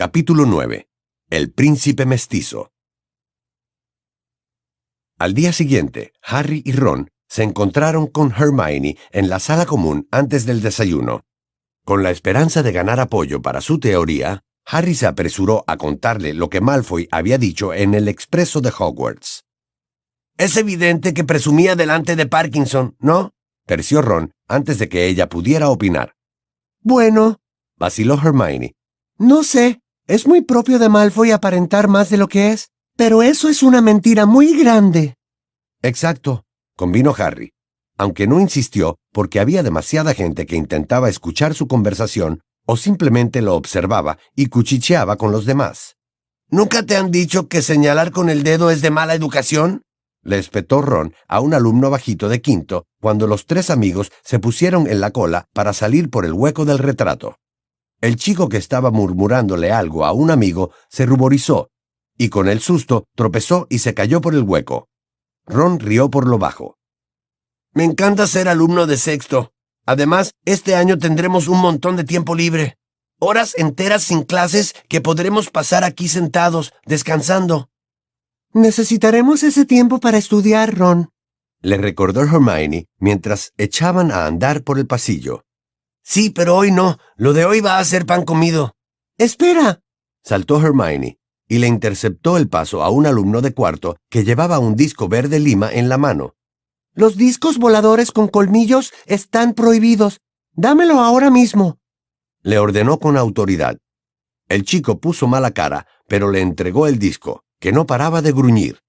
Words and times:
Capítulo 0.00 0.46
9. 0.46 0.86
El 1.28 1.50
príncipe 1.50 2.06
mestizo. 2.06 2.70
Al 5.18 5.34
día 5.34 5.52
siguiente, 5.52 6.12
Harry 6.22 6.62
y 6.64 6.70
Ron 6.70 7.10
se 7.28 7.42
encontraron 7.42 8.06
con 8.06 8.30
Hermione 8.30 8.96
en 9.10 9.28
la 9.28 9.40
sala 9.40 9.66
común 9.66 10.06
antes 10.12 10.46
del 10.46 10.60
desayuno. 10.60 11.24
Con 11.84 12.04
la 12.04 12.12
esperanza 12.12 12.62
de 12.62 12.70
ganar 12.70 13.00
apoyo 13.00 13.42
para 13.42 13.60
su 13.60 13.80
teoría, 13.80 14.44
Harry 14.66 14.94
se 14.94 15.08
apresuró 15.08 15.64
a 15.66 15.76
contarle 15.76 16.32
lo 16.32 16.48
que 16.48 16.60
Malfoy 16.60 17.08
había 17.10 17.36
dicho 17.36 17.74
en 17.74 17.94
el 17.94 18.06
expreso 18.06 18.60
de 18.60 18.70
Hogwarts. 18.78 19.46
Es 20.36 20.56
evidente 20.56 21.12
que 21.12 21.24
presumía 21.24 21.74
delante 21.74 22.14
de 22.14 22.26
Parkinson, 22.26 22.94
¿no? 23.00 23.32
terció 23.66 24.00
Ron 24.00 24.30
antes 24.46 24.78
de 24.78 24.88
que 24.88 25.08
ella 25.08 25.28
pudiera 25.28 25.70
opinar. 25.70 26.14
Bueno, 26.82 27.40
vaciló 27.76 28.14
Hermione. 28.14 28.76
No 29.18 29.42
sé, 29.42 29.82
es 30.08 30.26
muy 30.26 30.40
propio 30.40 30.78
de 30.78 30.88
Malfoy 30.88 31.32
aparentar 31.32 31.86
más 31.86 32.08
de 32.08 32.16
lo 32.16 32.28
que 32.28 32.50
es, 32.50 32.70
pero 32.96 33.22
eso 33.22 33.48
es 33.48 33.62
una 33.62 33.82
mentira 33.82 34.24
muy 34.24 34.58
grande. 34.58 35.14
Exacto, 35.82 36.44
convino 36.76 37.14
Harry, 37.16 37.52
aunque 37.98 38.26
no 38.26 38.40
insistió 38.40 38.96
porque 39.12 39.38
había 39.38 39.62
demasiada 39.62 40.14
gente 40.14 40.46
que 40.46 40.56
intentaba 40.56 41.10
escuchar 41.10 41.54
su 41.54 41.68
conversación 41.68 42.40
o 42.66 42.78
simplemente 42.78 43.42
lo 43.42 43.54
observaba 43.54 44.18
y 44.34 44.46
cuchicheaba 44.46 45.16
con 45.16 45.30
los 45.30 45.44
demás. 45.44 45.96
¿Nunca 46.50 46.82
te 46.82 46.96
han 46.96 47.10
dicho 47.10 47.48
que 47.48 47.60
señalar 47.60 48.10
con 48.10 48.30
el 48.30 48.42
dedo 48.42 48.70
es 48.70 48.80
de 48.80 48.90
mala 48.90 49.14
educación? 49.14 49.82
le 50.22 50.38
espetó 50.38 50.80
Ron 50.80 51.14
a 51.28 51.40
un 51.40 51.52
alumno 51.52 51.90
bajito 51.90 52.28
de 52.28 52.40
quinto 52.40 52.86
cuando 53.00 53.26
los 53.26 53.46
tres 53.46 53.68
amigos 53.70 54.10
se 54.24 54.38
pusieron 54.38 54.86
en 54.86 55.00
la 55.00 55.10
cola 55.10 55.46
para 55.52 55.74
salir 55.74 56.08
por 56.08 56.24
el 56.24 56.32
hueco 56.32 56.64
del 56.64 56.78
retrato. 56.78 57.36
El 58.00 58.16
chico 58.16 58.48
que 58.48 58.58
estaba 58.58 58.90
murmurándole 58.90 59.72
algo 59.72 60.04
a 60.04 60.12
un 60.12 60.30
amigo 60.30 60.70
se 60.88 61.04
ruborizó, 61.04 61.70
y 62.16 62.28
con 62.28 62.48
el 62.48 62.60
susto 62.60 63.06
tropezó 63.16 63.66
y 63.70 63.78
se 63.78 63.94
cayó 63.94 64.20
por 64.20 64.34
el 64.34 64.42
hueco. 64.42 64.88
Ron 65.46 65.80
rió 65.80 66.08
por 66.08 66.28
lo 66.28 66.38
bajo. 66.38 66.76
Me 67.72 67.84
encanta 67.84 68.26
ser 68.26 68.48
alumno 68.48 68.86
de 68.86 68.96
sexto. 68.96 69.52
Además, 69.86 70.32
este 70.44 70.76
año 70.76 70.98
tendremos 70.98 71.48
un 71.48 71.60
montón 71.60 71.96
de 71.96 72.04
tiempo 72.04 72.34
libre. 72.34 72.76
Horas 73.18 73.54
enteras 73.56 74.04
sin 74.04 74.22
clases 74.22 74.74
que 74.88 75.00
podremos 75.00 75.50
pasar 75.50 75.82
aquí 75.82 76.06
sentados, 76.06 76.72
descansando. 76.86 77.68
Necesitaremos 78.52 79.42
ese 79.42 79.64
tiempo 79.64 79.98
para 79.98 80.18
estudiar, 80.18 80.76
Ron. 80.76 81.10
Le 81.60 81.76
recordó 81.76 82.22
Hermione 82.22 82.86
mientras 82.98 83.52
echaban 83.56 84.12
a 84.12 84.26
andar 84.26 84.62
por 84.62 84.78
el 84.78 84.86
pasillo. 84.86 85.44
Sí, 86.10 86.30
pero 86.30 86.56
hoy 86.56 86.70
no. 86.70 86.96
Lo 87.16 87.34
de 87.34 87.44
hoy 87.44 87.60
va 87.60 87.78
a 87.78 87.84
ser 87.84 88.06
pan 88.06 88.24
comido. 88.24 88.74
Espera. 89.18 89.82
Saltó 90.24 90.58
Hermione 90.58 91.18
y 91.46 91.58
le 91.58 91.66
interceptó 91.66 92.38
el 92.38 92.48
paso 92.48 92.82
a 92.82 92.88
un 92.88 93.04
alumno 93.04 93.42
de 93.42 93.52
cuarto 93.52 93.98
que 94.08 94.24
llevaba 94.24 94.58
un 94.58 94.74
disco 94.74 95.08
verde 95.08 95.38
lima 95.38 95.70
en 95.70 95.90
la 95.90 95.98
mano. 95.98 96.34
Los 96.94 97.18
discos 97.18 97.58
voladores 97.58 98.10
con 98.10 98.28
colmillos 98.28 98.94
están 99.04 99.52
prohibidos. 99.52 100.22
Dámelo 100.52 101.00
ahora 101.00 101.30
mismo. 101.30 101.76
Le 102.40 102.58
ordenó 102.58 102.98
con 102.98 103.18
autoridad. 103.18 103.76
El 104.48 104.64
chico 104.64 105.00
puso 105.00 105.26
mala 105.26 105.50
cara, 105.50 105.86
pero 106.06 106.30
le 106.30 106.40
entregó 106.40 106.86
el 106.86 106.98
disco, 106.98 107.44
que 107.60 107.70
no 107.70 107.84
paraba 107.84 108.22
de 108.22 108.32
gruñir. 108.32 108.80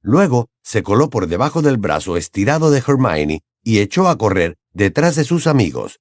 Luego 0.00 0.48
se 0.62 0.82
coló 0.82 1.10
por 1.10 1.26
debajo 1.26 1.60
del 1.60 1.76
brazo 1.76 2.16
estirado 2.16 2.70
de 2.70 2.78
Hermione 2.78 3.42
y 3.62 3.80
echó 3.80 4.08
a 4.08 4.16
correr 4.16 4.56
detrás 4.72 5.14
de 5.16 5.24
sus 5.24 5.46
amigos, 5.46 6.00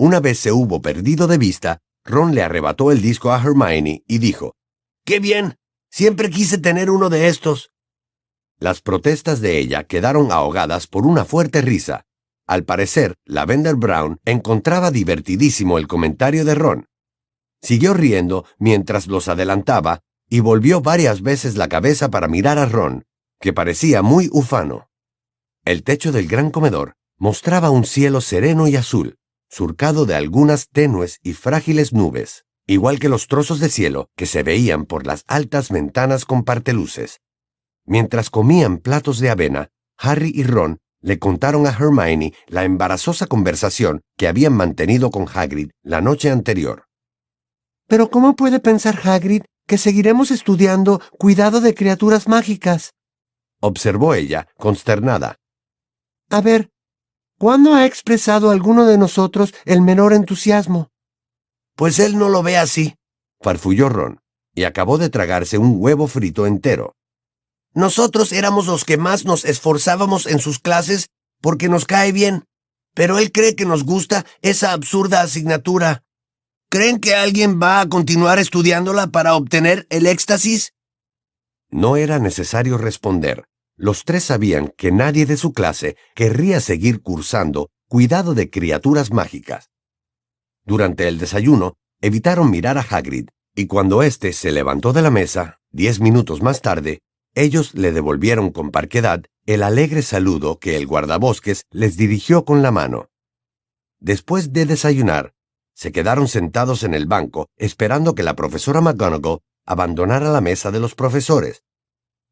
una 0.00 0.18
vez 0.18 0.38
se 0.38 0.50
hubo 0.50 0.80
perdido 0.80 1.26
de 1.26 1.36
vista, 1.36 1.82
Ron 2.06 2.34
le 2.34 2.42
arrebató 2.42 2.90
el 2.90 3.02
disco 3.02 3.32
a 3.32 3.36
Hermione 3.38 4.02
y 4.08 4.16
dijo, 4.16 4.54
¡Qué 5.04 5.20
bien! 5.20 5.56
Siempre 5.90 6.30
quise 6.30 6.56
tener 6.56 6.90
uno 6.90 7.10
de 7.10 7.28
estos. 7.28 7.70
Las 8.58 8.80
protestas 8.80 9.42
de 9.42 9.58
ella 9.58 9.84
quedaron 9.84 10.32
ahogadas 10.32 10.86
por 10.86 11.04
una 11.04 11.26
fuerte 11.26 11.60
risa. 11.60 12.06
Al 12.46 12.64
parecer, 12.64 13.16
Lavender 13.26 13.74
Brown 13.74 14.18
encontraba 14.24 14.90
divertidísimo 14.90 15.76
el 15.76 15.86
comentario 15.86 16.46
de 16.46 16.54
Ron. 16.54 16.86
Siguió 17.60 17.92
riendo 17.92 18.46
mientras 18.58 19.06
los 19.06 19.28
adelantaba 19.28 20.00
y 20.30 20.40
volvió 20.40 20.80
varias 20.80 21.20
veces 21.20 21.56
la 21.56 21.68
cabeza 21.68 22.08
para 22.08 22.26
mirar 22.26 22.58
a 22.58 22.64
Ron, 22.64 23.04
que 23.38 23.52
parecía 23.52 24.00
muy 24.00 24.30
ufano. 24.32 24.88
El 25.62 25.82
techo 25.82 26.10
del 26.10 26.26
gran 26.26 26.50
comedor 26.50 26.94
mostraba 27.18 27.68
un 27.68 27.84
cielo 27.84 28.22
sereno 28.22 28.66
y 28.66 28.76
azul, 28.76 29.18
surcado 29.50 30.06
de 30.06 30.14
algunas 30.14 30.68
tenues 30.68 31.18
y 31.22 31.32
frágiles 31.34 31.92
nubes, 31.92 32.46
igual 32.66 33.00
que 33.00 33.08
los 33.08 33.26
trozos 33.26 33.58
de 33.58 33.68
cielo 33.68 34.08
que 34.16 34.26
se 34.26 34.42
veían 34.42 34.86
por 34.86 35.06
las 35.06 35.24
altas 35.26 35.70
ventanas 35.70 36.24
con 36.24 36.44
parteluces. 36.44 37.20
Mientras 37.84 38.30
comían 38.30 38.78
platos 38.78 39.18
de 39.18 39.30
avena, 39.30 39.70
Harry 39.98 40.32
y 40.34 40.44
Ron 40.44 40.78
le 41.02 41.18
contaron 41.18 41.66
a 41.66 41.70
Hermione 41.70 42.32
la 42.46 42.64
embarazosa 42.64 43.26
conversación 43.26 44.02
que 44.16 44.28
habían 44.28 44.52
mantenido 44.52 45.10
con 45.10 45.26
Hagrid 45.32 45.70
la 45.82 46.00
noche 46.00 46.30
anterior. 46.30 46.86
Pero 47.88 48.10
¿cómo 48.10 48.36
puede 48.36 48.60
pensar 48.60 49.00
Hagrid 49.02 49.42
que 49.66 49.78
seguiremos 49.78 50.30
estudiando 50.30 51.00
cuidado 51.18 51.60
de 51.60 51.74
criaturas 51.74 52.28
mágicas? 52.28 52.92
observó 53.60 54.14
ella, 54.14 54.48
consternada. 54.56 55.36
A 56.30 56.40
ver, 56.40 56.70
¿Cuándo 57.40 57.74
ha 57.74 57.86
expresado 57.86 58.50
alguno 58.50 58.84
de 58.84 58.98
nosotros 58.98 59.54
el 59.64 59.80
menor 59.80 60.12
entusiasmo? 60.12 60.90
Pues 61.74 61.98
él 61.98 62.18
no 62.18 62.28
lo 62.28 62.42
ve 62.42 62.58
así, 62.58 62.96
farfulló 63.40 63.88
Ron, 63.88 64.20
y 64.54 64.64
acabó 64.64 64.98
de 64.98 65.08
tragarse 65.08 65.56
un 65.56 65.76
huevo 65.78 66.06
frito 66.06 66.46
entero. 66.46 66.96
Nosotros 67.72 68.32
éramos 68.32 68.66
los 68.66 68.84
que 68.84 68.98
más 68.98 69.24
nos 69.24 69.46
esforzábamos 69.46 70.26
en 70.26 70.38
sus 70.38 70.58
clases 70.58 71.08
porque 71.40 71.70
nos 71.70 71.86
cae 71.86 72.12
bien, 72.12 72.44
pero 72.94 73.18
él 73.18 73.32
cree 73.32 73.56
que 73.56 73.64
nos 73.64 73.84
gusta 73.84 74.26
esa 74.42 74.72
absurda 74.72 75.22
asignatura. 75.22 76.02
¿Creen 76.68 77.00
que 77.00 77.14
alguien 77.14 77.58
va 77.58 77.80
a 77.80 77.88
continuar 77.88 78.38
estudiándola 78.38 79.06
para 79.06 79.34
obtener 79.34 79.86
el 79.88 80.04
éxtasis? 80.06 80.74
No 81.70 81.96
era 81.96 82.18
necesario 82.18 82.76
responder. 82.76 83.46
Los 83.80 84.04
tres 84.04 84.24
sabían 84.24 84.74
que 84.76 84.92
nadie 84.92 85.24
de 85.24 85.38
su 85.38 85.54
clase 85.54 85.96
querría 86.14 86.60
seguir 86.60 87.00
cursando 87.00 87.70
cuidado 87.88 88.34
de 88.34 88.50
criaturas 88.50 89.10
mágicas. 89.10 89.70
Durante 90.66 91.08
el 91.08 91.18
desayuno, 91.18 91.78
evitaron 92.02 92.50
mirar 92.50 92.76
a 92.76 92.82
Hagrid, 92.82 93.28
y 93.54 93.68
cuando 93.68 94.02
éste 94.02 94.34
se 94.34 94.52
levantó 94.52 94.92
de 94.92 95.00
la 95.00 95.10
mesa, 95.10 95.60
diez 95.70 95.98
minutos 95.98 96.42
más 96.42 96.60
tarde, 96.60 97.00
ellos 97.34 97.72
le 97.72 97.90
devolvieron 97.92 98.50
con 98.50 98.70
parquedad 98.70 99.24
el 99.46 99.62
alegre 99.62 100.02
saludo 100.02 100.58
que 100.58 100.76
el 100.76 100.86
guardabosques 100.86 101.64
les 101.70 101.96
dirigió 101.96 102.44
con 102.44 102.60
la 102.60 102.72
mano. 102.72 103.08
Después 103.98 104.52
de 104.52 104.66
desayunar, 104.66 105.32
se 105.72 105.90
quedaron 105.90 106.28
sentados 106.28 106.82
en 106.82 106.92
el 106.92 107.06
banco 107.06 107.48
esperando 107.56 108.14
que 108.14 108.24
la 108.24 108.36
profesora 108.36 108.82
McGonagall 108.82 109.38
abandonara 109.64 110.30
la 110.30 110.42
mesa 110.42 110.70
de 110.70 110.80
los 110.80 110.94
profesores. 110.94 111.62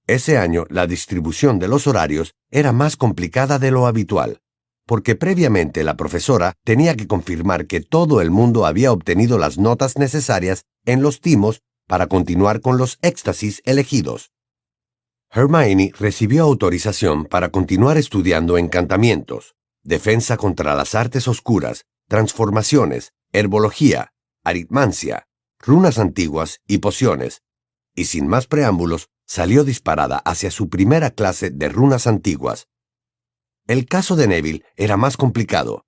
Ese 0.09 0.39
año 0.39 0.65
la 0.71 0.87
distribución 0.87 1.59
de 1.59 1.69
los 1.69 1.87
horarios 1.87 2.35
era 2.51 2.73
más 2.73 2.97
complicada 2.97 3.59
de 3.59 3.71
lo 3.71 3.87
habitual, 3.87 4.41
porque 4.87 5.15
previamente 5.17 5.85
la 5.85 5.99
profesora 5.99 6.55
tenía 6.65 6.97
que 6.97 7.07
confirmar 7.07 7.67
que 7.67 7.83
todo 7.83 8.23
el 8.23 8.31
mundo 8.31 8.65
había 8.65 8.91
obtenido 8.91 9.37
las 9.37 9.59
notas 9.59 9.99
necesarias 9.99 10.65
en 10.87 11.03
los 11.03 11.21
timos 11.21 11.61
para 11.87 12.07
continuar 12.07 12.63
con 12.63 12.79
los 12.79 12.99
éxtasis 13.03 13.61
elegidos. 13.67 14.33
Hermione 15.31 15.93
recibió 15.99 16.45
autorización 16.45 17.27
para 17.27 17.51
continuar 17.51 17.99
estudiando 17.99 18.57
encantamientos, 18.57 19.57
defensa 19.83 20.39
contra 20.39 20.75
las 20.75 20.95
artes 20.95 21.29
oscuras, 21.29 21.85
transformaciones, 22.09 23.13
herbología, 23.35 24.15
aritmancia, 24.43 25.27
runas 25.59 25.99
antiguas 25.99 26.61
y 26.67 26.79
pociones, 26.79 27.43
y 27.95 28.07
sin 28.07 28.27
más 28.27 28.47
preámbulos, 28.47 29.11
salió 29.29 29.63
disparada 29.63 30.19
hacia 30.25 30.51
su 30.51 30.69
primera 30.69 31.11
clase 31.11 31.51
de 31.51 31.69
runas 31.69 32.07
antiguas. 32.07 32.67
El 33.67 33.87
caso 33.87 34.17
de 34.17 34.27
Neville 34.27 34.65
era 34.77 34.97
más 34.97 35.19
complicado. 35.19 35.85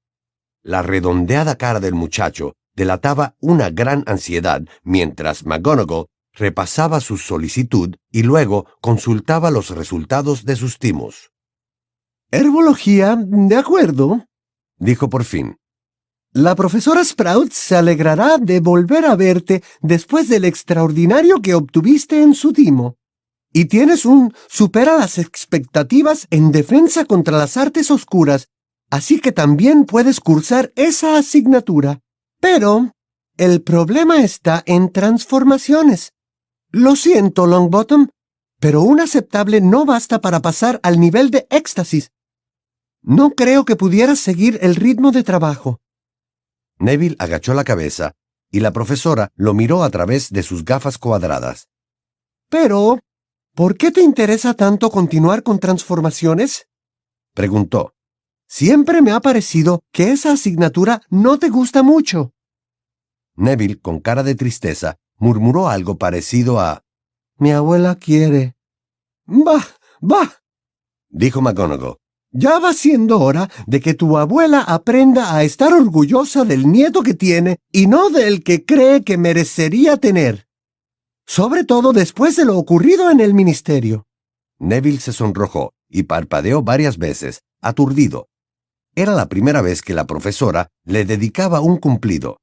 La 0.62 0.82
redondeada 0.82 1.56
cara 1.56 1.81
del 1.81 1.94
muchacho 1.94 2.52
delataba 2.76 3.34
una 3.40 3.70
gran 3.70 4.04
ansiedad 4.06 4.62
mientras 4.84 5.46
McGonagall 5.46 6.06
repasaba 6.34 7.00
su 7.00 7.16
solicitud 7.16 7.96
y 8.12 8.22
luego 8.22 8.66
consultaba 8.82 9.50
los 9.50 9.70
resultados 9.70 10.44
de 10.44 10.56
sus 10.56 10.78
timos. 10.78 11.32
Herbología, 12.31 13.16
de 13.19 13.56
acuerdo, 13.56 14.26
dijo 14.76 15.08
por 15.08 15.25
fin. 15.25 15.56
La 16.32 16.54
profesora 16.54 17.02
Sprout 17.02 17.52
se 17.52 17.75
alegrará 17.75 18.36
de 18.38 18.60
volver 18.60 19.06
a 19.06 19.16
verte 19.16 19.64
después 19.81 20.28
del 20.28 20.44
extraordinario 20.44 21.40
que 21.40 21.54
obtuviste 21.54 22.22
en 22.22 22.34
su 22.34 22.52
timo 22.52 23.00
y 23.52 23.67
tienes 23.67 24.05
un 24.05 24.32
supera 24.49 24.97
las 24.97 25.19
expectativas 25.19 26.26
en 26.31 26.52
defensa 26.52 27.05
contra 27.05 27.37
las 27.37 27.56
artes 27.56 27.91
oscuras, 27.91 28.49
así 28.91 29.20
que 29.20 29.32
también 29.32 29.85
puedes 29.85 30.20
cursar 30.20 30.73
esa 30.76 31.17
asignatura. 31.17 32.00
Pero 32.41 32.93
el 33.37 33.62
problema 33.62 34.23
está 34.23 34.62
en 34.67 34.93
transformaciones. 34.93 36.12
Lo 36.70 36.94
siento, 36.94 37.47
Longbottom, 37.47 38.08
pero 38.61 38.82
un 38.82 39.00
aceptable 39.00 39.61
no 39.61 39.85
basta 39.85 40.20
para 40.20 40.41
pasar 40.41 40.79
al 40.82 41.00
nivel 41.00 41.31
de 41.31 41.46
éxtasis. 41.50 42.12
No 43.03 43.31
creo 43.31 43.64
que 43.64 43.76
pudieras 43.76 44.20
seguir 44.20 44.58
el 44.62 44.76
ritmo 44.76 45.11
de 45.11 45.23
trabajo. 45.23 45.81
Neville 46.79 47.17
agachó 47.19 47.55
la 47.55 47.64
cabeza 47.64 48.12
y 48.50 48.61
la 48.61 48.73
profesora 48.73 49.31
lo 49.37 49.55
miró 49.55 49.82
a 49.82 49.91
través 49.91 50.31
de 50.31 50.43
sus 50.43 50.64
gafas 50.64 50.99
cuadradas. 50.99 51.69
Pero, 52.49 53.00
¿por 53.60 53.76
qué 53.76 53.90
te 53.90 54.00
interesa 54.00 54.54
tanto 54.54 54.90
continuar 54.90 55.42
con 55.42 55.58
transformaciones? 55.58 56.66
Preguntó. 57.34 57.92
Siempre 58.48 59.02
me 59.02 59.12
ha 59.12 59.20
parecido 59.20 59.82
que 59.92 60.12
esa 60.12 60.32
asignatura 60.32 61.02
no 61.10 61.38
te 61.38 61.50
gusta 61.50 61.82
mucho. 61.82 62.32
Neville, 63.36 63.78
con 63.78 64.00
cara 64.00 64.22
de 64.22 64.34
tristeza, 64.34 64.96
murmuró 65.18 65.68
algo 65.68 65.98
parecido 65.98 66.58
a 66.58 66.84
Mi 67.36 67.52
abuela 67.52 67.96
quiere. 67.96 68.54
Bah, 69.26 69.66
bah, 70.00 70.40
dijo 71.10 71.42
McGonagall. 71.42 71.98
Ya 72.30 72.60
va 72.60 72.72
siendo 72.72 73.20
hora 73.20 73.50
de 73.66 73.80
que 73.80 73.92
tu 73.92 74.16
abuela 74.16 74.62
aprenda 74.62 75.36
a 75.36 75.44
estar 75.44 75.74
orgullosa 75.74 76.46
del 76.46 76.66
nieto 76.66 77.02
que 77.02 77.12
tiene 77.12 77.58
y 77.70 77.88
no 77.88 78.08
del 78.08 78.42
que 78.42 78.64
cree 78.64 79.04
que 79.04 79.18
merecería 79.18 79.98
tener. 79.98 80.50
Sobre 81.32 81.62
todo 81.62 81.93
después 81.93 82.35
de 82.35 82.44
lo 82.44 82.59
ocurrido 82.59 83.09
en 83.09 83.21
el 83.21 83.35
ministerio. 83.35 84.05
Neville 84.59 84.99
se 84.99 85.12
sonrojó 85.12 85.75
y 85.88 86.03
parpadeó 86.03 86.65
varias 86.65 86.99
veces, 86.99 87.43
aturdido. 87.62 88.27
Era 88.97 89.15
la 89.15 89.29
primera 89.29 89.62
vez 89.62 89.81
que 89.81 89.94
la 89.94 90.09
profesora 90.09 90.71
le 90.85 91.05
dedicaba 91.05 91.61
un 91.61 91.77
cumplido. 91.77 92.38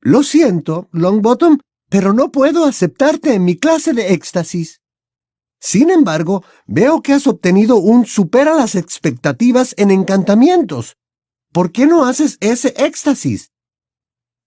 Lo 0.00 0.22
siento, 0.22 0.88
Longbottom, 0.92 1.58
pero 1.90 2.12
no 2.12 2.30
puedo 2.30 2.64
aceptarte 2.64 3.34
en 3.34 3.44
mi 3.44 3.56
clase 3.56 3.92
de 3.92 4.12
éxtasis. 4.12 4.80
Sin 5.58 5.90
embargo, 5.90 6.44
veo 6.68 7.02
que 7.02 7.12
has 7.12 7.26
obtenido 7.26 7.74
un 7.78 8.06
supera 8.06 8.54
las 8.54 8.76
expectativas 8.76 9.74
en 9.78 9.90
encantamientos. 9.90 10.94
¿Por 11.52 11.72
qué 11.72 11.86
no 11.86 12.04
haces 12.04 12.38
ese 12.38 12.72
éxtasis? 12.76 13.50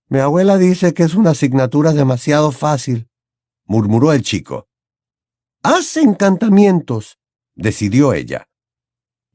Mi 0.08 0.20
abuela 0.20 0.58
dice 0.58 0.94
que 0.94 1.04
es 1.04 1.14
una 1.14 1.32
asignatura 1.32 1.92
demasiado 1.92 2.54
fácil, 2.54 3.09
murmuró 3.70 4.12
el 4.12 4.24
chico. 4.24 4.68
Haz 5.64 5.96
encantamientos, 5.98 7.18
decidió 7.56 8.14
ella. 8.14 8.48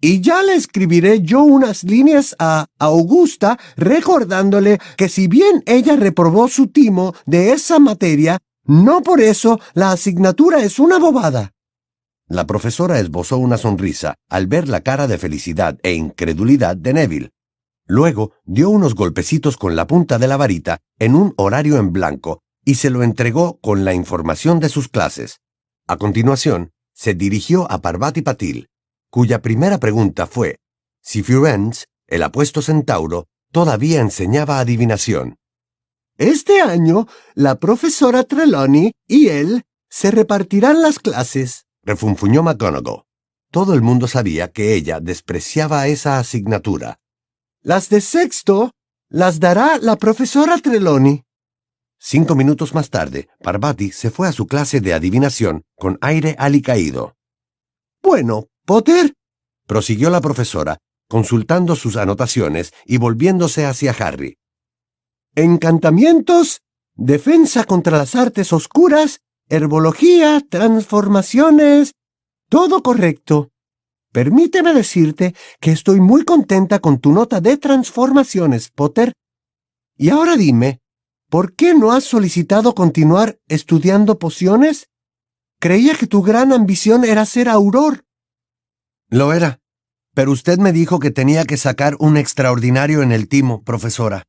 Y 0.00 0.20
ya 0.20 0.42
le 0.42 0.54
escribiré 0.54 1.22
yo 1.22 1.42
unas 1.44 1.84
líneas 1.84 2.36
a 2.38 2.66
Augusta 2.78 3.58
recordándole 3.76 4.78
que 4.98 5.08
si 5.08 5.28
bien 5.28 5.62
ella 5.64 5.96
reprobó 5.96 6.48
su 6.48 6.66
timo 6.66 7.14
de 7.25 7.52
esa 7.52 7.78
materia, 7.78 8.38
no 8.64 9.02
por 9.02 9.20
eso 9.20 9.60
la 9.72 9.92
asignatura 9.92 10.62
es 10.62 10.78
una 10.78 10.98
bobada. 10.98 11.52
La 12.28 12.46
profesora 12.46 12.98
esbozó 12.98 13.38
una 13.38 13.56
sonrisa 13.56 14.16
al 14.28 14.46
ver 14.46 14.69
la 14.69 14.80
cara 14.80 15.06
de 15.06 15.16
felicidad 15.16 15.78
e 15.82 15.92
incredulidad 15.92 16.76
de 16.76 16.92
Neville. 16.92 17.30
Luego 17.87 18.32
dio 18.44 18.70
unos 18.70 18.94
golpecitos 18.94 19.56
con 19.56 19.76
la 19.76 19.87
punta 19.87 20.19
de 20.19 20.26
la 20.26 20.37
varita 20.37 20.78
en 20.98 21.14
un 21.14 21.34
horario 21.37 21.76
en 21.76 21.92
blanco 21.92 22.44
y 22.64 22.76
se 22.76 22.90
lo 22.90 23.02
entregó 23.02 23.58
con 23.61 23.84
la 23.84 23.94
información 23.94 24.61
de 24.61 24.69
sus 24.69 24.88
clases. 24.88 25.40
A 25.87 25.96
continuación, 25.96 26.72
se 26.93 27.14
dirigió 27.14 27.70
a 27.70 27.81
Parvati 27.81 28.22
Patil, 28.22 28.69
cuya 29.11 29.43
primera 29.43 29.78
pregunta 29.78 30.26
fue 30.26 30.58
si 31.02 31.22
Firenze, 31.22 31.84
el 32.06 32.22
apuesto 32.22 32.62
centauro, 32.62 33.26
todavía 33.52 34.00
enseñaba 34.00 34.58
adivinación. 34.58 35.37
Este 36.16 36.62
año, 36.62 37.06
la 37.34 37.56
profesora 37.56 38.25
Trelawney 38.25 38.93
y 39.06 39.28
él 39.28 39.64
se 39.90 40.11
repartirán 40.11 40.81
las 40.81 40.99
clases 40.99 41.66
refunfuñó 41.84 42.43
McGonagall. 42.43 43.02
Todo 43.50 43.75
el 43.75 43.82
mundo 43.82 44.08
sabía 44.08 44.50
que 44.50 44.75
ella 44.75 45.00
despreciaba 45.00 45.87
esa 45.87 46.19
asignatura. 46.19 46.99
Las 47.62 47.88
de 47.88 48.00
sexto 48.00 48.72
las 49.08 49.38
dará 49.38 49.78
la 49.78 49.96
profesora 49.96 50.58
Trelawney. 50.58 51.24
Cinco 52.06 52.34
minutos 52.34 52.74
más 52.74 52.90
tarde, 52.90 53.30
Parvati 53.42 53.90
se 53.90 54.10
fue 54.10 54.28
a 54.28 54.32
su 54.32 54.46
clase 54.46 54.82
de 54.82 54.92
adivinación 54.92 55.64
con 55.74 55.96
aire 56.02 56.36
alicaído. 56.38 57.16
Bueno, 58.02 58.48
Potter, 58.66 59.14
prosiguió 59.66 60.10
la 60.10 60.20
profesora, 60.20 60.76
consultando 61.08 61.74
sus 61.76 61.96
anotaciones 61.96 62.74
y 62.84 62.98
volviéndose 62.98 63.64
hacia 63.64 63.92
Harry. 63.92 64.36
Encantamientos, 65.34 66.60
defensa 66.94 67.64
contra 67.64 67.96
las 67.96 68.14
artes 68.14 68.52
oscuras 68.52 69.20
herbología, 69.48 70.42
transformaciones, 70.46 71.94
todo 72.50 72.82
correcto. 72.82 73.48
Permíteme 74.12 74.74
decirte 74.74 75.34
que 75.58 75.72
estoy 75.72 76.00
muy 76.00 76.26
contenta 76.26 76.80
con 76.80 76.98
tu 76.98 77.12
nota 77.12 77.40
de 77.40 77.56
transformaciones, 77.56 78.68
Potter. 78.68 79.14
Y 79.96 80.10
ahora 80.10 80.36
dime, 80.36 80.80
¿por 81.34 81.56
qué 81.56 81.75
no 81.75 81.90
has 81.90 82.04
solicitado 82.04 82.76
continuar 82.76 83.40
estudiando 83.48 84.20
pociones? 84.20 84.88
Creía 85.58 85.96
que 85.96 86.06
tu 86.06 86.22
gran 86.22 86.52
ambición 86.52 87.04
era 87.04 87.26
ser 87.26 87.48
auror. 87.48 88.04
Lo 89.08 89.32
era, 89.32 89.58
pero 90.14 90.31
usted 90.31 90.58
me 90.58 90.70
dijo 90.70 91.00
que 91.00 91.10
tenía 91.10 91.44
que 91.44 91.56
sacar 91.56 91.96
un 91.98 92.16
extraordinario 92.16 93.02
en 93.02 93.10
el 93.10 93.26
timo, 93.26 93.64
profesora. 93.64 94.22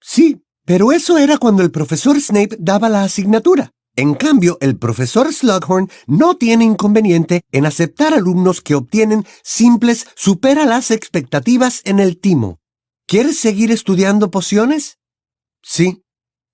Sí, 0.00 0.44
pero 0.64 0.92
eso 0.92 1.18
era 1.18 1.38
cuando 1.38 1.64
el 1.64 1.72
profesor 1.72 2.20
Snape 2.20 2.56
daba 2.60 2.88
la 2.88 3.02
asignatura. 3.02 3.72
En 3.96 4.14
cambio, 4.14 4.58
el 4.60 4.78
profesor 4.78 5.34
Slughorn 5.34 5.90
no 6.06 6.36
tiene 6.36 6.64
inconveniente 6.64 7.40
en 7.50 7.66
aceptar 7.66 8.14
alumnos 8.14 8.60
que 8.60 8.76
obtienen 8.76 9.26
simples 9.42 10.06
supera 10.14 10.66
las 10.66 10.92
expectativas 10.92 11.82
en 11.84 11.98
el 11.98 12.20
timo. 12.20 12.60
¿Quieres 13.08 13.40
seguir 13.40 13.72
estudiando 13.72 14.30
pociones? 14.30 14.98
Sí, 15.64 16.04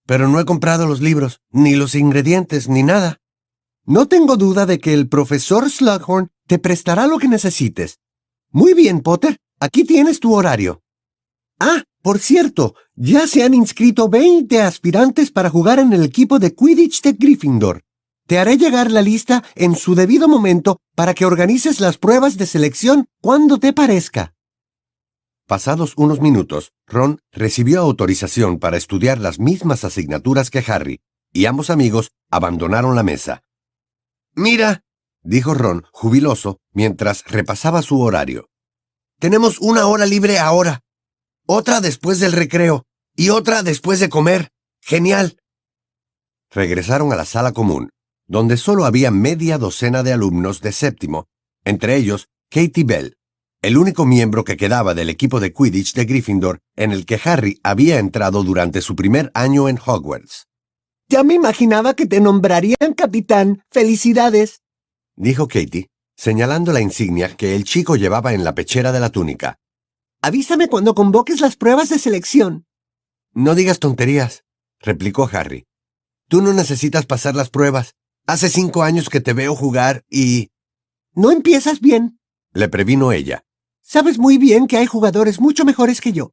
pero 0.06 0.28
no 0.28 0.40
he 0.40 0.44
comprado 0.44 0.86
los 0.86 1.00
libros, 1.00 1.40
ni 1.50 1.74
los 1.74 1.94
ingredientes, 1.94 2.68
ni 2.68 2.82
nada. 2.82 3.20
No 3.86 4.06
tengo 4.08 4.36
duda 4.36 4.66
de 4.66 4.78
que 4.78 4.94
el 4.94 5.08
profesor 5.08 5.70
Slughorn 5.70 6.30
te 6.46 6.58
prestará 6.58 7.06
lo 7.06 7.18
que 7.18 7.28
necesites. 7.28 7.98
Muy 8.50 8.74
bien, 8.74 9.00
Potter, 9.00 9.38
aquí 9.60 9.84
tienes 9.84 10.20
tu 10.20 10.34
horario. 10.34 10.82
Ah, 11.58 11.82
por 12.02 12.18
cierto, 12.18 12.74
ya 12.94 13.26
se 13.26 13.42
han 13.42 13.54
inscrito 13.54 14.08
20 14.08 14.60
aspirantes 14.60 15.30
para 15.30 15.50
jugar 15.50 15.78
en 15.78 15.92
el 15.92 16.04
equipo 16.04 16.38
de 16.38 16.54
Quidditch 16.54 17.02
de 17.02 17.12
Gryffindor. 17.12 17.82
Te 18.26 18.38
haré 18.38 18.56
llegar 18.56 18.90
la 18.90 19.02
lista 19.02 19.44
en 19.54 19.75
su 19.75 19.94
debido 19.94 20.28
momento 20.28 20.80
para 20.94 21.14
que 21.14 21.26
organices 21.26 21.80
las 21.80 21.99
pruebas 21.99 22.37
de 22.37 22.46
selección 22.46 23.06
cuando 23.20 23.58
te 23.58 23.73
parezca. 23.73 24.34
Pasados 25.46 25.94
unos 25.96 26.20
minutos, 26.20 26.72
Ron 26.86 27.20
recibió 27.32 27.80
autorización 27.80 28.58
para 28.58 28.76
estudiar 28.76 29.18
las 29.18 29.38
mismas 29.38 29.84
asignaturas 29.84 30.50
que 30.50 30.64
Harry, 30.66 31.00
y 31.32 31.46
ambos 31.46 31.70
amigos 31.70 32.12
abandonaron 32.30 32.94
la 32.96 33.02
mesa. 33.02 33.42
Mira, 34.34 34.84
dijo 35.22 35.54
Ron, 35.54 35.86
jubiloso, 35.92 36.58
mientras 36.72 37.24
repasaba 37.24 37.82
su 37.82 38.00
horario. 38.00 38.48
Tenemos 39.18 39.58
una 39.58 39.86
hora 39.86 40.06
libre 40.06 40.38
ahora 40.38 40.84
otra 41.46 41.80
después 41.80 42.20
del 42.20 42.32
recreo 42.32 42.86
y 43.14 43.30
otra 43.30 43.62
después 43.62 44.00
de 44.00 44.08
comer. 44.08 44.50
Genial. 44.80 45.38
Regresaron 46.50 47.12
a 47.12 47.16
la 47.16 47.24
sala 47.24 47.52
común, 47.52 47.90
donde 48.26 48.56
solo 48.56 48.84
había 48.84 49.10
media 49.10 49.58
docena 49.58 50.02
de 50.02 50.12
alumnos 50.12 50.60
de 50.60 50.72
séptimo, 50.72 51.26
entre 51.64 51.96
ellos 51.96 52.28
Katie 52.50 52.84
Bell, 52.84 53.16
el 53.64 53.78
único 53.78 54.04
miembro 54.04 54.44
que 54.44 54.59
quedaba 54.59 54.92
del 54.92 55.09
equipo 55.09 55.40
de 55.40 55.54
Quidditch 55.54 55.94
de 55.94 56.04
Gryffindor 56.04 56.61
en 56.76 56.92
el 56.92 57.06
que 57.06 57.18
Harry 57.25 57.59
había 57.62 57.99
entrado 57.99 58.42
durante 58.42 58.83
su 58.83 58.94
primer 58.94 59.30
año 59.33 59.71
en 59.71 59.78
Hogwarts. 59.78 60.49
Ya 61.09 61.23
me 61.25 61.33
imaginaba 61.33 61.94
que 61.94 62.04
te 62.04 62.21
nombrarían 62.21 62.92
capitán. 62.94 63.62
Felicidades. 63.71 64.61
Dijo 65.16 65.49
Katie, 65.49 65.88
señalando 66.14 66.73
la 66.73 66.83
insignia 66.83 67.35
que 67.37 67.56
el 67.56 67.64
chico 67.64 67.97
llevaba 67.97 68.35
en 68.35 68.44
la 68.44 68.54
pechera 68.54 68.92
de 68.92 69.00
la 69.00 69.09
túnica. 69.09 69.56
Avísame 70.21 70.68
cuando 70.68 70.94
convoques 70.94 71.40
las 71.40 71.56
pruebas 71.56 71.88
de 71.88 71.99
selección. 71.99 72.66
No 73.33 73.54
digas 73.54 73.78
tonterías, 73.78 74.44
replicó 74.78 75.28
Harry. 75.33 75.64
Tú 76.28 76.42
no 76.42 76.52
necesitas 76.52 77.06
pasar 77.06 77.35
las 77.35 77.49
pruebas. 77.49 77.94
Hace 78.26 78.50
cinco 78.50 78.83
años 78.83 79.09
que 79.09 79.21
te 79.21 79.33
veo 79.33 79.56
jugar 79.56 80.04
y... 80.11 80.50
No 81.14 81.30
empiezas 81.30 81.80
bien, 81.80 82.18
le 82.54 82.68
previno 82.68 83.11
ella. 83.11 83.44
Sabes 83.87 84.19
muy 84.19 84.38
bien 84.38 84.67
que 84.67 84.79
hay 84.79 84.87
jugadores 84.87 85.41
mucho 85.41 85.67
mejores 85.67 86.00
que 86.00 86.12
yo. 86.12 86.33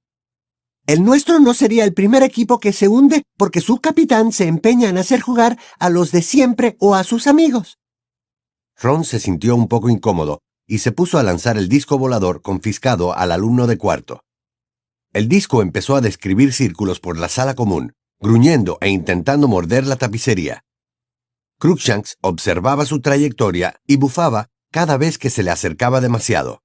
El 0.87 1.03
nuestro 1.03 1.39
no 1.39 1.53
sería 1.53 1.83
el 1.83 1.93
primer 1.93 2.23
equipo 2.23 2.59
que 2.59 2.71
se 2.71 2.87
hunde 2.87 3.23
porque 3.37 3.59
su 3.59 3.79
capitán 3.79 4.31
se 4.31 4.47
empeña 4.47 4.87
en 4.87 4.97
hacer 4.97 5.19
jugar 5.19 5.59
a 5.77 5.89
los 5.89 6.11
de 6.11 6.21
siempre 6.21 6.77
o 6.79 6.95
a 6.95 7.03
sus 7.03 7.27
amigos. 7.27 7.77
Ron 8.81 9.03
se 9.03 9.19
sintió 9.19 9.55
un 9.55 9.67
poco 9.67 9.89
incómodo 9.89 10.39
y 10.65 10.79
se 10.79 10.93
puso 10.93 11.19
a 11.19 11.23
lanzar 11.23 11.57
el 11.57 11.67
disco 11.67 11.97
volador 11.97 12.41
confiscado 12.41 13.15
al 13.15 13.33
alumno 13.33 13.67
de 13.67 13.77
cuarto. 13.77 14.23
El 15.13 15.27
disco 15.27 15.61
empezó 15.61 15.97
a 15.97 16.01
describir 16.01 16.53
círculos 16.53 17.01
por 17.01 17.19
la 17.19 17.27
sala 17.27 17.53
común, 17.53 17.93
gruñendo 18.19 18.77
e 18.79 18.89
intentando 18.89 19.49
morder 19.49 19.85
la 19.85 19.97
tapicería. 19.97 20.63
Cruikshanks 21.59 22.17
observaba 22.21 22.85
su 22.85 23.01
trayectoria 23.01 23.81
y 23.85 23.97
bufaba 23.97 24.47
cada 24.71 24.97
vez 24.97 25.17
que 25.17 25.29
se 25.29 25.43
le 25.43 25.51
acercaba 25.51 25.99
demasiado. 25.99 26.63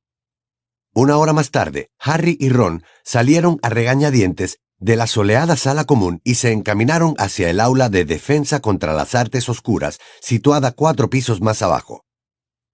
Una 0.96 1.18
hora 1.18 1.34
más 1.34 1.50
tarde, 1.50 1.90
Harry 1.98 2.38
y 2.40 2.48
Ron 2.48 2.82
salieron 3.04 3.58
a 3.60 3.68
regañadientes 3.68 4.60
de 4.78 4.96
la 4.96 5.06
soleada 5.06 5.54
sala 5.58 5.84
común 5.84 6.22
y 6.24 6.36
se 6.36 6.52
encaminaron 6.52 7.14
hacia 7.18 7.50
el 7.50 7.60
aula 7.60 7.90
de 7.90 8.06
defensa 8.06 8.60
contra 8.60 8.94
las 8.94 9.14
artes 9.14 9.50
oscuras, 9.50 9.98
situada 10.22 10.72
cuatro 10.72 11.10
pisos 11.10 11.42
más 11.42 11.60
abajo. 11.60 12.06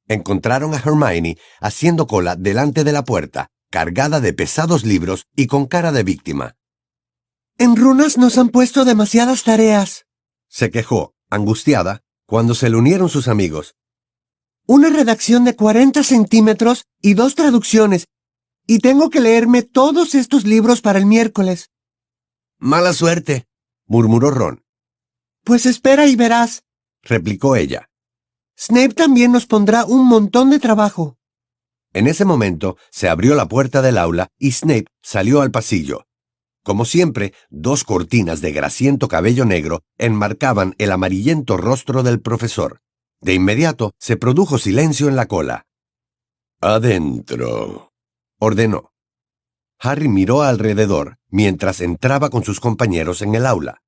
Encontraron 0.06 0.72
a 0.72 0.76
Hermione 0.76 1.36
haciendo 1.60 2.06
cola 2.06 2.36
delante 2.36 2.84
de 2.84 2.92
la 2.92 3.04
puerta, 3.04 3.48
cargada 3.72 4.20
de 4.20 4.32
pesados 4.32 4.84
libros 4.84 5.26
y 5.34 5.48
con 5.48 5.66
cara 5.66 5.90
de 5.90 6.04
víctima. 6.04 6.54
En 7.58 7.74
runas 7.74 8.18
nos 8.18 8.38
han 8.38 8.50
puesto 8.50 8.84
demasiadas 8.84 9.42
tareas, 9.42 10.06
se 10.46 10.70
quejó, 10.70 11.16
angustiada, 11.28 12.02
cuando 12.26 12.54
se 12.54 12.70
le 12.70 12.76
unieron 12.76 13.08
sus 13.08 13.26
amigos. 13.26 13.74
Una 14.66 14.90
redacción 14.90 15.44
de 15.44 15.56
40 15.56 16.04
centímetros 16.04 16.84
y 17.00 17.14
dos 17.14 17.34
traducciones, 17.34 18.06
y 18.72 18.78
tengo 18.78 19.10
que 19.10 19.20
leerme 19.20 19.60
todos 19.60 20.14
estos 20.14 20.46
libros 20.46 20.80
para 20.80 20.98
el 20.98 21.04
miércoles. 21.04 21.70
Mala 22.58 22.94
suerte, 22.94 23.46
murmuró 23.86 24.30
Ron. 24.30 24.64
Pues 25.44 25.66
espera 25.66 26.06
y 26.06 26.16
verás, 26.16 26.64
replicó 27.02 27.54
ella. 27.54 27.90
Snape 28.58 28.94
también 28.94 29.30
nos 29.30 29.44
pondrá 29.44 29.84
un 29.84 30.08
montón 30.08 30.48
de 30.48 30.58
trabajo. 30.58 31.18
En 31.92 32.06
ese 32.06 32.24
momento 32.24 32.78
se 32.90 33.10
abrió 33.10 33.34
la 33.34 33.46
puerta 33.46 33.82
del 33.82 33.98
aula 33.98 34.28
y 34.38 34.52
Snape 34.52 34.86
salió 35.02 35.42
al 35.42 35.50
pasillo. 35.50 36.06
Como 36.64 36.86
siempre, 36.86 37.34
dos 37.50 37.84
cortinas 37.84 38.40
de 38.40 38.52
grasiento 38.52 39.06
cabello 39.06 39.44
negro 39.44 39.82
enmarcaban 39.98 40.74
el 40.78 40.92
amarillento 40.92 41.58
rostro 41.58 42.02
del 42.02 42.22
profesor. 42.22 42.80
De 43.20 43.34
inmediato 43.34 43.92
se 43.98 44.16
produjo 44.16 44.56
silencio 44.56 45.08
en 45.08 45.16
la 45.16 45.26
cola. 45.26 45.66
Adentro, 46.62 47.91
ordenó. 48.44 48.92
Harry 49.78 50.08
miró 50.08 50.42
alrededor 50.42 51.18
mientras 51.28 51.80
entraba 51.80 52.28
con 52.28 52.42
sus 52.42 52.58
compañeros 52.58 53.22
en 53.22 53.37
el 53.37 53.46
aula. 53.46 53.82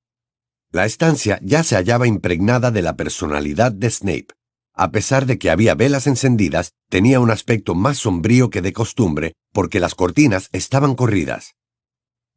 La 0.71 0.87
estancia 0.87 1.41
ya 1.43 1.65
se 1.65 1.75
hallaba 1.75 2.07
impregnada 2.07 2.71
de 2.71 2.81
la 2.81 2.95
personalidad 2.95 3.73
de 3.73 3.91
Snape. 3.91 4.29
A 4.73 4.93
pesar 4.93 5.27
de 5.27 5.39
que 5.39 5.51
había 5.51 5.75
velas 5.75 6.07
encendidas, 6.07 6.73
tenía 6.89 7.19
un 7.19 7.33
aspecto 7.33 7.75
más 7.75 7.99
sombrío 7.99 8.49
que 8.49 8.63
de 8.63 8.73
costumbre, 8.73 9.35
porque 9.53 9.81
las 9.81 9.97
cortinas 9.97 10.51
estaban 10.53 10.95
corridas. 10.95 11.57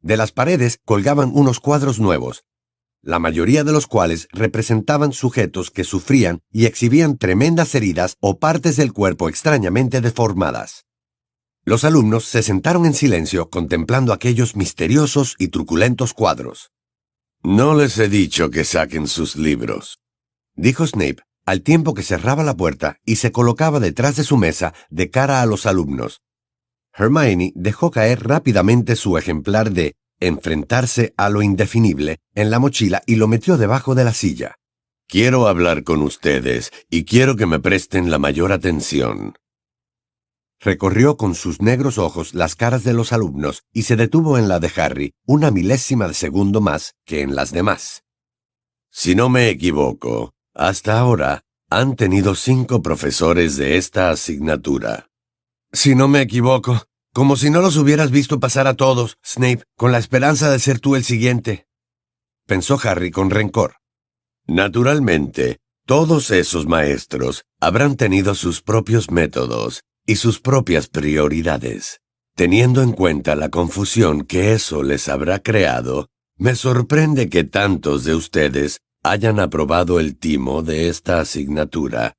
De 0.00 0.16
las 0.16 0.32
paredes 0.32 0.80
colgaban 0.84 1.30
unos 1.32 1.60
cuadros 1.60 2.00
nuevos, 2.00 2.42
la 3.00 3.20
mayoría 3.20 3.62
de 3.62 3.70
los 3.70 3.86
cuales 3.86 4.26
representaban 4.32 5.12
sujetos 5.12 5.70
que 5.70 5.84
sufrían 5.84 6.40
y 6.50 6.66
exhibían 6.66 7.16
tremendas 7.16 7.76
heridas 7.76 8.16
o 8.18 8.40
partes 8.40 8.76
del 8.76 8.92
cuerpo 8.92 9.28
extrañamente 9.28 10.00
deformadas. 10.00 10.87
Los 11.68 11.84
alumnos 11.84 12.24
se 12.24 12.42
sentaron 12.42 12.86
en 12.86 12.94
silencio 12.94 13.50
contemplando 13.50 14.14
aquellos 14.14 14.56
misteriosos 14.56 15.36
y 15.38 15.48
truculentos 15.48 16.14
cuadros. 16.14 16.70
No 17.42 17.74
les 17.74 17.98
he 17.98 18.08
dicho 18.08 18.48
que 18.48 18.64
saquen 18.64 19.06
sus 19.06 19.36
libros, 19.36 19.98
dijo 20.54 20.86
Snape 20.86 21.18
al 21.44 21.60
tiempo 21.60 21.92
que 21.92 22.02
cerraba 22.02 22.42
la 22.42 22.56
puerta 22.56 22.96
y 23.04 23.16
se 23.16 23.32
colocaba 23.32 23.80
detrás 23.80 24.16
de 24.16 24.24
su 24.24 24.38
mesa 24.38 24.72
de 24.88 25.10
cara 25.10 25.42
a 25.42 25.46
los 25.46 25.66
alumnos. 25.66 26.22
Hermione 26.94 27.52
dejó 27.54 27.90
caer 27.90 28.26
rápidamente 28.26 28.96
su 28.96 29.18
ejemplar 29.18 29.70
de 29.70 29.94
enfrentarse 30.20 31.12
a 31.18 31.28
lo 31.28 31.42
indefinible 31.42 32.16
en 32.34 32.50
la 32.50 32.60
mochila 32.60 33.02
y 33.04 33.16
lo 33.16 33.28
metió 33.28 33.58
debajo 33.58 33.94
de 33.94 34.04
la 34.04 34.14
silla. 34.14 34.54
Quiero 35.06 35.46
hablar 35.48 35.84
con 35.84 36.00
ustedes 36.00 36.70
y 36.88 37.04
quiero 37.04 37.36
que 37.36 37.44
me 37.44 37.60
presten 37.60 38.10
la 38.10 38.18
mayor 38.18 38.52
atención. 38.52 39.34
Recorrió 40.60 41.16
con 41.16 41.36
sus 41.36 41.62
negros 41.62 41.98
ojos 41.98 42.34
las 42.34 42.56
caras 42.56 42.82
de 42.82 42.92
los 42.92 43.12
alumnos 43.12 43.62
y 43.72 43.82
se 43.84 43.94
detuvo 43.94 44.38
en 44.38 44.48
la 44.48 44.58
de 44.58 44.72
Harry 44.76 45.14
una 45.24 45.52
milésima 45.52 46.08
de 46.08 46.14
segundo 46.14 46.60
más 46.60 46.96
que 47.04 47.22
en 47.22 47.36
las 47.36 47.52
demás. 47.52 48.02
Si 48.90 49.14
no 49.14 49.28
me 49.28 49.50
equivoco, 49.50 50.34
hasta 50.54 50.98
ahora 50.98 51.44
han 51.70 51.94
tenido 51.94 52.34
cinco 52.34 52.82
profesores 52.82 53.56
de 53.56 53.76
esta 53.76 54.10
asignatura. 54.10 55.10
Si 55.72 55.94
no 55.94 56.08
me 56.08 56.22
equivoco, 56.22 56.82
como 57.12 57.36
si 57.36 57.50
no 57.50 57.60
los 57.60 57.76
hubieras 57.76 58.10
visto 58.10 58.40
pasar 58.40 58.66
a 58.66 58.74
todos, 58.74 59.18
Snape, 59.24 59.62
con 59.76 59.92
la 59.92 59.98
esperanza 59.98 60.50
de 60.50 60.58
ser 60.58 60.80
tú 60.80 60.96
el 60.96 61.04
siguiente. 61.04 61.68
Pensó 62.46 62.80
Harry 62.82 63.12
con 63.12 63.30
rencor. 63.30 63.76
Naturalmente, 64.46 65.58
todos 65.86 66.30
esos 66.32 66.66
maestros 66.66 67.44
habrán 67.60 67.96
tenido 67.96 68.34
sus 68.34 68.60
propios 68.62 69.10
métodos 69.10 69.82
y 70.08 70.16
sus 70.16 70.40
propias 70.40 70.88
prioridades. 70.88 72.00
Teniendo 72.34 72.82
en 72.82 72.92
cuenta 72.92 73.36
la 73.36 73.50
confusión 73.50 74.22
que 74.24 74.54
eso 74.54 74.82
les 74.82 75.06
habrá 75.06 75.40
creado, 75.40 76.08
me 76.38 76.54
sorprende 76.54 77.28
que 77.28 77.44
tantos 77.44 78.04
de 78.04 78.14
ustedes 78.14 78.78
hayan 79.02 79.38
aprobado 79.38 80.00
el 80.00 80.16
timo 80.16 80.62
de 80.62 80.88
esta 80.88 81.20
asignatura. 81.20 82.14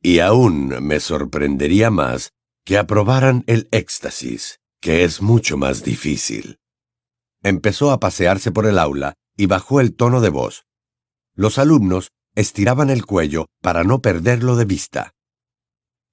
Y 0.00 0.20
aún 0.20 0.68
me 0.80 1.00
sorprendería 1.00 1.90
más 1.90 2.30
que 2.64 2.78
aprobaran 2.78 3.42
el 3.48 3.66
éxtasis, 3.72 4.60
que 4.80 5.02
es 5.02 5.20
mucho 5.20 5.56
más 5.56 5.82
difícil. 5.82 6.58
Empezó 7.42 7.90
a 7.90 7.98
pasearse 7.98 8.52
por 8.52 8.64
el 8.64 8.78
aula 8.78 9.14
y 9.36 9.46
bajó 9.46 9.80
el 9.80 9.96
tono 9.96 10.20
de 10.20 10.28
voz. 10.28 10.66
Los 11.34 11.58
alumnos 11.58 12.12
estiraban 12.36 12.90
el 12.90 13.04
cuello 13.04 13.46
para 13.60 13.82
no 13.82 14.02
perderlo 14.02 14.54
de 14.54 14.66
vista. 14.66 15.14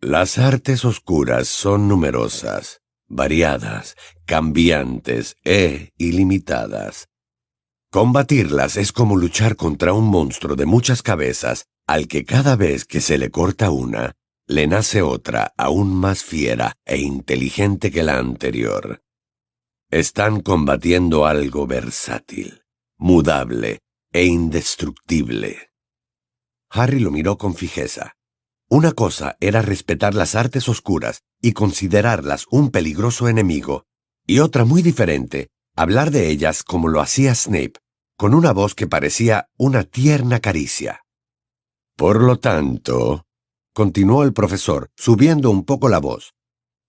Las 0.02 0.38
artes 0.38 0.86
oscuras 0.86 1.48
son 1.48 1.88
numerosas, 1.88 2.82
variadas, 3.08 3.96
cambiantes 4.26 5.38
e 5.44 5.94
ilimitadas. 5.98 7.08
Combatirlas 7.92 8.76
es 8.76 8.92
como 8.92 9.16
luchar 9.16 9.56
contra 9.56 9.94
un 9.94 10.06
monstruo 10.06 10.56
de 10.56 10.66
muchas 10.66 11.02
cabezas 11.02 11.68
al 11.88 12.08
que 12.08 12.26
cada 12.26 12.56
vez 12.56 12.84
que 12.86 13.00
se 13.00 13.18
le 13.18 13.32
corta 13.32 13.72
una, 13.72 14.14
le 14.48 14.68
nace 14.68 15.02
otra 15.02 15.54
aún 15.58 15.96
más 15.96 16.24
fiera 16.24 16.74
e 16.84 16.98
inteligente 16.98 17.90
que 17.90 18.04
la 18.04 18.18
anterior. 18.18 19.02
Están 19.90 20.42
combatiendo 20.42 21.26
algo 21.26 21.68
versátil, 21.68 22.64
mudable 22.98 23.80
e 24.12 24.26
indestructible. 24.26 25.70
Harry 26.70 27.00
lo 27.00 27.12
miró 27.12 27.38
con 27.38 27.56
fijeza. 27.56 28.16
Una 28.70 28.92
cosa 28.92 29.38
era 29.40 29.62
respetar 29.62 30.16
las 30.16 30.36
artes 30.36 30.68
oscuras 30.68 31.22
y 31.42 31.54
considerarlas 31.54 32.46
un 32.50 32.72
peligroso 32.72 33.28
enemigo, 33.30 33.86
y 34.26 34.40
otra 34.40 34.66
muy 34.66 34.82
diferente, 34.82 35.50
hablar 35.76 36.12
de 36.12 36.30
ellas 36.30 36.64
como 36.64 36.88
lo 36.88 37.00
hacía 37.00 37.36
Snape, 37.36 37.74
con 38.18 38.34
una 38.34 38.54
voz 38.54 38.74
que 38.74 38.88
parecía 38.88 39.50
una 39.58 39.84
tierna 39.84 40.40
caricia. 40.40 41.02
Por 41.96 42.22
lo 42.22 42.40
tanto, 42.40 43.26
continuó 43.74 44.24
el 44.24 44.34
profesor, 44.34 44.90
subiendo 44.96 45.52
un 45.52 45.64
poco 45.64 45.88
la 45.90 46.00
voz, 46.00 46.34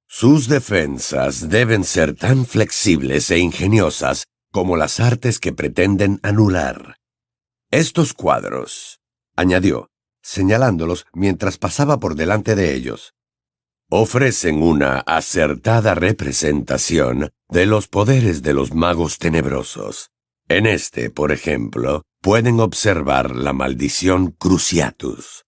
sus 0.09 0.47
defensas 0.47 1.49
deben 1.49 1.83
ser 1.83 2.15
tan 2.15 2.47
flexibles 2.47 3.31
e 3.33 3.39
ingeniosas 3.39 4.27
como 4.53 4.77
las 4.77 5.01
artes 5.01 5.41
que 5.41 5.53
pretenden 5.53 6.21
anular. 6.23 6.97
Estos 7.73 8.15
cuadros, 8.15 9.01
añadió, 9.35 9.91
señalándolos 10.27 11.07
mientras 11.13 11.57
pasaba 11.57 11.99
por 12.01 12.17
delante 12.17 12.57
de 12.57 12.75
ellos. 12.75 13.15
Ofrecen 13.89 14.61
una 14.61 14.99
acertada 14.99 15.95
representación 15.95 17.31
de 17.49 17.67
los 17.67 17.87
poderes 17.87 18.43
de 18.43 18.53
los 18.53 18.75
magos 18.75 19.19
tenebrosos. 19.19 20.11
En 20.49 20.67
este, 20.67 21.11
por 21.11 21.31
ejemplo, 21.31 22.03
pueden 22.21 22.59
observar 22.59 23.37
la 23.37 23.53
maldición 23.53 24.33
Cruciatus. 24.33 25.45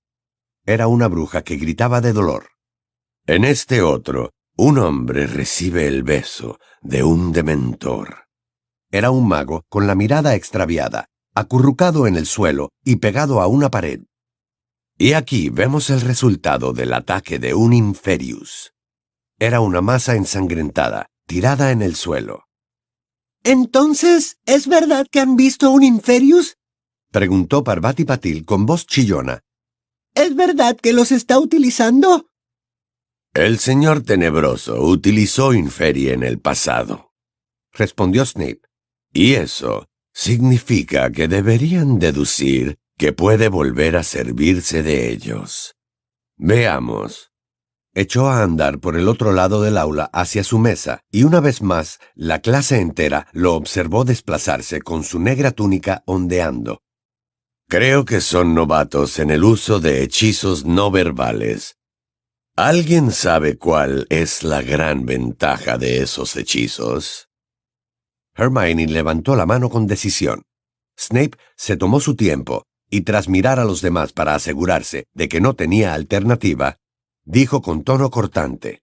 Era 0.64 0.86
una 0.86 1.08
bruja 1.08 1.42
que 1.42 1.56
gritaba 1.56 2.00
de 2.00 2.12
dolor. 2.12 2.50
En 3.26 3.44
este 3.44 3.82
otro, 3.82 4.30
un 4.56 4.78
hombre 4.78 5.26
recibe 5.26 5.88
el 5.88 6.04
beso 6.04 6.58
de 6.82 7.02
un 7.02 7.32
dementor. 7.32 8.26
Era 8.92 9.10
un 9.10 9.26
mago 9.26 9.64
con 9.68 9.88
la 9.88 9.96
mirada 9.96 10.36
extraviada, 10.36 11.06
acurrucado 11.34 12.06
en 12.06 12.14
el 12.14 12.26
suelo 12.26 12.70
y 12.84 12.96
pegado 12.96 13.40
a 13.40 13.48
una 13.48 13.70
pared. 13.70 14.02
Y 14.98 15.12
aquí 15.12 15.48
vemos 15.48 15.90
el 15.90 16.00
resultado 16.00 16.72
del 16.72 16.92
ataque 16.92 17.38
de 17.38 17.54
un 17.54 17.72
Inferius. 17.72 18.72
Era 19.38 19.60
una 19.60 19.80
masa 19.80 20.16
ensangrentada, 20.16 21.06
tirada 21.26 21.70
en 21.70 21.82
el 21.82 21.94
suelo. 21.94 22.48
Entonces, 23.44 24.38
¿es 24.44 24.66
verdad 24.66 25.06
que 25.10 25.20
han 25.20 25.36
visto 25.36 25.70
un 25.70 25.84
Inferius? 25.84 26.58
preguntó 27.12 27.62
Parvati 27.62 28.04
Patil 28.04 28.44
con 28.44 28.66
voz 28.66 28.86
chillona. 28.86 29.44
¿Es 30.14 30.34
verdad 30.34 30.76
que 30.76 30.92
los 30.92 31.12
está 31.12 31.38
utilizando? 31.38 32.28
El 33.34 33.60
señor 33.60 34.02
tenebroso 34.02 34.82
utilizó 34.82 35.54
Inferi 35.54 36.08
en 36.08 36.24
el 36.24 36.40
pasado, 36.40 37.12
respondió 37.72 38.26
Snape. 38.26 38.62
Y 39.12 39.34
eso 39.34 39.88
Significa 40.20 41.12
que 41.12 41.28
deberían 41.28 42.00
deducir 42.00 42.76
que 42.98 43.12
puede 43.12 43.48
volver 43.48 43.96
a 43.96 44.02
servirse 44.02 44.82
de 44.82 45.10
ellos. 45.10 45.76
Veamos. 46.36 47.30
Echó 47.94 48.28
a 48.28 48.42
andar 48.42 48.80
por 48.80 48.96
el 48.96 49.08
otro 49.08 49.32
lado 49.32 49.62
del 49.62 49.78
aula 49.78 50.10
hacia 50.12 50.42
su 50.42 50.58
mesa, 50.58 51.00
y 51.10 51.22
una 51.22 51.38
vez 51.40 51.62
más 51.62 52.00
la 52.16 52.40
clase 52.40 52.80
entera 52.80 53.28
lo 53.32 53.54
observó 53.54 54.04
desplazarse 54.04 54.82
con 54.82 55.04
su 55.04 55.20
negra 55.20 55.52
túnica 55.52 56.02
ondeando. 56.06 56.80
Creo 57.68 58.04
que 58.04 58.20
son 58.20 58.54
novatos 58.54 59.20
en 59.20 59.30
el 59.30 59.44
uso 59.44 59.78
de 59.78 60.02
hechizos 60.02 60.64
no 60.64 60.90
verbales. 60.90 61.76
¿Alguien 62.56 63.12
sabe 63.12 63.58
cuál 63.58 64.06
es 64.10 64.42
la 64.42 64.62
gran 64.62 65.06
ventaja 65.06 65.78
de 65.78 66.02
esos 66.02 66.34
hechizos? 66.34 67.28
Hermione 68.34 68.86
levantó 68.88 69.36
la 69.36 69.46
mano 69.46 69.70
con 69.70 69.86
decisión. 69.86 70.42
Snape 70.96 71.38
se 71.56 71.76
tomó 71.76 72.00
su 72.00 72.16
tiempo 72.16 72.67
y 72.90 73.02
tras 73.02 73.28
mirar 73.28 73.58
a 73.58 73.64
los 73.64 73.80
demás 73.80 74.12
para 74.12 74.34
asegurarse 74.34 75.06
de 75.14 75.28
que 75.28 75.40
no 75.40 75.54
tenía 75.54 75.94
alternativa, 75.94 76.78
dijo 77.24 77.62
con 77.62 77.84
tono 77.84 78.10
cortante. 78.10 78.82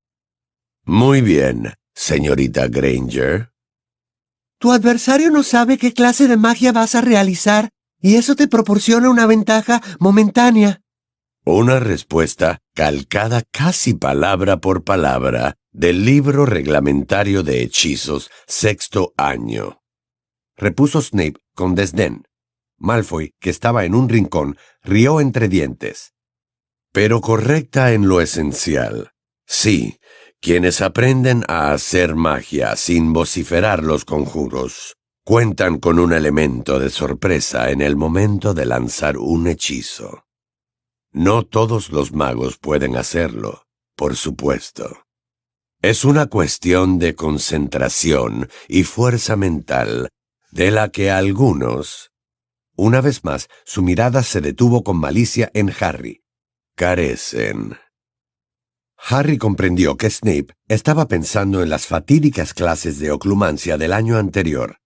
Muy 0.83 1.21
bien, 1.21 1.73
señorita 1.93 2.67
Granger. 2.67 3.51
Tu 4.59 4.71
adversario 4.71 5.31
no 5.31 5.43
sabe 5.43 5.77
qué 5.77 5.93
clase 5.93 6.27
de 6.27 6.37
magia 6.37 6.71
vas 6.71 6.95
a 6.95 7.01
realizar 7.01 7.69
y 8.01 8.15
eso 8.15 8.35
te 8.35 8.47
proporciona 8.47 9.09
una 9.09 9.25
ventaja 9.25 9.81
momentánea. 9.99 10.81
Una 11.43 11.79
respuesta 11.79 12.59
calcada 12.73 13.43
casi 13.51 13.93
palabra 13.93 14.57
por 14.57 14.83
palabra 14.83 15.55
del 15.71 16.05
libro 16.05 16.45
reglamentario 16.45 17.43
de 17.43 17.61
hechizos 17.61 18.29
sexto 18.47 19.13
año. 19.17 19.81
Repuso 20.55 21.01
Snape 21.01 21.35
con 21.53 21.75
desdén. 21.75 22.23
Malfoy, 22.77 23.33
que 23.39 23.49
estaba 23.49 23.85
en 23.85 23.95
un 23.95 24.09
rincón, 24.09 24.57
rió 24.83 25.19
entre 25.19 25.47
dientes. 25.47 26.13
Pero 26.91 27.21
correcta 27.21 27.93
en 27.93 28.07
lo 28.07 28.21
esencial. 28.21 29.11
Sí, 29.45 29.99
quienes 30.39 30.81
aprenden 30.81 31.43
a 31.47 31.71
hacer 31.71 32.15
magia 32.15 32.75
sin 32.75 33.13
vociferar 33.13 33.83
los 33.83 34.05
conjuros 34.05 34.95
cuentan 35.25 35.79
con 35.79 35.97
un 35.97 36.13
elemento 36.13 36.77
de 36.77 36.91
sorpresa 36.91 37.71
en 37.71 37.81
el 37.81 37.95
momento 37.95 38.53
de 38.53 38.67
lanzar 38.67 39.17
un 39.17 39.47
hechizo. 39.47 40.25
No 41.11 41.43
todos 41.43 41.89
los 41.89 42.13
magos 42.13 42.59
pueden 42.59 42.95
hacerlo, 42.95 43.65
por 43.95 44.15
supuesto. 44.15 45.05
Es 45.81 46.05
una 46.05 46.27
cuestión 46.27 46.99
de 46.99 47.15
concentración 47.15 48.49
y 48.67 48.83
fuerza 48.83 49.35
mental, 49.35 50.09
de 50.51 50.71
la 50.71 50.89
que 50.89 51.09
algunos... 51.09 52.11
Una 52.75 53.01
vez 53.01 53.23
más, 53.23 53.47
su 53.65 53.81
mirada 53.81 54.23
se 54.23 54.41
detuvo 54.41 54.83
con 54.83 54.97
malicia 54.97 55.49
en 55.53 55.71
Harry. 55.79 56.23
Carecen. 56.75 57.77
Harry 58.97 59.37
comprendió 59.37 59.97
que 59.97 60.09
Snape 60.09 60.53
estaba 60.67 61.07
pensando 61.07 61.61
en 61.61 61.69
las 61.69 61.85
fatídicas 61.85 62.53
clases 62.53 62.99
de 62.99 63.11
oclumancia 63.11 63.77
del 63.77 63.93
año 63.93 64.17
anterior 64.17 64.79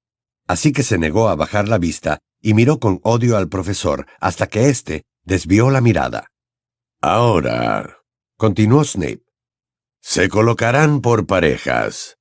así 0.50 0.74
que 0.74 0.82
se 0.82 0.98
negó 0.98 1.30
a 1.30 1.36
bajar 1.36 1.68
la 1.68 1.78
vista 1.78 2.18
y 2.42 2.56
miró 2.56 2.80
con 2.80 3.00
odio 3.04 3.38
al 3.38 3.50
profesor 3.50 4.08
hasta 4.20 4.48
que 4.48 4.68
éste 4.68 5.04
desvió 5.24 5.70
la 5.70 5.80
mirada. 5.80 6.32
Ahora, 7.02 8.00
continuó 8.36 8.84
Snape, 8.84 9.24
se 10.02 10.28
colocarán 10.28 11.02
por 11.02 11.28
parejas. 11.28 12.18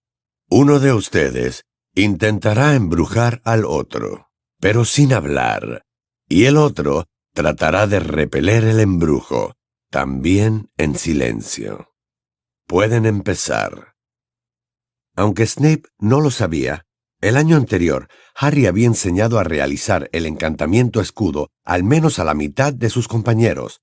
Uno 0.50 0.78
de 0.78 0.92
ustedes 0.92 1.64
intentará 1.94 2.74
embrujar 2.74 3.40
al 3.44 3.64
otro, 3.64 4.27
pero 4.60 4.84
sin 4.84 5.12
hablar, 5.12 5.84
y 6.28 6.44
el 6.44 6.56
otro 6.56 7.06
tratará 7.32 7.86
de 7.86 8.00
repeler 8.00 8.64
el 8.64 8.80
embrujo, 8.80 9.54
también 9.90 10.70
en 10.76 10.96
silencio. 10.96 11.94
Pueden 12.66 13.06
empezar. 13.06 13.94
Aunque 15.16 15.46
Snape 15.46 15.84
no 15.98 16.20
lo 16.20 16.30
sabía, 16.30 16.86
el 17.20 17.36
año 17.36 17.56
anterior, 17.56 18.08
Harry 18.34 18.66
había 18.66 18.86
enseñado 18.86 19.40
a 19.40 19.44
realizar 19.44 20.08
el 20.12 20.26
encantamiento 20.26 21.00
escudo 21.00 21.50
al 21.64 21.82
menos 21.82 22.20
a 22.20 22.24
la 22.24 22.34
mitad 22.34 22.72
de 22.72 22.90
sus 22.90 23.08
compañeros, 23.08 23.80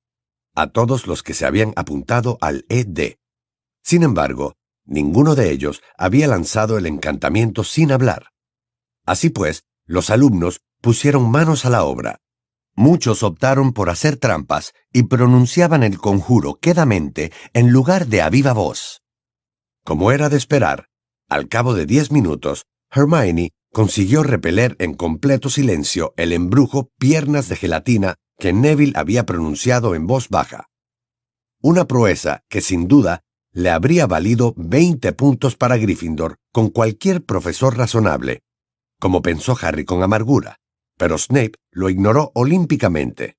a 0.55 0.67
todos 0.67 1.07
los 1.07 1.21
que 1.21 1.33
se 1.33 1.45
habían 1.45 1.73
apuntado 1.75 2.37
al 2.39 2.65
ED. 2.69 3.15
Sin 3.83 4.03
embargo, 4.03 4.55
ninguno 4.85 5.35
de 5.35 5.51
ellos 5.51 5.81
había 5.97 6.27
lanzado 6.27 6.77
el 6.77 6.85
encantamiento 6.85 7.65
sin 7.65 7.91
hablar. 7.91 8.31
Así 9.05 9.29
pues, 9.29 9.65
los 9.85 10.09
alumnos 10.09 10.61
pusieron 10.81 11.29
manos 11.29 11.65
a 11.65 11.69
la 11.69 11.83
obra. 11.83 12.19
Muchos 12.75 13.23
optaron 13.23 13.71
por 13.71 13.89
hacer 13.89 14.17
trampas 14.17 14.73
y 14.91 15.03
pronunciaban 15.03 15.83
el 15.83 15.97
conjuro 15.97 16.55
quedamente 16.55 17.31
en 17.53 17.71
lugar 17.71 18.07
de 18.07 18.21
a 18.21 18.29
viva 18.29 18.53
voz. 18.53 19.01
Como 19.83 20.11
era 20.11 20.29
de 20.29 20.37
esperar, 20.37 20.89
al 21.29 21.47
cabo 21.47 21.73
de 21.73 21.85
diez 21.85 22.11
minutos, 22.11 22.65
Hermione 22.91 23.51
consiguió 23.71 24.23
repeler 24.23 24.75
en 24.79 24.93
completo 24.93 25.49
silencio 25.49 26.13
el 26.17 26.33
embrujo 26.33 26.91
piernas 26.97 27.49
de 27.49 27.55
gelatina 27.55 28.15
que 28.37 28.53
Neville 28.53 28.93
había 28.95 29.25
pronunciado 29.25 29.95
en 29.95 30.07
voz 30.07 30.29
baja. 30.29 30.67
Una 31.61 31.85
proeza 31.85 32.43
que 32.49 32.61
sin 32.61 32.87
duda 32.87 33.21
le 33.51 33.69
habría 33.69 34.05
valido 34.05 34.53
20 34.57 35.13
puntos 35.13 35.55
para 35.55 35.77
Gryffindor 35.77 36.35
con 36.51 36.69
cualquier 36.69 37.23
profesor 37.23 37.77
razonable, 37.77 38.41
como 39.05 39.21
pensó 39.21 39.55
Harry 39.61 39.85
con 39.85 40.01
amargura, 40.01 40.57
pero 40.97 41.19
Snape 41.19 41.51
lo 41.69 41.91
ignoró 41.91 42.31
olímpicamente. 42.33 43.37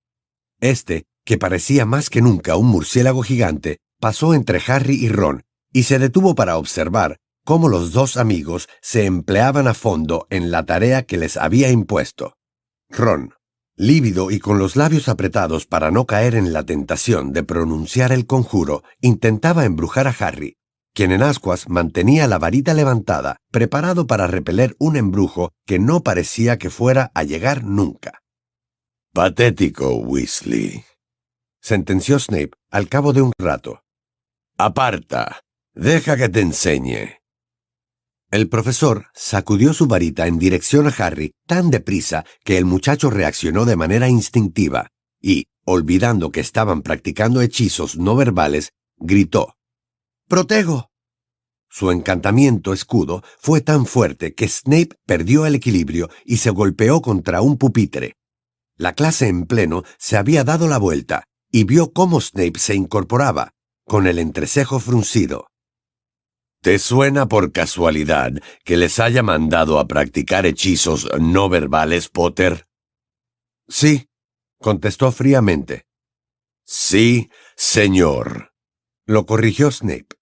Este, 0.61 1.07
que 1.24 1.38
parecía 1.38 1.85
más 1.85 2.09
que 2.09 2.22
nunca 2.22 2.55
un 2.55 2.68
murciélago 2.68 3.24
gigante, 3.24 3.79
pasó 3.98 4.33
entre 4.33 4.62
Harry 4.64 4.94
y 4.94 5.09
Ron 5.09 5.42
y 5.72 5.83
se 5.83 5.98
detuvo 5.98 6.37
para 6.37 6.57
observar 6.57 7.16
cómo 7.44 7.68
los 7.68 7.90
dos 7.90 8.16
amigos 8.16 8.68
se 8.81 9.07
empleaban 9.07 9.66
a 9.66 9.74
fondo 9.74 10.29
en 10.31 10.52
la 10.52 10.64
tarea 10.64 11.02
que 11.02 11.16
les 11.16 11.37
había 11.37 11.68
impuesto. 11.68 12.37
Ron, 12.88 13.35
lívido 13.74 14.31
y 14.31 14.38
con 14.38 14.61
los 14.61 14.76
labios 14.76 15.09
apretados 15.09 15.66
para 15.66 15.90
no 15.90 16.07
caer 16.07 16.37
en 16.37 16.52
la 16.52 16.62
tentación 16.62 17.33
de 17.33 17.42
pronunciar 17.42 18.12
el 18.12 18.26
conjuro, 18.26 18.85
intentaba 19.00 19.64
embrujar 19.64 20.07
a 20.07 20.14
Harry, 20.16 20.59
quien 20.96 21.12
en 21.12 21.22
ascuas 21.22 21.68
mantenía 21.68 22.26
la 22.26 22.38
varita 22.38 22.72
levantada, 22.72 23.37
preparado 23.52 24.06
para 24.06 24.26
repeler 24.26 24.74
un 24.78 24.96
embrujo 24.96 25.52
que 25.66 25.78
no 25.78 26.02
parecía 26.02 26.56
que 26.56 26.70
fuera 26.70 27.12
a 27.14 27.22
llegar 27.22 27.64
nunca. 27.64 28.22
Patético, 29.12 29.94
Weasley, 29.96 30.85
sentenció 31.61 32.18
Snape 32.18 32.52
al 32.70 32.88
cabo 32.88 33.12
de 33.12 33.20
un 33.20 33.32
rato. 33.37 33.82
Aparta, 34.56 35.42
deja 35.74 36.16
que 36.16 36.30
te 36.30 36.40
enseñe. 36.40 37.18
El 38.30 38.48
profesor 38.48 39.09
sacudió 39.12 39.74
su 39.74 39.88
varita 39.88 40.26
en 40.26 40.38
dirección 40.38 40.87
a 40.87 40.94
Harry 40.96 41.35
tan 41.46 41.70
deprisa 41.70 42.24
que 42.42 42.56
el 42.56 42.64
muchacho 42.64 43.11
reaccionó 43.11 43.66
de 43.66 43.76
manera 43.76 44.09
instintiva 44.09 44.88
y, 45.20 45.44
olvidando 45.66 46.32
que 46.32 46.40
estaban 46.40 46.80
practicando 46.80 47.42
hechizos 47.42 47.98
no 47.98 48.16
verbales, 48.16 48.72
gritó 48.96 49.56
¡Protego! 50.28 50.90
Su 51.68 51.90
encantamiento 51.90 52.72
escudo 52.72 53.22
fue 53.38 53.60
tan 53.60 53.86
fuerte 53.86 54.34
que 54.34 54.48
Snape 54.48 54.96
perdió 55.04 55.46
el 55.46 55.54
equilibrio 55.54 56.08
y 56.24 56.38
se 56.38 56.50
golpeó 56.50 57.00
contra 57.00 57.42
un 57.42 57.58
pupitre. 57.58 58.14
La 58.76 58.94
clase 58.94 59.28
en 59.28 59.46
pleno 59.46 59.84
se 59.98 60.16
había 60.16 60.42
dado 60.42 60.68
la 60.68 60.78
vuelta 60.78 61.24
y 61.52 61.64
vio 61.64 61.92
cómo 61.92 62.20
Snape 62.20 62.58
se 62.58 62.74
incorporaba, 62.74 63.52
con 63.84 64.06
el 64.06 64.18
entrecejo 64.18 64.80
fruncido. 64.80 65.46
¿Te 66.60 66.80
suena 66.80 67.26
por 67.26 67.52
casualidad 67.52 68.32
que 68.64 68.76
les 68.76 68.98
haya 68.98 69.22
mandado 69.22 69.78
a 69.78 69.86
practicar 69.86 70.44
hechizos 70.44 71.08
no 71.20 71.48
verbales, 71.48 72.08
Potter? 72.08 72.66
Sí, 73.68 74.08
contestó 74.58 75.12
fríamente. 75.12 75.86
Sí, 76.64 77.30
señor. 77.54 78.52
Lo 79.06 79.24
corrigió 79.24 79.70
Snape. 79.70 80.15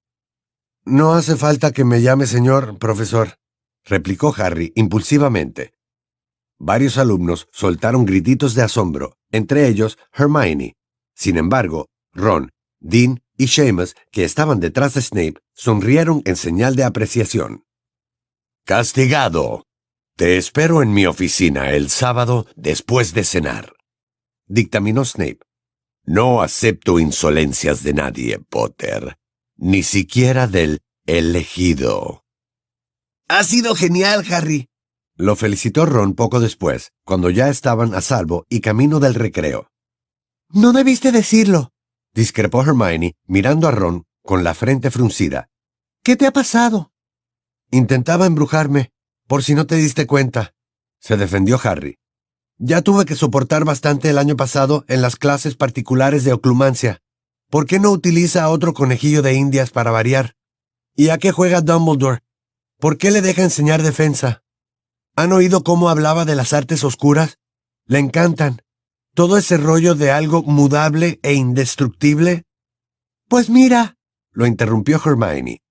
No 0.86 1.14
hace 1.14 1.36
falta 1.36 1.72
que 1.72 1.84
me 1.84 2.02
llame 2.02 2.26
señor, 2.26 2.78
profesor, 2.78 3.38
replicó 3.84 4.34
Harry 4.36 4.72
impulsivamente. 4.76 5.72
Varios 6.58 6.98
alumnos 6.98 7.48
soltaron 7.52 8.04
grititos 8.04 8.54
de 8.54 8.62
asombro, 8.62 9.16
entre 9.30 9.66
ellos 9.66 9.98
Hermione. 10.12 10.76
Sin 11.14 11.38
embargo, 11.38 11.88
Ron, 12.12 12.50
Dean 12.80 13.22
y 13.38 13.48
Seamus, 13.48 13.96
que 14.10 14.24
estaban 14.24 14.60
detrás 14.60 14.94
de 14.94 15.00
Snape, 15.00 15.40
sonrieron 15.54 16.22
en 16.26 16.36
señal 16.36 16.76
de 16.76 16.84
apreciación. 16.84 17.64
Castigado. 18.64 19.64
Te 20.16 20.36
espero 20.36 20.82
en 20.82 20.92
mi 20.92 21.06
oficina 21.06 21.70
el 21.70 21.88
sábado 21.88 22.46
después 22.56 23.14
de 23.14 23.24
cenar. 23.24 23.74
Dictaminó 24.46 25.04
Snape. 25.04 25.40
No 26.04 26.42
acepto 26.42 26.98
insolencias 26.98 27.82
de 27.82 27.94
nadie, 27.94 28.38
Potter. 28.38 29.16
Ni 29.56 29.82
siquiera 29.82 30.46
del 30.46 30.80
elegido. 31.06 32.24
Ha 33.28 33.44
sido 33.44 33.74
genial, 33.74 34.24
Harry. 34.30 34.68
Lo 35.16 35.36
felicitó 35.36 35.86
Ron 35.86 36.14
poco 36.14 36.40
después, 36.40 36.92
cuando 37.04 37.30
ya 37.30 37.48
estaban 37.48 37.94
a 37.94 38.00
salvo 38.00 38.46
y 38.48 38.60
camino 38.60 38.98
del 38.98 39.14
recreo. 39.14 39.68
No 40.50 40.72
debiste 40.72 41.12
decirlo, 41.12 41.70
discrepó 42.14 42.62
Hermione, 42.62 43.16
mirando 43.26 43.68
a 43.68 43.70
Ron 43.70 44.04
con 44.22 44.42
la 44.42 44.54
frente 44.54 44.90
fruncida. 44.90 45.48
¿Qué 46.02 46.16
te 46.16 46.26
ha 46.26 46.32
pasado? 46.32 46.92
Intentaba 47.70 48.26
embrujarme, 48.26 48.92
por 49.26 49.42
si 49.42 49.54
no 49.54 49.66
te 49.66 49.76
diste 49.76 50.06
cuenta, 50.06 50.54
se 50.98 51.16
defendió 51.16 51.60
Harry. 51.62 51.98
Ya 52.56 52.82
tuve 52.82 53.04
que 53.04 53.14
soportar 53.14 53.64
bastante 53.64 54.10
el 54.10 54.18
año 54.18 54.36
pasado 54.36 54.84
en 54.88 55.02
las 55.02 55.16
clases 55.16 55.56
particulares 55.56 56.24
de 56.24 56.32
oclumancia. 56.32 57.00
¿Por 57.54 57.66
qué 57.66 57.78
no 57.78 57.92
utiliza 57.92 58.42
a 58.42 58.48
otro 58.48 58.74
conejillo 58.74 59.22
de 59.22 59.34
indias 59.34 59.70
para 59.70 59.92
variar? 59.92 60.34
¿Y 60.96 61.10
a 61.10 61.18
qué 61.18 61.30
juega 61.30 61.60
Dumbledore? 61.60 62.24
¿Por 62.80 62.98
qué 62.98 63.12
le 63.12 63.22
deja 63.22 63.44
enseñar 63.44 63.84
defensa? 63.84 64.42
¿Han 65.14 65.30
oído 65.30 65.62
cómo 65.62 65.88
hablaba 65.88 66.24
de 66.24 66.34
las 66.34 66.52
artes 66.52 66.82
oscuras? 66.82 67.38
Le 67.86 68.00
encantan. 68.00 68.60
Todo 69.14 69.36
ese 69.36 69.56
rollo 69.56 69.94
de 69.94 70.10
algo 70.10 70.42
mudable 70.42 71.20
e 71.22 71.34
indestructible. 71.34 72.42
Pues 73.28 73.48
mira, 73.48 73.98
lo 74.32 74.46
interrumpió 74.46 75.00
Hermione. 75.06 75.62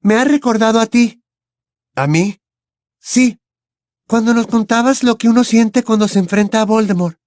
Me 0.00 0.14
ha 0.14 0.24
recordado 0.24 0.80
a 0.80 0.86
ti. 0.86 1.22
¿A 1.94 2.06
mí? 2.06 2.38
Sí. 3.00 3.38
Cuando 4.06 4.32
nos 4.32 4.46
contabas 4.46 5.02
lo 5.02 5.18
que 5.18 5.28
uno 5.28 5.44
siente 5.44 5.84
cuando 5.84 6.08
se 6.08 6.20
enfrenta 6.20 6.62
a 6.62 6.64
Voldemort. 6.64 7.17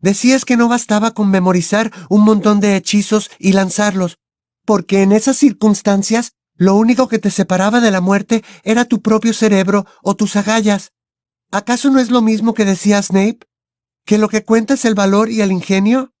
Decías 0.00 0.44
que 0.44 0.56
no 0.56 0.68
bastaba 0.68 1.12
con 1.12 1.30
memorizar 1.30 1.92
un 2.08 2.24
montón 2.24 2.60
de 2.60 2.76
hechizos 2.76 3.30
y 3.38 3.52
lanzarlos, 3.52 4.18
porque 4.64 5.02
en 5.02 5.12
esas 5.12 5.36
circunstancias 5.36 6.32
lo 6.56 6.74
único 6.74 7.08
que 7.08 7.18
te 7.18 7.30
separaba 7.30 7.80
de 7.80 7.90
la 7.90 8.00
muerte 8.00 8.44
era 8.64 8.84
tu 8.84 9.00
propio 9.00 9.32
cerebro 9.32 9.86
o 10.02 10.14
tus 10.14 10.36
agallas. 10.36 10.92
¿Acaso 11.50 11.90
no 11.90 12.00
es 12.00 12.10
lo 12.10 12.22
mismo 12.22 12.54
que 12.54 12.64
decía 12.64 13.02
Snape? 13.02 13.40
¿Que 14.04 14.18
lo 14.18 14.28
que 14.28 14.44
cuenta 14.44 14.74
es 14.74 14.84
el 14.84 14.94
valor 14.94 15.30
y 15.30 15.40
el 15.40 15.52
ingenio? 15.52 16.12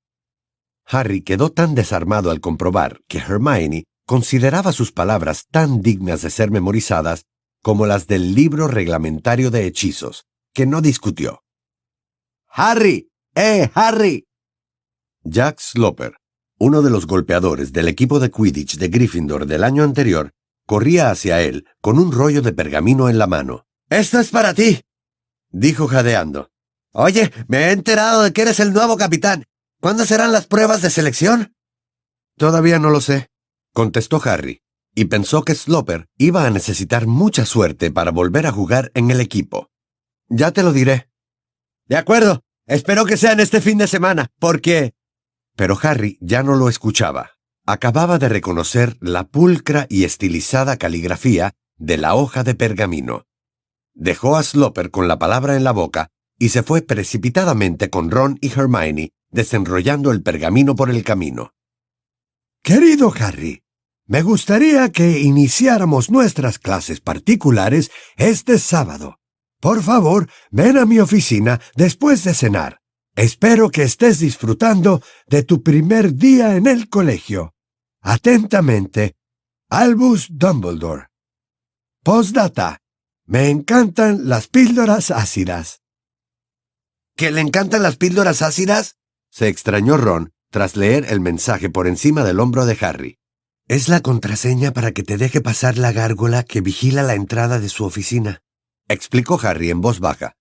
Harry 0.86 1.22
quedó 1.22 1.50
tan 1.50 1.74
desarmado 1.74 2.30
al 2.30 2.40
comprobar 2.40 3.00
que 3.06 3.18
Hermione 3.18 3.84
consideraba 4.06 4.72
sus 4.72 4.92
palabras 4.92 5.46
tan 5.50 5.82
dignas 5.82 6.22
de 6.22 6.30
ser 6.30 6.50
memorizadas 6.50 7.26
como 7.62 7.86
las 7.86 8.06
del 8.06 8.34
libro 8.34 8.66
reglamentario 8.66 9.50
de 9.50 9.66
hechizos, 9.66 10.24
que 10.52 10.66
no 10.66 10.80
discutió. 10.80 11.44
Harry. 12.48 13.09
¡Eh, 13.42 13.70
Harry! 13.72 14.28
Jack 15.24 15.60
Sloper, 15.60 16.12
uno 16.58 16.82
de 16.82 16.90
los 16.90 17.06
golpeadores 17.06 17.72
del 17.72 17.88
equipo 17.88 18.20
de 18.20 18.30
Quidditch 18.30 18.76
de 18.76 18.88
Gryffindor 18.88 19.46
del 19.46 19.64
año 19.64 19.82
anterior, 19.82 20.32
corría 20.66 21.10
hacia 21.10 21.40
él 21.40 21.66
con 21.80 21.98
un 21.98 22.12
rollo 22.12 22.42
de 22.42 22.52
pergamino 22.52 23.08
en 23.08 23.16
la 23.16 23.26
mano. 23.26 23.64
Esto 23.88 24.20
es 24.20 24.28
para 24.28 24.52
ti, 24.52 24.82
dijo 25.48 25.88
jadeando. 25.88 26.50
Oye, 26.92 27.32
me 27.48 27.68
he 27.68 27.72
enterado 27.72 28.24
de 28.24 28.34
que 28.34 28.42
eres 28.42 28.60
el 28.60 28.74
nuevo 28.74 28.98
capitán. 28.98 29.46
¿Cuándo 29.80 30.04
serán 30.04 30.32
las 30.32 30.46
pruebas 30.46 30.82
de 30.82 30.90
selección? 30.90 31.54
Todavía 32.36 32.78
no 32.78 32.90
lo 32.90 33.00
sé, 33.00 33.30
contestó 33.72 34.20
Harry, 34.22 34.60
y 34.94 35.06
pensó 35.06 35.44
que 35.44 35.54
Sloper 35.54 36.10
iba 36.18 36.44
a 36.44 36.50
necesitar 36.50 37.06
mucha 37.06 37.46
suerte 37.46 37.90
para 37.90 38.10
volver 38.10 38.46
a 38.46 38.52
jugar 38.52 38.92
en 38.92 39.10
el 39.10 39.22
equipo. 39.22 39.70
Ya 40.28 40.50
te 40.50 40.62
lo 40.62 40.74
diré. 40.74 41.08
De 41.86 41.96
acuerdo. 41.96 42.42
Espero 42.70 43.04
que 43.04 43.16
sea 43.16 43.32
en 43.32 43.40
este 43.40 43.60
fin 43.60 43.78
de 43.78 43.88
semana, 43.88 44.28
porque 44.38 44.94
pero 45.56 45.76
Harry 45.82 46.18
ya 46.20 46.44
no 46.44 46.54
lo 46.54 46.68
escuchaba. 46.68 47.32
Acababa 47.66 48.20
de 48.20 48.28
reconocer 48.28 48.96
la 49.00 49.26
pulcra 49.26 49.88
y 49.90 50.04
estilizada 50.04 50.76
caligrafía 50.76 51.52
de 51.78 51.96
la 51.96 52.14
hoja 52.14 52.44
de 52.44 52.54
pergamino. 52.54 53.24
Dejó 53.92 54.36
a 54.36 54.44
Sloper 54.44 54.92
con 54.92 55.08
la 55.08 55.18
palabra 55.18 55.56
en 55.56 55.64
la 55.64 55.72
boca 55.72 56.10
y 56.38 56.50
se 56.50 56.62
fue 56.62 56.82
precipitadamente 56.82 57.90
con 57.90 58.08
Ron 58.08 58.38
y 58.40 58.52
Hermione, 58.52 59.10
desenrollando 59.30 60.12
el 60.12 60.22
pergamino 60.22 60.76
por 60.76 60.90
el 60.90 61.02
camino. 61.02 61.54
Querido 62.62 63.12
Harry, 63.18 63.64
me 64.06 64.22
gustaría 64.22 64.92
que 64.92 65.18
iniciáramos 65.18 66.08
nuestras 66.08 66.60
clases 66.60 67.00
particulares 67.00 67.90
este 68.16 68.60
sábado. 68.60 69.19
Por 69.60 69.82
favor, 69.82 70.28
ven 70.50 70.78
a 70.78 70.86
mi 70.86 70.98
oficina 70.98 71.60
después 71.76 72.24
de 72.24 72.34
cenar. 72.34 72.80
Espero 73.14 73.70
que 73.70 73.82
estés 73.82 74.18
disfrutando 74.18 75.02
de 75.26 75.42
tu 75.42 75.62
primer 75.62 76.14
día 76.14 76.56
en 76.56 76.66
el 76.66 76.88
colegio. 76.88 77.54
Atentamente, 78.00 79.16
Albus 79.68 80.28
Dumbledore. 80.30 81.08
Postdata. 82.02 82.78
Me 83.26 83.50
encantan 83.50 84.28
las 84.28 84.48
píldoras 84.48 85.10
ácidas. 85.10 85.82
¿Que 87.14 87.30
le 87.30 87.42
encantan 87.42 87.82
las 87.82 87.96
píldoras 87.96 88.40
ácidas? 88.42 88.96
Se 89.30 89.48
extrañó 89.48 89.96
Ron 89.98 90.32
tras 90.50 90.76
leer 90.76 91.06
el 91.10 91.20
mensaje 91.20 91.70
por 91.70 91.86
encima 91.86 92.24
del 92.24 92.40
hombro 92.40 92.66
de 92.66 92.76
Harry. 92.80 93.18
Es 93.68 93.88
la 93.88 94.00
contraseña 94.00 94.72
para 94.72 94.90
que 94.90 95.04
te 95.04 95.16
deje 95.16 95.40
pasar 95.40 95.78
la 95.78 95.92
gárgola 95.92 96.42
que 96.42 96.60
vigila 96.60 97.04
la 97.04 97.14
entrada 97.14 97.60
de 97.60 97.68
su 97.68 97.84
oficina, 97.84 98.42
explicó 98.90 99.38
Harry 99.40 99.70
en 99.70 99.80
voz 99.80 100.00
baja. 100.00 100.34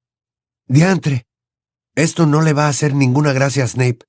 Diantre, 0.68 1.28
esto 1.96 2.26
no 2.26 2.42
le 2.42 2.54
va 2.54 2.66
a 2.66 2.70
hacer 2.70 2.96
ninguna 2.96 3.32
gracia 3.32 3.64
a 3.64 3.68
Snape. 3.68 4.00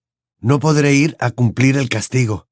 No 0.41 0.59
podré 0.59 0.95
ir 0.95 1.17
a 1.21 1.31
cumplir 1.31 1.77
el 1.77 1.89
castigo. 1.89 2.49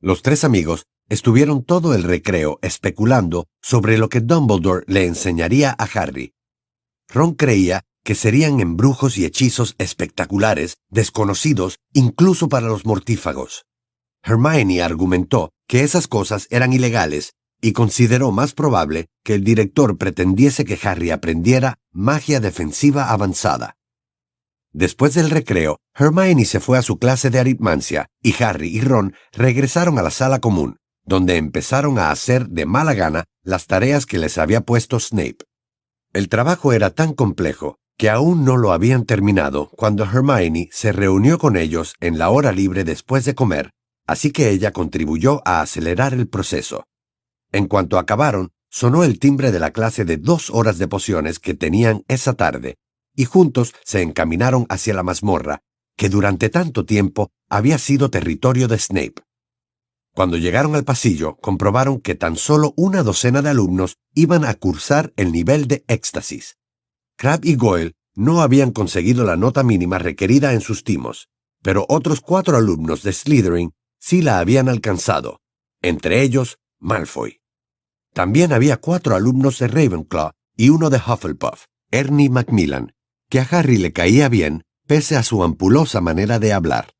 Los 0.00 0.22
tres 0.22 0.42
amigos 0.42 0.86
estuvieron 1.08 1.62
todo 1.64 1.94
el 1.94 2.02
recreo 2.02 2.58
especulando 2.62 3.46
sobre 3.60 3.98
lo 3.98 4.08
que 4.08 4.20
Dumbledore 4.20 4.84
le 4.88 5.04
enseñaría 5.04 5.76
a 5.78 5.84
Harry. 5.84 6.32
Ron 7.08 7.34
creía 7.34 7.84
que 8.02 8.14
serían 8.14 8.60
embrujos 8.60 9.18
y 9.18 9.24
hechizos 9.24 9.74
espectaculares, 9.78 10.78
desconocidos 10.88 11.78
incluso 11.92 12.48
para 12.48 12.68
los 12.68 12.86
mortífagos. 12.86 13.66
Hermione 14.22 14.80
argumentó 14.80 15.52
que 15.68 15.82
esas 15.82 16.08
cosas 16.08 16.46
eran 16.50 16.72
ilegales 16.72 17.34
y 17.60 17.72
consideró 17.72 18.32
más 18.32 18.52
probable 18.52 19.06
que 19.24 19.34
el 19.34 19.44
director 19.44 19.96
pretendiese 19.96 20.64
que 20.64 20.78
Harry 20.82 21.10
aprendiera 21.10 21.78
magia 21.92 22.40
defensiva 22.40 23.10
avanzada. 23.10 23.76
Después 24.72 25.14
del 25.14 25.30
recreo, 25.30 25.78
Hermione 25.94 26.44
se 26.44 26.60
fue 26.60 26.76
a 26.76 26.82
su 26.82 26.98
clase 26.98 27.30
de 27.30 27.38
aritmancia 27.38 28.08
y 28.22 28.34
Harry 28.42 28.68
y 28.68 28.82
Ron 28.82 29.14
regresaron 29.32 29.98
a 29.98 30.02
la 30.02 30.10
sala 30.10 30.38
común, 30.38 30.76
donde 31.04 31.36
empezaron 31.36 31.98
a 31.98 32.10
hacer 32.10 32.48
de 32.48 32.66
mala 32.66 32.92
gana 32.92 33.24
las 33.42 33.66
tareas 33.66 34.04
que 34.04 34.18
les 34.18 34.36
había 34.36 34.60
puesto 34.60 35.00
Snape. 35.00 35.38
El 36.12 36.28
trabajo 36.28 36.72
era 36.74 36.90
tan 36.90 37.14
complejo 37.14 37.78
que 37.96 38.10
aún 38.10 38.44
no 38.44 38.58
lo 38.58 38.72
habían 38.72 39.06
terminado 39.06 39.70
cuando 39.70 40.04
Hermione 40.04 40.68
se 40.72 40.92
reunió 40.92 41.38
con 41.38 41.56
ellos 41.56 41.94
en 42.00 42.18
la 42.18 42.28
hora 42.28 42.52
libre 42.52 42.84
después 42.84 43.24
de 43.24 43.34
comer, 43.34 43.70
así 44.06 44.30
que 44.30 44.50
ella 44.50 44.72
contribuyó 44.72 45.40
a 45.46 45.62
acelerar 45.62 46.12
el 46.12 46.28
proceso. 46.28 46.84
En 47.56 47.68
cuanto 47.68 47.98
acabaron, 47.98 48.52
sonó 48.68 49.02
el 49.02 49.18
timbre 49.18 49.50
de 49.50 49.58
la 49.58 49.70
clase 49.70 50.04
de 50.04 50.18
dos 50.18 50.50
horas 50.50 50.76
de 50.76 50.88
pociones 50.88 51.38
que 51.38 51.54
tenían 51.54 52.04
esa 52.06 52.34
tarde, 52.34 52.76
y 53.14 53.24
juntos 53.24 53.72
se 53.82 54.02
encaminaron 54.02 54.66
hacia 54.68 54.92
la 54.92 55.02
mazmorra, 55.02 55.62
que 55.96 56.10
durante 56.10 56.50
tanto 56.50 56.84
tiempo 56.84 57.30
había 57.48 57.78
sido 57.78 58.10
territorio 58.10 58.68
de 58.68 58.78
Snape. 58.78 59.22
Cuando 60.14 60.36
llegaron 60.36 60.74
al 60.74 60.84
pasillo, 60.84 61.36
comprobaron 61.36 61.98
que 61.98 62.14
tan 62.14 62.36
solo 62.36 62.74
una 62.76 63.02
docena 63.02 63.40
de 63.40 63.48
alumnos 63.48 63.96
iban 64.12 64.44
a 64.44 64.52
cursar 64.52 65.14
el 65.16 65.32
nivel 65.32 65.66
de 65.66 65.82
éxtasis. 65.88 66.58
Crab 67.16 67.42
y 67.42 67.56
Goyle 67.56 67.94
no 68.14 68.42
habían 68.42 68.70
conseguido 68.70 69.24
la 69.24 69.38
nota 69.38 69.62
mínima 69.62 69.96
requerida 69.96 70.52
en 70.52 70.60
sus 70.60 70.84
timos, 70.84 71.30
pero 71.62 71.86
otros 71.88 72.20
cuatro 72.20 72.58
alumnos 72.58 73.02
de 73.02 73.14
Slytherin 73.14 73.72
sí 73.98 74.20
la 74.20 74.40
habían 74.40 74.68
alcanzado, 74.68 75.40
entre 75.80 76.20
ellos 76.20 76.58
Malfoy. 76.78 77.40
También 78.16 78.54
había 78.54 78.78
cuatro 78.78 79.14
alumnos 79.14 79.58
de 79.58 79.68
Ravenclaw 79.68 80.30
y 80.56 80.70
uno 80.70 80.88
de 80.88 80.96
Hufflepuff, 80.96 81.66
Ernie 81.90 82.30
Macmillan, 82.30 82.94
que 83.28 83.40
a 83.40 83.42
Harry 83.42 83.76
le 83.76 83.92
caía 83.92 84.30
bien, 84.30 84.62
pese 84.86 85.16
a 85.16 85.22
su 85.22 85.44
ampulosa 85.44 86.00
manera 86.00 86.38
de 86.38 86.54
hablar. 86.54 86.94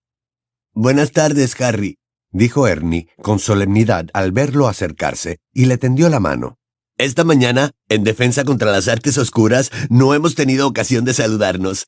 Buenas 0.74 1.12
tardes, 1.12 1.58
Harry, 1.58 1.96
dijo 2.32 2.68
Ernie 2.68 3.08
con 3.22 3.38
solemnidad 3.38 4.08
al 4.12 4.30
verlo 4.30 4.68
acercarse, 4.68 5.38
y 5.54 5.64
le 5.64 5.78
tendió 5.78 6.10
la 6.10 6.20
mano. 6.20 6.58
Esta 6.98 7.24
mañana, 7.24 7.70
en 7.88 8.04
defensa 8.04 8.44
contra 8.44 8.70
las 8.70 8.86
artes 8.86 9.16
oscuras, 9.16 9.72
no 9.88 10.12
hemos 10.12 10.34
tenido 10.34 10.68
ocasión 10.68 11.06
de 11.06 11.14
saludarnos. 11.14 11.86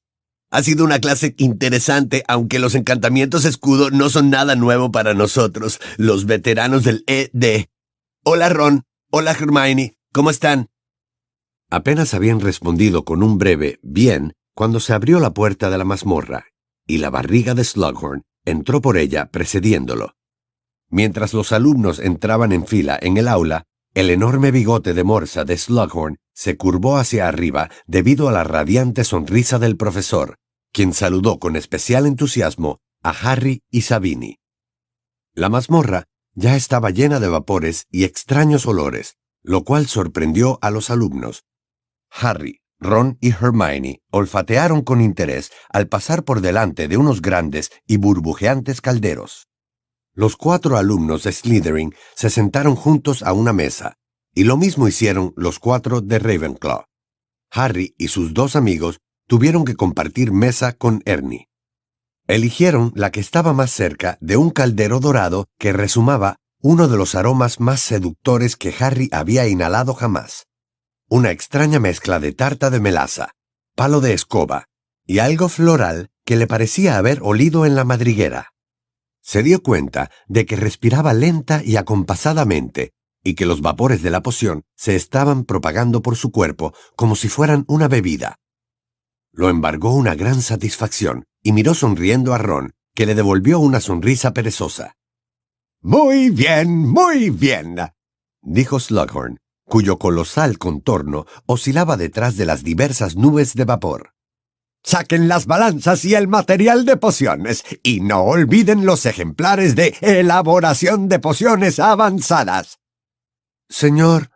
Ha 0.50 0.62
sido 0.62 0.86
una 0.86 1.00
clase 1.00 1.34
interesante, 1.36 2.24
aunque 2.28 2.58
los 2.58 2.74
encantamientos 2.74 3.44
escudo 3.44 3.90
no 3.90 4.08
son 4.08 4.30
nada 4.30 4.56
nuevo 4.56 4.90
para 4.90 5.12
nosotros, 5.12 5.80
los 5.98 6.24
veteranos 6.24 6.82
del 6.82 7.04
ED. 7.06 7.66
Hola, 8.24 8.48
Ron. 8.48 8.84
Hola, 9.10 9.30
Hermione. 9.30 9.96
¿Cómo 10.12 10.28
están? 10.28 10.68
Apenas 11.70 12.12
habían 12.12 12.40
respondido 12.40 13.06
con 13.06 13.22
un 13.22 13.38
breve 13.38 13.78
bien 13.82 14.34
cuando 14.54 14.80
se 14.80 14.92
abrió 14.92 15.18
la 15.18 15.32
puerta 15.32 15.70
de 15.70 15.78
la 15.78 15.86
mazmorra, 15.86 16.48
y 16.86 16.98
la 16.98 17.08
barriga 17.08 17.54
de 17.54 17.64
Slughorn 17.64 18.24
entró 18.44 18.82
por 18.82 18.98
ella 18.98 19.30
precediéndolo. 19.30 20.12
Mientras 20.90 21.32
los 21.32 21.52
alumnos 21.52 22.00
entraban 22.00 22.52
en 22.52 22.66
fila 22.66 22.98
en 23.00 23.16
el 23.16 23.28
aula, 23.28 23.64
el 23.94 24.10
enorme 24.10 24.50
bigote 24.50 24.92
de 24.92 25.04
morsa 25.04 25.46
de 25.46 25.56
Slughorn 25.56 26.18
se 26.34 26.58
curvó 26.58 26.98
hacia 26.98 27.28
arriba 27.28 27.70
debido 27.86 28.28
a 28.28 28.32
la 28.32 28.44
radiante 28.44 29.04
sonrisa 29.04 29.58
del 29.58 29.78
profesor, 29.78 30.36
quien 30.70 30.92
saludó 30.92 31.38
con 31.38 31.56
especial 31.56 32.04
entusiasmo 32.04 32.80
a 33.02 33.10
Harry 33.10 33.62
y 33.70 33.82
Sabini. 33.82 34.36
La 35.32 35.48
mazmorra 35.48 36.07
ya 36.38 36.54
estaba 36.54 36.90
llena 36.90 37.18
de 37.18 37.26
vapores 37.26 37.88
y 37.90 38.04
extraños 38.04 38.64
olores, 38.66 39.16
lo 39.42 39.64
cual 39.64 39.88
sorprendió 39.88 40.60
a 40.62 40.70
los 40.70 40.88
alumnos. 40.88 41.44
Harry, 42.10 42.60
Ron 42.78 43.18
y 43.20 43.30
Hermione 43.30 44.02
olfatearon 44.12 44.82
con 44.82 45.00
interés 45.00 45.50
al 45.68 45.88
pasar 45.88 46.22
por 46.22 46.40
delante 46.40 46.86
de 46.86 46.96
unos 46.96 47.22
grandes 47.22 47.72
y 47.88 47.96
burbujeantes 47.96 48.80
calderos. 48.80 49.48
Los 50.14 50.36
cuatro 50.36 50.76
alumnos 50.76 51.24
de 51.24 51.32
Slytherin 51.32 51.92
se 52.14 52.30
sentaron 52.30 52.76
juntos 52.76 53.24
a 53.24 53.32
una 53.32 53.52
mesa, 53.52 53.96
y 54.32 54.44
lo 54.44 54.56
mismo 54.56 54.86
hicieron 54.86 55.32
los 55.36 55.58
cuatro 55.58 56.00
de 56.00 56.20
Ravenclaw. 56.20 56.84
Harry 57.50 57.96
y 57.98 58.08
sus 58.08 58.32
dos 58.32 58.54
amigos 58.54 59.00
tuvieron 59.26 59.64
que 59.64 59.74
compartir 59.74 60.30
mesa 60.30 60.72
con 60.72 61.02
Ernie. 61.04 61.48
Eligieron 62.28 62.92
la 62.94 63.10
que 63.10 63.20
estaba 63.20 63.52
más 63.52 63.72
cerca 63.72 64.16
de 64.20 64.36
un 64.36 64.50
caldero 64.50 65.00
dorado 65.00 65.48
que 65.58 65.72
resumaba 65.72 66.36
uno 66.60 66.86
de 66.86 66.96
los 66.96 67.16
aromas 67.16 67.58
más 67.58 67.80
seductores 67.80 68.56
que 68.56 68.72
Harry 68.78 69.08
había 69.12 69.48
inhalado 69.48 69.94
jamás 69.94 70.48
una 71.10 71.30
extraña 71.30 71.80
mezcla 71.80 72.20
de 72.20 72.32
tarta 72.32 72.68
de 72.68 72.80
melaza, 72.80 73.30
palo 73.74 74.00
de 74.00 74.12
escoba 74.12 74.66
y 75.06 75.20
algo 75.20 75.48
floral 75.48 76.10
que 76.26 76.36
le 76.36 76.46
parecía 76.46 76.98
haber 76.98 77.20
olido 77.22 77.64
en 77.64 77.74
la 77.74 77.84
madriguera. 77.84 78.50
Se 79.22 79.42
dio 79.42 79.62
cuenta 79.62 80.10
de 80.26 80.44
que 80.44 80.56
respiraba 80.56 81.14
lenta 81.14 81.62
y 81.64 81.76
acompasadamente 81.76 82.92
y 83.24 83.34
que 83.34 83.46
los 83.46 83.62
vapores 83.62 84.02
de 84.02 84.10
la 84.10 84.22
poción 84.22 84.64
se 84.76 84.96
estaban 84.96 85.44
propagando 85.44 86.02
por 86.02 86.16
su 86.16 86.30
cuerpo 86.30 86.74
como 86.94 87.16
si 87.16 87.28
fueran 87.28 87.64
una 87.68 87.88
bebida. 87.88 88.36
Lo 89.32 89.48
embargó 89.48 89.94
una 89.94 90.14
gran 90.14 90.42
satisfacción 90.42 91.24
y 91.48 91.52
miró 91.52 91.72
sonriendo 91.72 92.34
a 92.34 92.38
Ron, 92.38 92.74
que 92.94 93.06
le 93.06 93.14
devolvió 93.14 93.58
una 93.58 93.80
sonrisa 93.80 94.34
perezosa. 94.34 94.98
Muy 95.80 96.28
bien, 96.28 96.86
muy 96.86 97.30
bien, 97.30 97.76
dijo 98.42 98.78
Slughorn, 98.78 99.38
cuyo 99.64 99.98
colosal 99.98 100.58
contorno 100.58 101.24
oscilaba 101.46 101.96
detrás 101.96 102.36
de 102.36 102.44
las 102.44 102.64
diversas 102.64 103.16
nubes 103.16 103.54
de 103.54 103.64
vapor. 103.64 104.12
Saquen 104.84 105.26
las 105.26 105.46
balanzas 105.46 106.04
y 106.04 106.14
el 106.14 106.28
material 106.28 106.84
de 106.84 106.98
pociones, 106.98 107.64
y 107.82 108.00
no 108.00 108.24
olviden 108.24 108.84
los 108.84 109.06
ejemplares 109.06 109.74
de 109.74 109.96
elaboración 110.02 111.08
de 111.08 111.18
pociones 111.18 111.78
avanzadas. 111.78 112.78
Señor, 113.70 114.32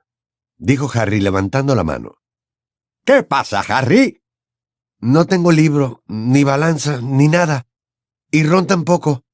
dijo 0.57 0.91
Harry 0.95 1.21
levantando 1.21 1.75
la 1.75 1.85
mano. 1.85 2.23
¿Qué 3.05 3.23
pasa, 3.23 3.61
Harry? 3.69 4.22
No 5.03 5.27
tengo 5.27 5.51
libro, 5.51 6.05
ni 6.07 6.45
balanza, 6.45 7.01
ni 7.03 7.27
nada. 7.27 7.67
Y 8.31 8.45
Ron 8.45 8.69
tampoco. 8.69 9.25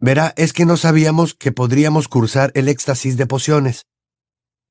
Verá, 0.00 0.34
es 0.36 0.52
que 0.52 0.66
no 0.66 0.76
sabíamos 0.76 1.34
que 1.34 1.52
podríamos 1.52 2.08
cursar 2.08 2.50
el 2.56 2.66
éxtasis 2.66 3.16
de 3.16 3.26
pociones. 3.28 3.86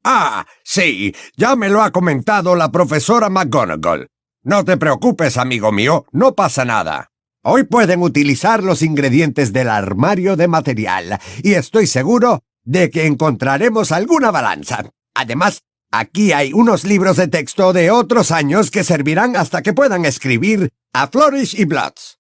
Ah, 0.04 0.46
sí, 0.66 1.16
ya 1.38 1.56
me 1.56 1.70
lo 1.70 1.82
ha 1.82 1.92
comentado 1.92 2.58
la 2.58 2.70
profesora 2.70 3.30
McGonagall. 3.30 4.10
No 4.44 4.66
te 4.66 4.76
preocupes, 4.76 5.38
amigo 5.38 5.72
mío, 5.72 6.06
no 6.12 6.36
pasa 6.36 6.66
nada. 6.66 7.12
Hoy 7.44 7.64
pueden 7.64 8.02
utilizar 8.02 8.62
los 8.62 8.82
ingredientes 8.82 9.54
del 9.54 9.70
armario 9.70 10.36
de 10.36 10.50
material, 10.50 11.18
y 11.44 11.54
estoy 11.54 11.88
seguro 11.88 12.44
de 12.64 12.90
que 12.90 13.06
encontraremos 13.06 13.94
alguna 13.94 14.32
balanza. 14.32 14.84
Además, 15.14 15.64
aquí 15.92 16.32
hay 16.32 16.54
unos 16.54 16.84
libros 16.84 17.18
de 17.18 17.28
texto 17.28 17.74
de 17.74 17.92
otros 17.92 18.32
años 18.32 18.72
que 18.72 18.84
servirán 18.84 19.36
hasta 19.36 19.62
que 19.62 19.74
puedan 19.74 20.06
escribir 20.06 20.70
a 20.94 21.08
Flourish 21.08 21.60
y 21.60 21.66
Bloods. 21.66 22.20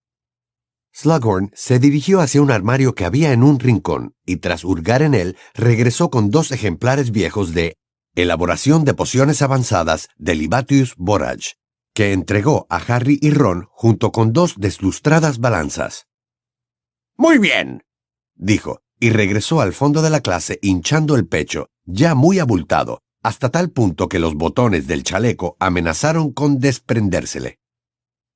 Slughorn 0.93 1.51
se 1.55 1.79
dirigió 1.79 2.19
hacia 2.19 2.41
un 2.41 2.51
armario 2.51 2.93
que 2.95 3.05
había 3.05 3.31
en 3.31 3.43
un 3.43 3.59
rincón 3.59 4.13
y 4.25 4.37
tras 4.37 4.65
hurgar 4.65 5.01
en 5.01 5.13
él 5.13 5.37
regresó 5.53 6.09
con 6.09 6.29
dos 6.29 6.51
ejemplares 6.51 7.11
viejos 7.11 7.53
de 7.53 7.77
Elaboración 8.13 8.83
de 8.83 8.93
pociones 8.93 9.41
avanzadas 9.41 10.09
de 10.17 10.35
Libatius 10.35 10.95
Borage, 10.97 11.53
que 11.93 12.11
entregó 12.11 12.67
a 12.69 12.75
Harry 12.75 13.17
y 13.21 13.31
Ron 13.31 13.69
junto 13.71 14.11
con 14.11 14.33
dos 14.33 14.55
deslustradas 14.57 15.39
balanzas. 15.39 16.07
Muy 17.15 17.37
bien, 17.37 17.83
dijo, 18.35 18.81
y 18.99 19.11
regresó 19.11 19.61
al 19.61 19.71
fondo 19.71 20.01
de 20.01 20.09
la 20.09 20.19
clase 20.19 20.59
hinchando 20.61 21.15
el 21.15 21.25
pecho, 21.25 21.69
ya 21.85 22.13
muy 22.13 22.39
abultado, 22.39 23.01
hasta 23.23 23.49
tal 23.49 23.69
punto 23.69 24.09
que 24.09 24.19
los 24.19 24.35
botones 24.35 24.87
del 24.87 25.03
chaleco 25.03 25.55
amenazaron 25.59 26.31
con 26.31 26.59
desprendérsele. 26.59 27.59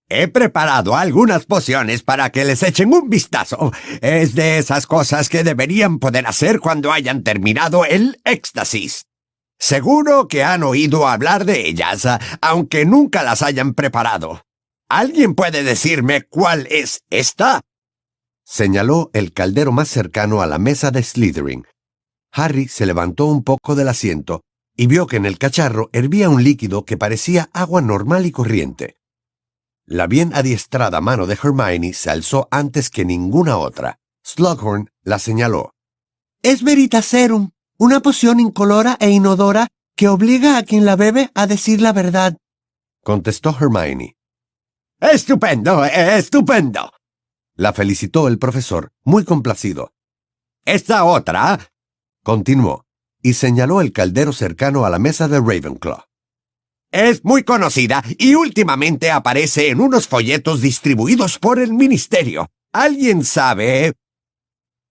He 0.08 0.28
preparado 0.28 0.95
algunas 0.95 1.48
pociones 1.48 2.04
para 2.04 2.30
que 2.30 2.45
les 2.45 2.62
echen 2.62 2.93
un 2.93 3.10
vistazo. 3.10 3.71
Es 4.02 4.36
de 4.36 4.60
esas 4.60 4.86
cosas 4.86 5.30
que 5.30 5.43
deberían 5.43 5.98
poder 5.98 6.28
hacer 6.28 6.60
cuando 6.60 6.91
hayan 6.91 7.24
terminado 7.24 7.86
el 7.86 8.19
éxtasis. 8.24 9.06
Seguro 9.58 10.28
que 10.28 10.43
han 10.43 10.62
oído 10.62 11.08
hablar 11.08 11.45
de 11.45 11.67
ellas, 11.67 12.08
aunque 12.41 12.86
nunca 12.86 13.24
las 13.24 13.41
hayan 13.41 13.74
preparado. 13.74 14.43
¿Alguien 14.89 15.34
puede 15.34 15.63
decirme 15.63 16.21
cuál 16.30 16.67
es 16.69 17.02
esta? 17.10 17.62
Señaló 18.43 19.10
el 19.13 19.34
caldero 19.34 19.71
más 19.71 19.88
cercano 19.88 20.41
a 20.41 20.45
la 20.45 20.60
mesa 20.60 20.91
de 20.91 21.02
Slytherin. 21.02 21.65
Harry 22.32 22.67
se 22.67 22.86
levantó 22.86 23.26
un 23.26 23.43
poco 23.43 23.74
del 23.74 23.88
asiento 23.88 24.43
y 24.76 24.88
vio 24.88 25.08
que 25.08 25.18
en 25.18 25.26
el 25.26 25.38
cacharro 25.38 25.90
hervía 25.94 26.30
un 26.30 26.44
líquido 26.44 26.86
que 26.86 26.98
parecía 26.98 27.50
agua 27.54 27.82
normal 27.82 28.26
y 28.26 28.32
corriente. 28.32 28.98
La 29.86 30.08
bien 30.08 30.34
adiestrada 30.34 31.00
mano 31.00 31.28
de 31.28 31.38
Hermione 31.42 31.94
se 31.94 32.10
alzó 32.10 32.48
antes 32.52 32.90
que 32.90 33.06
ninguna 33.06 33.58
otra. 33.58 34.00
Slughorn 34.24 34.90
la 35.04 35.20
señaló. 35.20 35.76
Es 36.42 36.64
Veritaserum, 36.64 37.52
una 37.78 38.00
poción 38.00 38.40
incolora 38.40 38.98
e 39.00 39.12
inodora 39.12 39.68
que 39.96 40.08
obliga 40.10 40.58
a 40.58 40.64
quien 40.64 40.86
la 40.86 40.96
bebe 40.96 41.30
a 41.36 41.48
decir 41.48 41.82
la 41.82 41.94
verdad. 41.94 42.36
Contestó 43.04 43.56
Hermione. 43.60 44.18
Estupendo, 45.00 45.86
estupendo. 45.86 46.92
La 47.56 47.72
felicitó 47.72 48.28
el 48.28 48.40
profesor, 48.40 48.92
muy 49.04 49.24
complacido. 49.24 49.94
Esta 50.66 51.06
otra, 51.06 51.72
continuó, 52.24 52.85
y 53.26 53.34
señaló 53.34 53.82
el 53.82 53.92
caldero 53.92 54.34
cercano 54.34 54.86
a 54.86 54.92
la 54.92 55.00
mesa 55.00 55.28
de 55.28 55.40
Ravenclaw. 55.40 56.04
Es 56.92 57.26
muy 57.26 57.42
conocida 57.42 58.04
y 58.20 58.36
últimamente 58.36 59.10
aparece 59.10 59.70
en 59.70 59.82
unos 59.82 60.08
folletos 60.08 60.62
distribuidos 60.62 61.40
por 61.40 61.58
el 61.58 61.74
ministerio. 61.74 62.52
¿Alguien 62.72 63.24
sabe? 63.24 63.94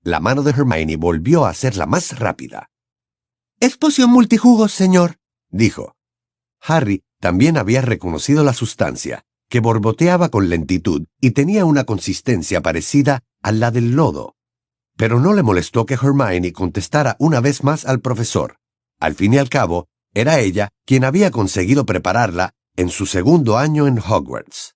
La 0.02 0.18
mano 0.18 0.42
de 0.42 0.50
Hermione 0.50 0.96
volvió 0.96 1.46
a 1.46 1.54
ser 1.54 1.76
la 1.76 1.86
más 1.86 2.18
rápida. 2.18 2.70
Es 3.60 3.76
poción 3.76 4.10
multijugos, 4.10 4.72
señor, 4.72 5.14
dijo. 5.50 5.94
Harry 6.60 7.04
también 7.20 7.56
había 7.56 7.82
reconocido 7.82 8.42
la 8.42 8.52
sustancia, 8.52 9.22
que 9.48 9.60
borboteaba 9.60 10.28
con 10.30 10.48
lentitud 10.48 11.04
y 11.20 11.30
tenía 11.30 11.64
una 11.66 11.84
consistencia 11.84 12.60
parecida 12.62 13.22
a 13.44 13.52
la 13.52 13.70
del 13.70 13.92
lodo. 13.92 14.33
Pero 14.96 15.20
no 15.20 15.32
le 15.32 15.42
molestó 15.42 15.86
que 15.86 15.94
Hermione 15.94 16.52
contestara 16.52 17.16
una 17.18 17.40
vez 17.40 17.64
más 17.64 17.84
al 17.84 18.00
profesor. 18.00 18.58
Al 19.00 19.14
fin 19.14 19.34
y 19.34 19.38
al 19.38 19.48
cabo, 19.48 19.88
era 20.14 20.38
ella 20.38 20.70
quien 20.86 21.04
había 21.04 21.30
conseguido 21.30 21.84
prepararla 21.84 22.54
en 22.76 22.88
su 22.88 23.06
segundo 23.06 23.58
año 23.58 23.86
en 23.86 23.98
Hogwarts. 23.98 24.74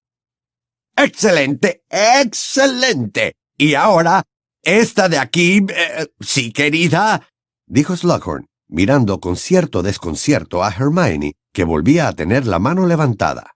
¡Excelente! 0.96 1.84
¡Excelente! 1.88 3.36
Y 3.56 3.74
ahora, 3.74 4.24
esta 4.62 5.08
de 5.08 5.18
aquí, 5.18 5.64
eh, 5.68 6.06
sí, 6.20 6.52
querida, 6.52 7.28
dijo 7.66 7.96
Slughorn, 7.96 8.46
mirando 8.68 9.20
con 9.20 9.36
cierto 9.36 9.82
desconcierto 9.82 10.64
a 10.64 10.70
Hermione, 10.70 11.34
que 11.52 11.64
volvía 11.64 12.08
a 12.08 12.12
tener 12.12 12.46
la 12.46 12.58
mano 12.58 12.86
levantada. 12.86 13.54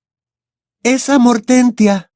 Esa 0.83 1.19
Mortentia. 1.19 2.11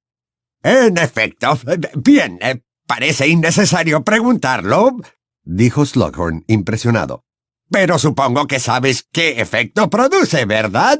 En 0.63 0.99
efecto. 0.99 1.59
Bien, 1.95 2.39
eh, 2.41 2.63
parece 2.87 3.29
innecesario 3.29 4.03
preguntarlo, 4.03 4.97
dijo 5.45 5.85
Slughorn, 5.85 6.45
impresionado. 6.47 7.25
Pero 7.71 7.99
supongo 7.99 8.47
que 8.47 8.61
sabes 8.61 9.07
qué 9.13 9.41
efecto 9.41 9.91
produce, 9.91 10.45
¿verdad? 10.45 10.99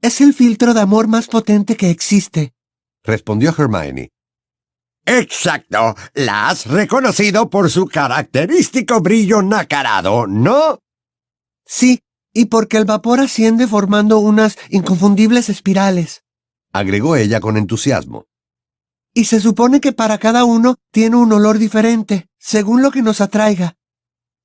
Es 0.00 0.20
el 0.20 0.34
filtro 0.34 0.74
de 0.74 0.80
amor 0.80 1.08
más 1.08 1.26
potente 1.28 1.76
que 1.76 1.90
existe, 1.90 2.54
respondió 3.02 3.54
Hermione. 3.56 4.12
Exacto. 5.04 5.96
La 6.14 6.48
has 6.48 6.66
reconocido 6.66 7.50
por 7.50 7.70
su 7.70 7.86
característico 7.86 9.00
brillo 9.00 9.42
nacarado, 9.42 10.26
¿no? 10.26 10.78
Sí, 11.66 12.00
y 12.32 12.46
porque 12.46 12.76
el 12.76 12.84
vapor 12.84 13.20
asciende 13.20 13.66
formando 13.66 14.18
unas 14.18 14.56
inconfundibles 14.70 15.48
espirales, 15.48 16.22
agregó 16.72 17.16
ella 17.16 17.40
con 17.40 17.56
entusiasmo. 17.56 18.26
Y 19.14 19.26
se 19.26 19.40
supone 19.40 19.80
que 19.80 19.92
para 19.92 20.18
cada 20.18 20.44
uno 20.44 20.76
tiene 20.90 21.16
un 21.16 21.32
olor 21.32 21.58
diferente, 21.58 22.28
según 22.38 22.82
lo 22.82 22.90
que 22.90 23.02
nos 23.02 23.20
atraiga. 23.20 23.76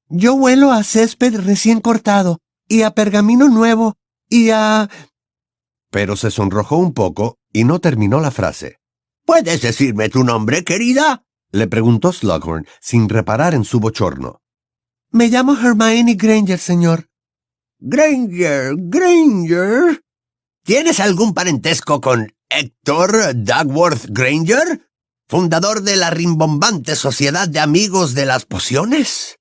Yo 0.09 0.33
huelo 0.33 0.71
a 0.71 0.83
césped 0.83 1.39
recién 1.41 1.81
cortado, 1.81 2.39
y 2.67 2.81
a 2.81 2.91
pergamino 2.91 3.49
nuevo, 3.49 3.95
y 4.29 4.49
a... 4.49 4.89
pero 5.89 6.15
se 6.15 6.31
sonrojó 6.31 6.77
un 6.77 6.93
poco 6.93 7.37
y 7.53 7.63
no 7.63 7.79
terminó 7.79 8.19
la 8.19 8.31
frase. 8.31 8.79
¿Puedes 9.25 9.61
decirme 9.61 10.09
tu 10.09 10.23
nombre, 10.23 10.63
querida? 10.63 11.23
Le 11.51 11.67
preguntó 11.67 12.11
Slughorn 12.11 12.65
sin 12.81 13.09
reparar 13.09 13.53
en 13.53 13.63
su 13.63 13.79
bochorno. 13.79 14.41
Me 15.11 15.29
llamo 15.29 15.57
Hermione 15.57 16.15
Granger, 16.15 16.59
señor. 16.59 17.09
Granger, 17.79 18.75
Granger. 18.77 20.03
¿Tienes 20.63 20.99
algún 20.99 21.33
parentesco 21.33 22.01
con 22.01 22.33
Héctor 22.49 23.33
Dagworth 23.35 24.05
Granger, 24.09 24.89
fundador 25.27 25.81
de 25.81 25.97
la 25.97 26.09
rimbombante 26.09 26.95
Sociedad 26.95 27.47
de 27.47 27.59
Amigos 27.59 28.13
de 28.13 28.25
las 28.25 28.45
Pociones? 28.45 29.37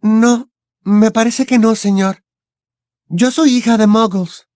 No, 0.00 0.50
me 0.82 1.10
parece 1.10 1.44
que 1.44 1.58
no, 1.58 1.74
señor. 1.74 2.22
Yo 3.08 3.30
soy 3.30 3.56
hija 3.56 3.76
de 3.76 3.86
Muggles. 3.86 4.46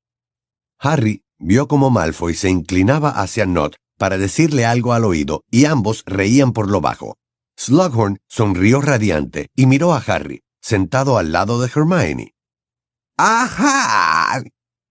Harry 0.78 1.24
vio 1.38 1.66
cómo 1.66 1.90
Malfoy 1.90 2.34
se 2.34 2.48
inclinaba 2.48 3.10
hacia 3.10 3.44
Nott 3.44 3.76
para 3.98 4.18
decirle 4.18 4.64
algo 4.64 4.92
al 4.92 5.04
oído 5.04 5.42
y 5.50 5.64
ambos 5.64 6.04
reían 6.06 6.52
por 6.52 6.70
lo 6.70 6.80
bajo. 6.80 7.16
Slughorn 7.56 8.18
sonrió 8.28 8.80
radiante 8.80 9.48
y 9.56 9.66
miró 9.66 9.94
a 9.94 9.98
Harry, 9.98 10.42
sentado 10.60 11.18
al 11.18 11.32
lado 11.32 11.60
de 11.60 11.70
Hermione. 11.74 12.34
¡Ajá! 13.16 14.42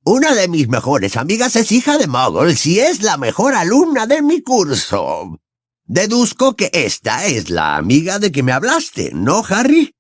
Una 0.06 0.36
de 0.36 0.50
mis 0.50 0.68
mejores 0.68 1.16
amigas 1.16 1.56
es 1.56 1.72
hija 1.72 1.98
de 1.98 2.08
Muggles 2.08 2.66
y 2.66 2.82
es 2.82 3.02
la 3.02 3.16
mejor 3.16 3.56
alumna 3.56 4.06
de 4.06 4.22
mi 4.22 4.42
curso. 4.42 5.40
Deduzco 5.86 6.58
que 6.58 6.70
esta 6.74 7.26
es 7.26 7.50
la 7.50 7.78
amiga 7.78 8.20
de 8.20 8.30
que 8.34 8.44
me 8.44 8.52
hablaste, 8.52 9.12
¿no, 9.14 9.44
Harry? 9.48 9.96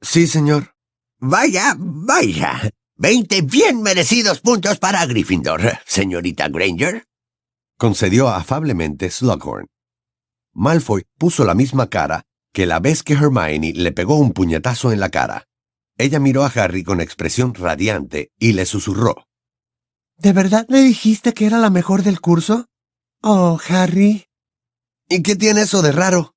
Sí, 0.00 0.26
señor. 0.26 0.74
Vaya, 1.20 1.76
vaya. 1.78 2.70
Veinte 2.96 3.42
bien 3.42 3.82
merecidos 3.82 4.40
puntos 4.40 4.78
para 4.78 5.06
Gryffindor, 5.06 5.78
señorita 5.86 6.48
Granger. 6.48 7.04
Concedió 7.78 8.28
afablemente 8.28 9.10
Slughorn. 9.10 9.66
Malfoy 10.52 11.04
puso 11.18 11.44
la 11.44 11.54
misma 11.54 11.88
cara 11.88 12.24
que 12.52 12.66
la 12.66 12.80
vez 12.80 13.04
que 13.04 13.14
Hermione 13.14 13.74
le 13.74 13.92
pegó 13.92 14.16
un 14.16 14.32
puñetazo 14.32 14.90
en 14.90 14.98
la 14.98 15.10
cara. 15.10 15.46
Ella 15.96 16.18
miró 16.18 16.44
a 16.44 16.48
Harry 16.48 16.82
con 16.82 17.00
expresión 17.00 17.54
radiante 17.54 18.32
y 18.38 18.52
le 18.52 18.66
susurró. 18.66 19.26
¿De 20.16 20.32
verdad 20.32 20.66
le 20.68 20.80
dijiste 20.80 21.32
que 21.32 21.46
era 21.46 21.58
la 21.58 21.70
mejor 21.70 22.02
del 22.02 22.20
curso? 22.20 22.66
Oh, 23.22 23.58
Harry. 23.68 24.26
¿Y 25.08 25.22
qué 25.22 25.36
tiene 25.36 25.62
eso 25.62 25.82
de 25.82 25.92
raro? 25.92 26.34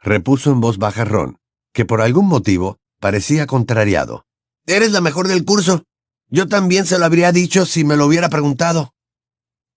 repuso 0.00 0.52
en 0.52 0.60
voz 0.60 0.78
baja 0.78 1.04
Ron, 1.04 1.38
que 1.72 1.84
por 1.84 2.00
algún 2.00 2.26
motivo 2.28 2.78
parecía 3.00 3.46
contrariado. 3.46 4.24
Eres 4.66 4.92
la 4.92 5.00
mejor 5.00 5.28
del 5.28 5.44
curso. 5.44 5.84
Yo 6.28 6.46
también 6.46 6.86
se 6.86 6.98
lo 6.98 7.04
habría 7.04 7.32
dicho 7.32 7.66
si 7.66 7.84
me 7.84 7.96
lo 7.96 8.06
hubiera 8.06 8.28
preguntado. 8.28 8.94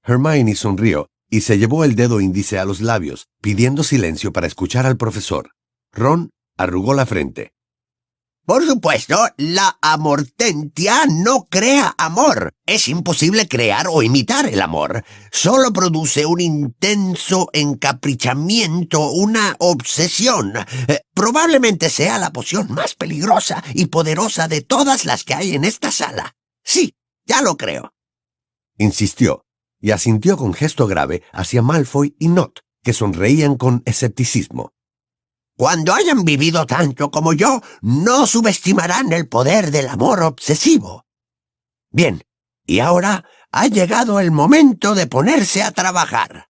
Hermione 0.04 0.56
sonrió 0.56 1.10
y 1.30 1.42
se 1.42 1.58
llevó 1.58 1.86
el 1.86 1.96
dedo 1.96 2.20
índice 2.20 2.60
a 2.60 2.66
los 2.66 2.82
labios, 2.82 3.28
pidiendo 3.42 3.84
silencio 3.84 4.34
para 4.34 4.48
escuchar 4.48 4.86
al 4.86 4.98
profesor. 4.98 5.52
Ron 5.94 6.32
arrugó 6.58 6.94
la 6.94 7.06
frente. 7.06 7.54
Por 8.46 8.66
supuesto, 8.66 9.18
la 9.38 9.78
amortentia 9.82 11.06
no 11.08 11.48
crea 11.48 11.94
amor. 11.98 12.54
Es 12.66 12.88
imposible 12.88 13.48
crear 13.48 13.88
o 13.88 14.02
imitar 14.02 14.48
el 14.48 14.62
amor. 14.62 15.04
Solo 15.32 15.72
produce 15.72 16.26
un 16.26 16.42
intenso 16.42 17.50
encaprichamiento, 17.54 19.12
una 19.12 19.56
obsesión. 19.60 20.54
Eh, 20.88 21.02
probablemente 21.14 21.90
sea 21.90 22.18
la 22.18 22.32
poción 22.32 22.72
más 22.72 22.96
peligrosa 22.96 23.64
y 23.76 23.86
poderosa 23.86 24.48
de 24.48 24.62
todas 24.62 25.06
las 25.06 25.24
que 25.24 25.36
hay 25.36 25.54
en 25.54 25.64
esta 25.64 25.92
sala. 25.92 26.36
Sí, 26.64 26.96
ya 27.26 27.44
lo 27.44 27.58
creo. 27.58 27.94
Insistió, 28.78 29.46
y 29.80 29.92
asintió 29.92 30.36
con 30.36 30.54
gesto 30.56 30.88
grave 30.88 31.22
hacia 31.32 31.62
Malfoy 31.62 32.16
y 32.18 32.28
Not, 32.28 32.62
que 32.84 32.94
sonreían 32.94 33.56
con 33.56 33.84
escepticismo. 33.86 34.74
Cuando 35.58 35.94
hayan 35.94 36.24
vivido 36.24 36.66
tanto 36.66 37.12
como 37.12 37.34
yo, 37.34 37.62
no 37.82 38.26
subestimarán 38.26 39.14
el 39.14 39.28
poder 39.28 39.72
del 39.72 39.88
amor 39.88 40.24
obsesivo. 40.24 41.06
Bien, 41.92 42.24
y 42.66 42.80
ahora 42.80 43.26
ha 43.52 43.68
llegado 43.68 44.20
el 44.20 44.32
momento 44.32 44.96
de 44.96 45.08
ponerse 45.08 45.62
a 45.62 45.72
trabajar. 45.72 46.48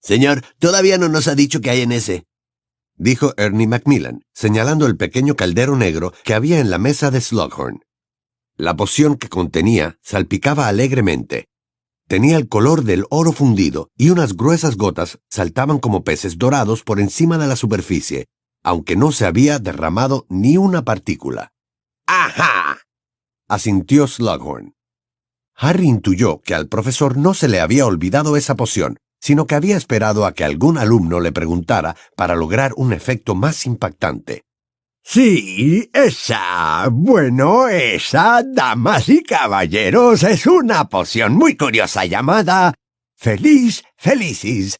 Señor, 0.00 0.42
todavía 0.58 0.98
no 0.98 1.08
nos 1.08 1.28
ha 1.28 1.34
dicho 1.34 1.60
qué 1.60 1.70
hay 1.70 1.82
en 1.82 1.92
ese, 1.92 2.26
dijo 3.02 3.34
Ernie 3.36 3.66
Macmillan, 3.66 4.24
señalando 4.32 4.86
el 4.86 4.96
pequeño 4.96 5.34
caldero 5.34 5.76
negro 5.76 6.12
que 6.24 6.34
había 6.34 6.60
en 6.60 6.70
la 6.70 6.78
mesa 6.78 7.10
de 7.10 7.20
Slughorn. 7.20 7.80
La 8.56 8.76
poción 8.76 9.16
que 9.16 9.28
contenía 9.28 9.98
salpicaba 10.02 10.68
alegremente. 10.68 11.48
Tenía 12.12 12.36
el 12.36 12.46
color 12.46 12.84
del 12.84 13.06
oro 13.08 13.32
fundido 13.32 13.88
y 13.96 14.10
unas 14.10 14.36
gruesas 14.36 14.76
gotas 14.76 15.18
saltaban 15.30 15.78
como 15.78 16.04
peces 16.04 16.36
dorados 16.36 16.82
por 16.82 17.00
encima 17.00 17.38
de 17.38 17.46
la 17.46 17.56
superficie, 17.56 18.26
aunque 18.62 18.96
no 18.96 19.12
se 19.12 19.24
había 19.24 19.58
derramado 19.58 20.26
ni 20.28 20.58
una 20.58 20.84
partícula. 20.84 21.54
¡Ajá! 22.06 22.80
asintió 23.48 24.06
Slughorn. 24.06 24.74
Harry 25.56 25.86
intuyó 25.86 26.42
que 26.42 26.54
al 26.54 26.68
profesor 26.68 27.16
no 27.16 27.32
se 27.32 27.48
le 27.48 27.62
había 27.62 27.86
olvidado 27.86 28.36
esa 28.36 28.56
poción, 28.56 28.98
sino 29.18 29.46
que 29.46 29.54
había 29.54 29.78
esperado 29.78 30.26
a 30.26 30.34
que 30.34 30.44
algún 30.44 30.76
alumno 30.76 31.18
le 31.18 31.32
preguntara 31.32 31.96
para 32.14 32.36
lograr 32.36 32.74
un 32.76 32.92
efecto 32.92 33.34
más 33.34 33.64
impactante. 33.64 34.42
Sí, 35.04 35.90
esa, 35.92 36.88
bueno, 36.90 37.68
esa, 37.68 38.42
damas 38.44 39.08
y 39.08 39.22
caballeros, 39.22 40.22
es 40.22 40.46
una 40.46 40.88
poción 40.88 41.34
muy 41.34 41.56
curiosa 41.56 42.06
llamada 42.06 42.74
Feliz 43.16 43.82
Felicis. 43.96 44.78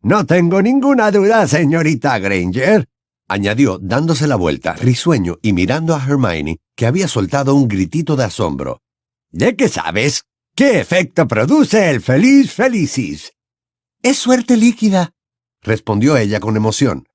No 0.00 0.26
tengo 0.26 0.62
ninguna 0.62 1.10
duda, 1.10 1.46
señorita 1.48 2.18
Granger. 2.18 2.86
Añadió, 3.28 3.78
dándose 3.78 4.26
la 4.26 4.36
vuelta, 4.36 4.74
risueño 4.74 5.38
y 5.42 5.52
mirando 5.52 5.94
a 5.94 6.04
Hermione, 6.04 6.58
que 6.76 6.86
había 6.86 7.08
soltado 7.08 7.54
un 7.54 7.68
gritito 7.68 8.16
de 8.16 8.24
asombro. 8.24 8.80
¿De 9.30 9.56
qué 9.56 9.68
sabes? 9.68 10.24
¿Qué 10.54 10.78
efecto 10.78 11.26
produce 11.26 11.90
el 11.90 12.00
Feliz 12.00 12.52
Felicis? 12.52 13.32
Es 14.02 14.18
suerte 14.18 14.56
líquida, 14.56 15.10
respondió 15.62 16.16
ella 16.16 16.38
con 16.38 16.56
emoción. 16.56 17.08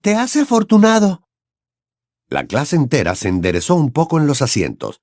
Te 0.00 0.14
hace 0.14 0.40
afortunado. 0.40 1.22
La 2.30 2.46
clase 2.46 2.76
entera 2.76 3.16
se 3.16 3.28
enderezó 3.28 3.74
un 3.74 3.90
poco 3.90 4.16
en 4.16 4.28
los 4.28 4.40
asientos. 4.40 5.00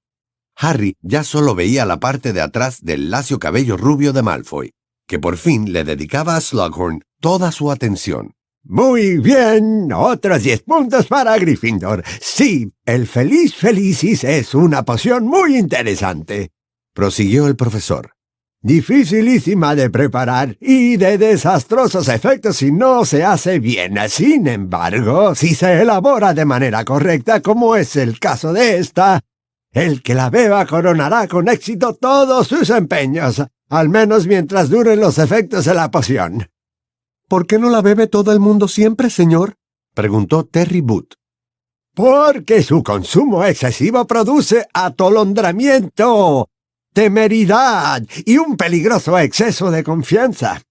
Harry 0.56 0.96
ya 1.02 1.26
solo 1.26 1.56
veía 1.56 1.86
la 1.86 2.00
parte 2.00 2.32
de 2.32 2.40
atrás 2.40 2.84
del 2.84 3.12
lacio 3.12 3.38
cabello 3.38 3.76
rubio 3.76 4.14
de 4.14 4.24
Malfoy, 4.24 4.72
que 5.06 5.20
por 5.20 5.36
fin 5.36 5.74
le 5.74 5.84
dedicaba 5.84 6.38
a 6.38 6.42
Slughorn 6.42 7.04
toda 7.20 7.52
su 7.52 7.70
atención. 7.70 8.34
Muy 8.64 9.18
bien, 9.18 9.92
otros 9.94 10.44
diez 10.44 10.64
puntos 10.64 11.08
para 11.08 11.38
Gryffindor. 11.38 12.04
Sí, 12.22 12.72
el 12.86 13.08
Feliz 13.08 13.56
Felicis 13.56 14.24
es 14.24 14.56
una 14.56 14.84
poción 14.84 15.28
muy 15.28 15.58
interesante, 15.58 16.52
prosiguió 16.94 17.48
el 17.48 17.58
profesor. 17.58 18.17
Dificilísima 18.62 19.76
de 19.76 19.92
preparar 19.92 20.58
y 20.60 20.98
de 20.98 21.20
desastrosos 21.20 22.08
efectos 22.08 22.58
si 22.58 22.72
no 22.72 23.06
se 23.06 23.24
hace 23.24 23.60
bien. 23.60 23.98
Sin 24.10 24.48
embargo, 24.48 25.36
si 25.36 25.54
se 25.54 25.82
elabora 25.82 26.34
de 26.34 26.46
manera 26.46 26.84
correcta, 26.84 27.42
como 27.42 27.76
es 27.76 27.96
el 27.96 28.20
caso 28.20 28.54
de 28.54 28.78
esta, 28.78 29.22
el 29.72 30.02
que 30.02 30.16
la 30.16 30.32
beba 30.32 30.66
coronará 30.66 31.28
con 31.28 31.50
éxito 31.50 31.94
todos 31.94 32.48
sus 32.48 32.72
empeños, 32.72 33.44
al 33.70 33.90
menos 33.90 34.26
mientras 34.26 34.70
duren 34.70 35.00
los 35.00 35.20
efectos 35.20 35.66
de 35.66 35.76
la 35.76 35.92
poción. 35.92 36.50
¿Por 37.28 37.46
qué 37.46 37.60
no 37.60 37.70
la 37.70 37.82
bebe 37.82 38.08
todo 38.08 38.32
el 38.32 38.40
mundo 38.40 38.68
siempre, 38.68 39.12
señor? 39.12 39.56
preguntó 39.94 40.46
Terry 40.46 40.82
Boot. 40.82 41.14
Porque 41.94 42.64
su 42.64 42.82
consumo 42.82 43.44
excesivo 43.44 44.06
produce 44.08 44.66
atolondramiento 44.74 46.50
temeridad 46.98 48.02
y 48.26 48.40
un 48.40 48.58
peligroso 48.58 49.20
exceso 49.20 49.70
de 49.70 49.84
confianza. 49.84 50.64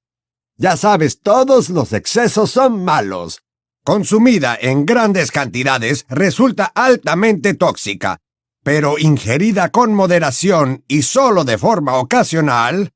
Ya 0.56 0.76
sabes, 0.76 1.20
todos 1.20 1.68
los 1.68 1.92
excesos 1.92 2.50
son 2.50 2.84
malos. 2.84 3.42
Consumida 3.84 4.58
en 4.60 4.86
grandes 4.86 5.30
cantidades 5.30 6.04
resulta 6.08 6.64
altamente 6.74 7.54
tóxica, 7.54 8.18
pero 8.64 8.98
ingerida 8.98 9.70
con 9.70 9.94
moderación 9.94 10.82
y 10.88 11.02
solo 11.02 11.44
de 11.44 11.58
forma 11.58 11.94
ocasional. 11.94 12.90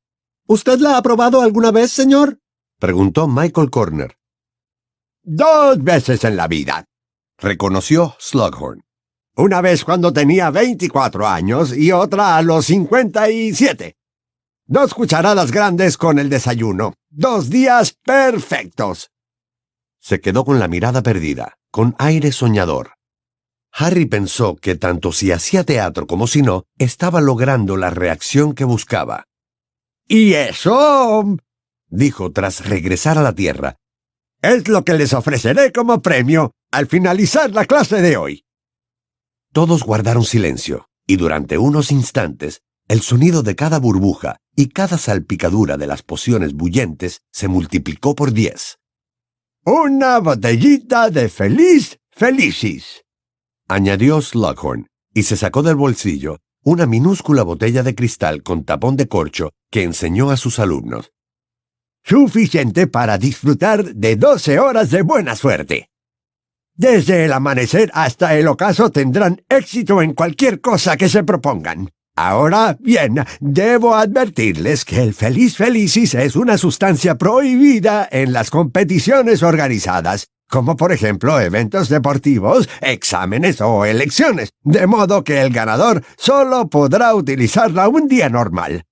¿Usted 0.48 0.80
la 0.80 0.96
ha 0.96 1.02
probado 1.02 1.40
alguna 1.40 1.70
vez, 1.70 1.92
señor? 1.92 2.40
preguntó 2.80 3.28
Michael 3.28 3.70
Corner. 3.70 4.16
Dos 5.22 5.84
veces 5.84 6.24
en 6.24 6.34
la 6.36 6.48
vida, 6.48 6.84
reconoció 7.38 8.16
Slughorn. 8.18 8.80
Una 9.36 9.60
vez 9.60 9.84
cuando 9.84 10.12
tenía 10.12 10.50
24 10.50 11.26
años 11.26 11.76
y 11.76 11.92
otra 11.92 12.36
a 12.36 12.42
los 12.42 12.66
57. 12.66 13.96
Dos 14.66 14.94
cucharadas 14.94 15.50
grandes 15.50 15.96
con 15.96 16.18
el 16.18 16.28
desayuno. 16.28 16.94
Dos 17.08 17.50
días 17.50 17.96
perfectos. 18.04 19.10
Se 20.00 20.20
quedó 20.20 20.44
con 20.44 20.58
la 20.58 20.68
mirada 20.68 21.02
perdida, 21.02 21.58
con 21.70 21.94
aire 21.98 22.32
soñador. 22.32 22.94
Harry 23.72 24.06
pensó 24.06 24.56
que 24.56 24.74
tanto 24.74 25.12
si 25.12 25.30
hacía 25.30 25.64
teatro 25.64 26.06
como 26.06 26.26
si 26.26 26.42
no, 26.42 26.64
estaba 26.78 27.20
logrando 27.20 27.76
la 27.76 27.90
reacción 27.90 28.54
que 28.54 28.64
buscaba. 28.64 29.24
Y 30.06 30.34
eso, 30.34 31.36
dijo 31.88 32.32
tras 32.32 32.66
regresar 32.66 33.16
a 33.16 33.22
la 33.22 33.34
Tierra, 33.34 33.76
es 34.42 34.68
lo 34.68 34.84
que 34.84 34.94
les 34.94 35.12
ofreceré 35.12 35.70
como 35.70 36.02
premio 36.02 36.52
al 36.72 36.86
finalizar 36.86 37.50
la 37.52 37.66
clase 37.66 38.02
de 38.02 38.16
hoy. 38.16 38.44
Todos 39.52 39.82
guardaron 39.82 40.24
silencio, 40.24 40.88
y 41.06 41.16
durante 41.16 41.58
unos 41.58 41.90
instantes 41.90 42.62
el 42.88 43.00
sonido 43.02 43.42
de 43.42 43.54
cada 43.56 43.78
burbuja 43.78 44.36
y 44.56 44.68
cada 44.68 44.98
salpicadura 44.98 45.76
de 45.76 45.86
las 45.86 46.02
pociones 46.02 46.54
bullentes 46.54 47.22
se 47.32 47.48
multiplicó 47.48 48.14
por 48.14 48.32
diez. 48.32 48.78
Una 49.64 50.18
botellita 50.18 51.10
de 51.10 51.28
feliz 51.28 51.98
felicis, 52.10 53.04
añadió 53.68 54.20
Slughorn, 54.20 54.88
y 55.14 55.22
se 55.22 55.36
sacó 55.36 55.62
del 55.62 55.76
bolsillo 55.76 56.38
una 56.62 56.86
minúscula 56.86 57.42
botella 57.42 57.82
de 57.82 57.94
cristal 57.94 58.42
con 58.42 58.64
tapón 58.64 58.96
de 58.96 59.08
corcho 59.08 59.50
que 59.70 59.82
enseñó 59.82 60.30
a 60.30 60.36
sus 60.36 60.58
alumnos. 60.58 61.12
Suficiente 62.04 62.86
para 62.86 63.18
disfrutar 63.18 63.94
de 63.94 64.16
doce 64.16 64.58
horas 64.58 64.90
de 64.90 65.02
buena 65.02 65.36
suerte. 65.36 65.88
Desde 66.80 67.26
el 67.26 67.34
amanecer 67.34 67.90
hasta 67.92 68.34
el 68.36 68.48
ocaso 68.48 68.88
tendrán 68.88 69.42
éxito 69.50 70.00
en 70.00 70.14
cualquier 70.14 70.62
cosa 70.62 70.96
que 70.96 71.10
se 71.10 71.22
propongan. 71.24 71.90
Ahora 72.16 72.74
bien, 72.80 73.22
debo 73.38 73.94
advertirles 73.94 74.86
que 74.86 75.02
el 75.02 75.12
Feliz 75.12 75.58
Felicis 75.58 76.14
es 76.14 76.36
una 76.36 76.56
sustancia 76.56 77.18
prohibida 77.18 78.08
en 78.10 78.32
las 78.32 78.48
competiciones 78.48 79.42
organizadas, 79.42 80.28
como 80.48 80.74
por 80.78 80.90
ejemplo 80.90 81.38
eventos 81.38 81.90
deportivos, 81.90 82.66
exámenes 82.80 83.60
o 83.60 83.84
elecciones, 83.84 84.48
de 84.62 84.86
modo 84.86 85.22
que 85.22 85.42
el 85.42 85.52
ganador 85.52 86.02
solo 86.16 86.70
podrá 86.70 87.14
utilizarla 87.14 87.88
un 87.88 88.08
día 88.08 88.30
normal. 88.30 88.86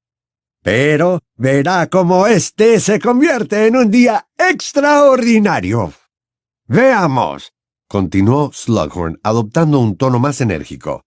Pero 0.63 1.21
verá 1.37 1.87
cómo 1.87 2.27
este 2.27 2.81
se 2.81 3.01
convierte 3.01 3.67
en 3.67 3.77
un 3.77 3.91
día 3.91 4.27
extraordinario. 4.37 5.95
Veamos, 6.67 7.55
continuó 7.89 8.51
Slughorn 8.53 9.19
adoptando 9.23 9.81
un 9.81 9.97
tono 9.97 10.19
más 10.19 10.41
enérgico. 10.41 11.03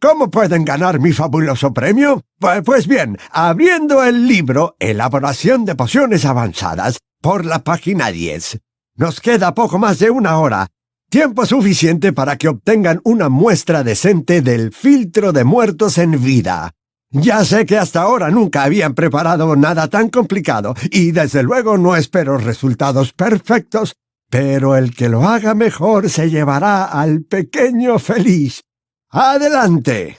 ¿Cómo 0.00 0.30
pueden 0.30 0.64
ganar 0.66 1.00
mi 1.00 1.12
fabuloso 1.12 1.72
premio? 1.72 2.20
Pues, 2.38 2.86
bien, 2.86 3.16
abriendo 3.30 4.04
el 4.04 4.26
libro 4.26 4.76
Elaboración 4.78 5.64
de 5.64 5.74
Pociones 5.76 6.26
Avanzadas 6.26 6.98
por 7.22 7.46
la 7.46 7.60
página 7.60 8.10
10. 8.10 8.60
Nos 8.96 9.20
queda 9.20 9.54
poco 9.54 9.78
más 9.78 9.98
de 9.98 10.10
una 10.10 10.38
hora. 10.38 10.66
Tiempo 11.08 11.46
suficiente 11.46 12.12
para 12.12 12.36
que 12.36 12.48
obtengan 12.48 13.00
una 13.04 13.30
muestra 13.30 13.82
decente 13.82 14.42
del 14.42 14.72
filtro 14.72 15.32
de 15.32 15.44
muertos 15.44 15.96
en 15.96 16.22
vida. 16.22 16.72
Ya 17.10 17.44
sé 17.44 17.64
que 17.64 17.78
hasta 17.78 18.02
ahora 18.02 18.30
nunca 18.30 18.64
habían 18.64 18.94
preparado 18.94 19.54
nada 19.54 19.88
tan 19.88 20.10
complicado 20.10 20.74
y 20.90 21.12
desde 21.12 21.44
luego 21.44 21.78
no 21.78 21.94
espero 21.94 22.36
resultados 22.36 23.12
perfectos, 23.12 23.94
pero 24.34 24.74
el 24.74 24.96
que 24.96 25.08
lo 25.08 25.22
haga 25.22 25.54
mejor 25.54 26.10
se 26.10 26.28
llevará 26.28 26.86
al 26.86 27.22
pequeño 27.22 28.00
feliz. 28.00 28.62
¡Adelante! 29.10 30.18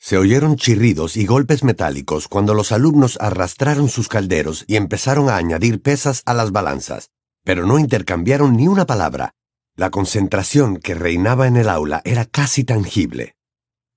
Se 0.00 0.16
oyeron 0.16 0.56
chirridos 0.56 1.18
y 1.18 1.26
golpes 1.26 1.62
metálicos 1.62 2.28
cuando 2.28 2.54
los 2.54 2.72
alumnos 2.72 3.18
arrastraron 3.20 3.90
sus 3.90 4.08
calderos 4.08 4.64
y 4.66 4.76
empezaron 4.76 5.28
a 5.28 5.36
añadir 5.36 5.82
pesas 5.82 6.22
a 6.24 6.32
las 6.32 6.50
balanzas 6.50 7.10
pero 7.44 7.66
no 7.66 7.78
intercambiaron 7.78 8.56
ni 8.56 8.68
una 8.68 8.86
palabra. 8.86 9.34
La 9.76 9.90
concentración 9.90 10.78
que 10.78 10.94
reinaba 10.94 11.46
en 11.46 11.58
el 11.58 11.68
aula 11.68 12.00
era 12.06 12.24
casi 12.24 12.64
tangible. 12.64 13.34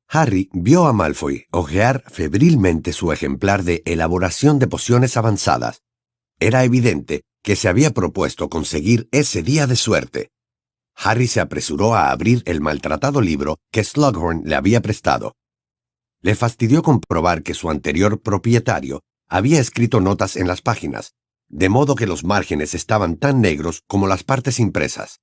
Harry 0.10 0.50
vio 0.52 0.86
a 0.86 0.92
Malfoy 0.92 1.46
hojear 1.52 2.04
febrilmente 2.08 2.92
su 2.92 3.14
ejemplar 3.14 3.64
de 3.64 3.84
elaboración 3.86 4.60
de 4.60 4.68
pociones 4.68 5.16
avanzadas. 5.16 5.82
Era 6.40 6.66
evidente 6.66 7.24
que 7.46 7.56
se 7.56 7.70
había 7.70 7.92
propuesto 7.92 8.50
conseguir 8.50 9.08
ese 9.12 9.44
día 9.44 9.68
de 9.68 9.76
suerte. 9.76 10.32
Harry 10.96 11.28
se 11.28 11.40
apresuró 11.40 11.94
a 11.94 12.10
abrir 12.10 12.42
el 12.48 12.60
maltratado 12.60 13.22
libro 13.22 13.60
que 13.72 13.84
Slughorn 13.84 14.42
le 14.46 14.56
había 14.56 14.82
prestado. 14.82 15.36
Le 16.22 16.34
fastidió 16.34 16.82
comprobar 16.82 17.44
que 17.44 17.54
su 17.54 17.70
anterior 17.70 18.20
propietario 18.20 19.04
había 19.30 19.60
escrito 19.60 20.02
notas 20.02 20.38
en 20.38 20.48
las 20.48 20.64
páginas, 20.64 21.14
de 21.48 21.70
modo 21.70 21.94
que 21.94 22.08
los 22.08 22.24
márgenes 22.24 22.74
estaban 22.74 23.16
tan 23.18 23.42
negros 23.42 23.84
como 23.86 24.08
las 24.08 24.24
partes 24.24 24.60
impresas. 24.60 25.20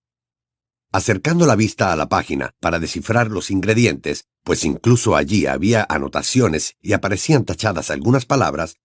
Acercando 0.92 1.44
la 1.44 1.56
vista 1.56 1.92
a 1.92 1.96
la 1.96 2.08
página 2.08 2.52
para 2.60 2.78
descifrar 2.78 3.32
los 3.32 3.50
ingredientes, 3.50 4.26
pues 4.44 4.64
incluso 4.64 5.16
allí 5.16 5.46
había 5.46 5.84
anotaciones 5.88 6.76
y 6.80 6.92
aparecían 6.92 7.44
tachadas 7.44 7.90
algunas 7.90 8.26
palabras, 8.26 8.76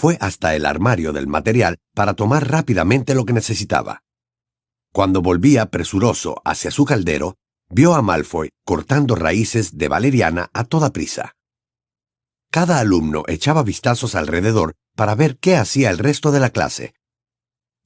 fue 0.00 0.16
hasta 0.22 0.56
el 0.56 0.64
armario 0.64 1.12
del 1.12 1.26
material 1.26 1.76
para 1.94 2.14
tomar 2.14 2.50
rápidamente 2.50 3.14
lo 3.14 3.26
que 3.26 3.34
necesitaba. 3.34 4.02
Cuando 4.94 5.20
volvía 5.20 5.66
presuroso 5.66 6.40
hacia 6.42 6.70
su 6.70 6.86
caldero, 6.86 7.36
vio 7.68 7.94
a 7.94 8.00
Malfoy 8.00 8.48
cortando 8.64 9.14
raíces 9.14 9.76
de 9.76 9.88
valeriana 9.88 10.48
a 10.54 10.64
toda 10.64 10.94
prisa. 10.94 11.36
Cada 12.50 12.78
alumno 12.78 13.24
echaba 13.26 13.62
vistazos 13.62 14.14
alrededor 14.14 14.72
para 14.96 15.14
ver 15.14 15.36
qué 15.36 15.56
hacía 15.56 15.90
el 15.90 15.98
resto 15.98 16.32
de 16.32 16.40
la 16.40 16.48
clase. 16.48 16.94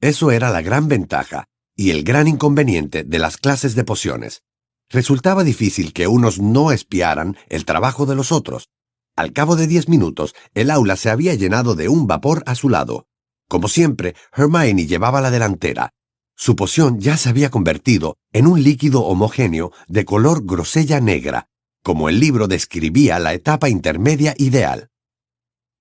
Eso 0.00 0.30
era 0.30 0.50
la 0.50 0.62
gran 0.62 0.86
ventaja 0.86 1.46
y 1.74 1.90
el 1.90 2.04
gran 2.04 2.28
inconveniente 2.28 3.02
de 3.02 3.18
las 3.18 3.38
clases 3.38 3.74
de 3.74 3.82
pociones. 3.82 4.44
Resultaba 4.88 5.42
difícil 5.42 5.92
que 5.92 6.06
unos 6.06 6.38
no 6.38 6.70
espiaran 6.70 7.36
el 7.48 7.64
trabajo 7.64 8.06
de 8.06 8.14
los 8.14 8.30
otros. 8.30 8.70
Al 9.16 9.32
cabo 9.32 9.54
de 9.54 9.68
diez 9.68 9.88
minutos, 9.88 10.34
el 10.54 10.70
aula 10.70 10.96
se 10.96 11.08
había 11.08 11.34
llenado 11.34 11.76
de 11.76 11.88
un 11.88 12.08
vapor 12.08 12.42
a 12.46 12.56
su 12.56 12.68
lado. 12.68 13.06
Como 13.48 13.68
siempre, 13.68 14.16
Hermione 14.36 14.86
llevaba 14.86 15.20
la 15.20 15.30
delantera. 15.30 15.90
Su 16.36 16.56
poción 16.56 16.98
ya 16.98 17.16
se 17.16 17.28
había 17.28 17.48
convertido 17.48 18.16
en 18.32 18.48
un 18.48 18.62
líquido 18.62 19.02
homogéneo 19.02 19.70
de 19.86 20.04
color 20.04 20.44
grosella 20.44 21.00
negra, 21.00 21.48
como 21.84 22.08
el 22.08 22.18
libro 22.18 22.48
describía 22.48 23.20
la 23.20 23.34
etapa 23.34 23.68
intermedia 23.68 24.34
ideal. 24.36 24.90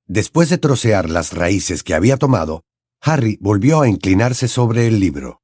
Después 0.05 0.49
de 0.49 0.59
trocear 0.59 1.09
las 1.09 1.33
raíces 1.33 1.81
que 1.81 1.95
había 1.95 2.17
tomado, 2.17 2.65
Harry 3.01 3.39
volvió 3.41 3.81
a 3.81 3.87
inclinarse 3.87 4.47
sobre 4.47 4.85
el 4.85 4.99
libro. 4.99 5.41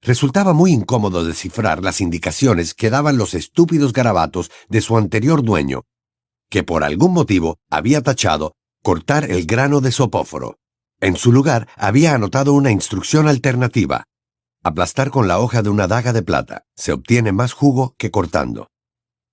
Resultaba 0.00 0.52
muy 0.52 0.70
incómodo 0.70 1.24
descifrar 1.24 1.82
las 1.82 2.00
indicaciones 2.00 2.74
que 2.74 2.90
daban 2.90 3.16
los 3.16 3.34
estúpidos 3.34 3.92
garabatos 3.92 4.52
de 4.68 4.80
su 4.80 4.96
anterior 4.96 5.42
dueño, 5.42 5.82
que 6.50 6.62
por 6.62 6.84
algún 6.84 7.12
motivo 7.12 7.58
había 7.70 8.02
tachado 8.02 8.54
cortar 8.82 9.30
el 9.30 9.46
grano 9.46 9.80
de 9.80 9.92
sopóforo. 9.92 10.58
En 11.00 11.16
su 11.16 11.32
lugar 11.32 11.68
había 11.76 12.14
anotado 12.14 12.52
una 12.52 12.70
instrucción 12.70 13.28
alternativa. 13.28 14.04
Aplastar 14.62 15.10
con 15.10 15.28
la 15.28 15.38
hoja 15.38 15.62
de 15.62 15.70
una 15.70 15.86
daga 15.86 16.12
de 16.12 16.22
plata. 16.22 16.64
Se 16.74 16.92
obtiene 16.92 17.32
más 17.32 17.52
jugo 17.52 17.94
que 17.98 18.10
cortando. 18.10 18.68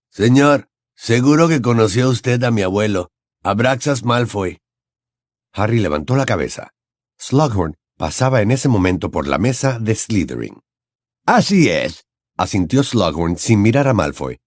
Señor, 0.09 0.69
seguro 0.95 1.47
que 1.47 1.61
conoció 1.61 2.09
usted 2.09 2.43
a 2.43 2.51
mi 2.51 2.61
abuelo, 2.61 3.09
Abraxas 3.43 4.03
Malfoy. 4.03 4.59
Harry 5.53 5.79
levantó 5.79 6.15
la 6.15 6.25
cabeza. 6.25 6.71
Slughorn 7.19 7.75
pasaba 7.97 8.41
en 8.41 8.51
ese 8.51 8.69
momento 8.69 9.11
por 9.11 9.27
la 9.27 9.37
mesa 9.37 9.79
de 9.79 9.95
Slytherin. 9.95 10.61
Así 11.25 11.69
es, 11.69 12.05
asintió 12.37 12.83
Slughorn 12.83 13.37
sin 13.37 13.61
mirar 13.61 13.87
a 13.87 13.93
Malfoy. 13.93 14.39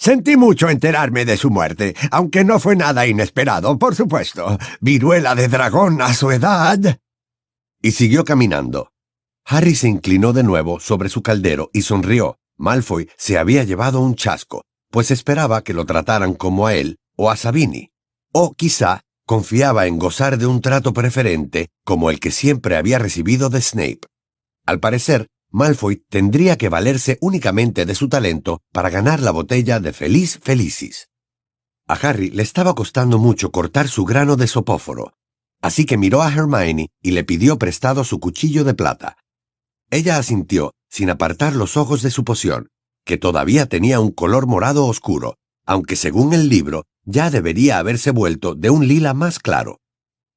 Sentí 0.00 0.36
mucho 0.36 0.68
enterarme 0.68 1.24
de 1.24 1.36
su 1.36 1.50
muerte, 1.50 1.96
aunque 2.12 2.44
no 2.44 2.60
fue 2.60 2.76
nada 2.76 3.04
inesperado, 3.08 3.80
por 3.80 3.96
supuesto. 3.96 4.56
Viruela 4.80 5.34
de 5.34 5.48
dragón 5.48 6.00
a 6.00 6.14
su 6.14 6.30
edad. 6.30 7.00
Y 7.82 7.90
siguió 7.90 8.24
caminando. 8.24 8.92
Harry 9.44 9.74
se 9.74 9.88
inclinó 9.88 10.32
de 10.32 10.44
nuevo 10.44 10.78
sobre 10.78 11.08
su 11.08 11.22
caldero 11.22 11.70
y 11.72 11.82
sonrió. 11.82 12.38
Malfoy 12.56 13.10
se 13.16 13.38
había 13.38 13.64
llevado 13.64 14.00
un 14.00 14.14
chasco, 14.14 14.62
pues 14.88 15.10
esperaba 15.10 15.62
que 15.62 15.74
lo 15.74 15.84
trataran 15.84 16.34
como 16.34 16.68
a 16.68 16.74
él 16.74 16.98
o 17.16 17.28
a 17.28 17.36
Sabini. 17.36 17.90
O 18.32 18.54
quizá 18.54 19.00
confiaba 19.26 19.88
en 19.88 19.98
gozar 19.98 20.38
de 20.38 20.46
un 20.46 20.60
trato 20.60 20.92
preferente 20.92 21.70
como 21.84 22.10
el 22.10 22.20
que 22.20 22.30
siempre 22.30 22.76
había 22.76 23.00
recibido 23.00 23.50
de 23.50 23.60
Snape. 23.60 24.02
Al 24.64 24.78
parecer, 24.78 25.26
Malfoy 25.50 26.04
tendría 26.08 26.58
que 26.58 26.68
valerse 26.68 27.16
únicamente 27.22 27.86
de 27.86 27.94
su 27.94 28.08
talento 28.08 28.60
para 28.72 28.90
ganar 28.90 29.20
la 29.20 29.30
botella 29.30 29.80
de 29.80 29.92
Feliz 29.92 30.38
Felicis. 30.42 31.08
A 31.86 31.94
Harry 31.94 32.30
le 32.30 32.42
estaba 32.42 32.74
costando 32.74 33.18
mucho 33.18 33.50
cortar 33.50 33.88
su 33.88 34.04
grano 34.04 34.36
de 34.36 34.46
sopóforo, 34.46 35.14
así 35.62 35.86
que 35.86 35.96
miró 35.96 36.22
a 36.22 36.30
Hermione 36.30 36.90
y 37.00 37.12
le 37.12 37.24
pidió 37.24 37.58
prestado 37.58 38.04
su 38.04 38.20
cuchillo 38.20 38.62
de 38.64 38.74
plata. 38.74 39.16
Ella 39.90 40.18
asintió, 40.18 40.74
sin 40.90 41.08
apartar 41.08 41.56
los 41.56 41.78
ojos 41.78 42.02
de 42.02 42.10
su 42.10 42.24
poción, 42.24 42.68
que 43.06 43.16
todavía 43.16 43.64
tenía 43.66 44.00
un 44.00 44.10
color 44.10 44.46
morado 44.46 44.84
oscuro, 44.84 45.36
aunque 45.64 45.96
según 45.96 46.34
el 46.34 46.50
libro 46.50 46.84
ya 47.04 47.30
debería 47.30 47.78
haberse 47.78 48.10
vuelto 48.10 48.54
de 48.54 48.68
un 48.68 48.86
lila 48.86 49.14
más 49.14 49.38
claro. 49.38 49.80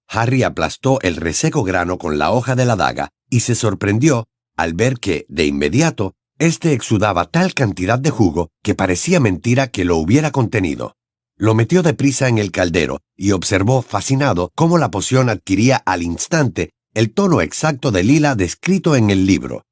Harry 0.07 0.43
aplastó 0.43 1.01
el 1.01 1.17
reseco 1.17 1.63
grano 1.63 1.97
con 1.97 2.17
la 2.17 2.31
hoja 2.31 2.55
de 2.55 2.63
la 2.63 2.77
daga 2.77 3.09
y 3.29 3.41
se 3.41 3.55
sorprendió 3.55 4.25
al 4.61 4.73
ver 4.73 4.99
que, 4.99 5.25
de 5.27 5.45
inmediato, 5.45 6.13
éste 6.37 6.73
exudaba 6.73 7.25
tal 7.25 7.53
cantidad 7.55 7.97
de 7.97 8.11
jugo 8.11 8.49
que 8.61 8.75
parecía 8.75 9.19
mentira 9.19 9.67
que 9.67 9.85
lo 9.85 9.97
hubiera 9.97 10.31
contenido. 10.31 10.95
Lo 11.35 11.55
metió 11.55 11.81
deprisa 11.81 12.27
en 12.27 12.37
el 12.37 12.51
caldero 12.51 12.99
y 13.17 13.31
observó 13.31 13.81
fascinado 13.81 14.51
cómo 14.55 14.77
la 14.77 14.91
poción 14.91 15.29
adquiría 15.29 15.77
al 15.77 16.03
instante 16.03 16.69
el 16.93 17.11
tono 17.11 17.41
exacto 17.41 17.91
de 17.91 18.03
lila 18.03 18.35
descrito 18.35 18.95
en 18.95 19.09
el 19.09 19.25
libro. 19.25 19.63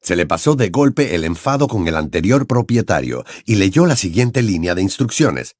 Se 0.00 0.14
le 0.14 0.24
pasó 0.24 0.54
de 0.54 0.68
golpe 0.68 1.16
el 1.16 1.24
enfado 1.24 1.66
con 1.66 1.88
el 1.88 1.96
anterior 1.96 2.46
propietario 2.46 3.24
y 3.44 3.56
leyó 3.56 3.86
la 3.86 3.96
siguiente 3.96 4.42
línea 4.42 4.76
de 4.76 4.82
instrucciones. 4.82 5.56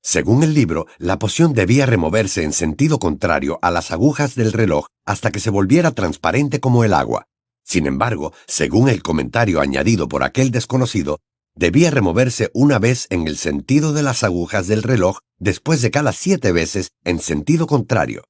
Según 0.00 0.44
el 0.44 0.54
libro, 0.54 0.86
la 0.98 1.18
poción 1.18 1.54
debía 1.54 1.86
removerse 1.86 2.44
en 2.44 2.52
sentido 2.52 3.00
contrario 3.00 3.58
a 3.62 3.72
las 3.72 3.90
agujas 3.90 4.36
del 4.36 4.52
reloj 4.52 4.86
hasta 5.04 5.32
que 5.32 5.40
se 5.40 5.50
volviera 5.50 5.90
transparente 5.90 6.60
como 6.60 6.84
el 6.84 6.94
agua. 6.94 7.26
Sin 7.64 7.86
embargo, 7.86 8.32
según 8.46 8.88
el 8.88 9.02
comentario 9.02 9.60
añadido 9.60 10.08
por 10.08 10.22
aquel 10.22 10.50
desconocido, 10.50 11.20
debía 11.56 11.90
removerse 11.90 12.50
una 12.52 12.78
vez 12.78 13.06
en 13.10 13.26
el 13.26 13.36
sentido 13.36 13.92
de 13.92 14.02
las 14.02 14.22
agujas 14.22 14.66
del 14.66 14.82
reloj 14.82 15.18
después 15.38 15.82
de 15.82 15.90
cada 15.90 16.12
siete 16.12 16.52
veces 16.52 16.92
en 17.04 17.18
sentido 17.18 17.66
contrario. 17.66 18.24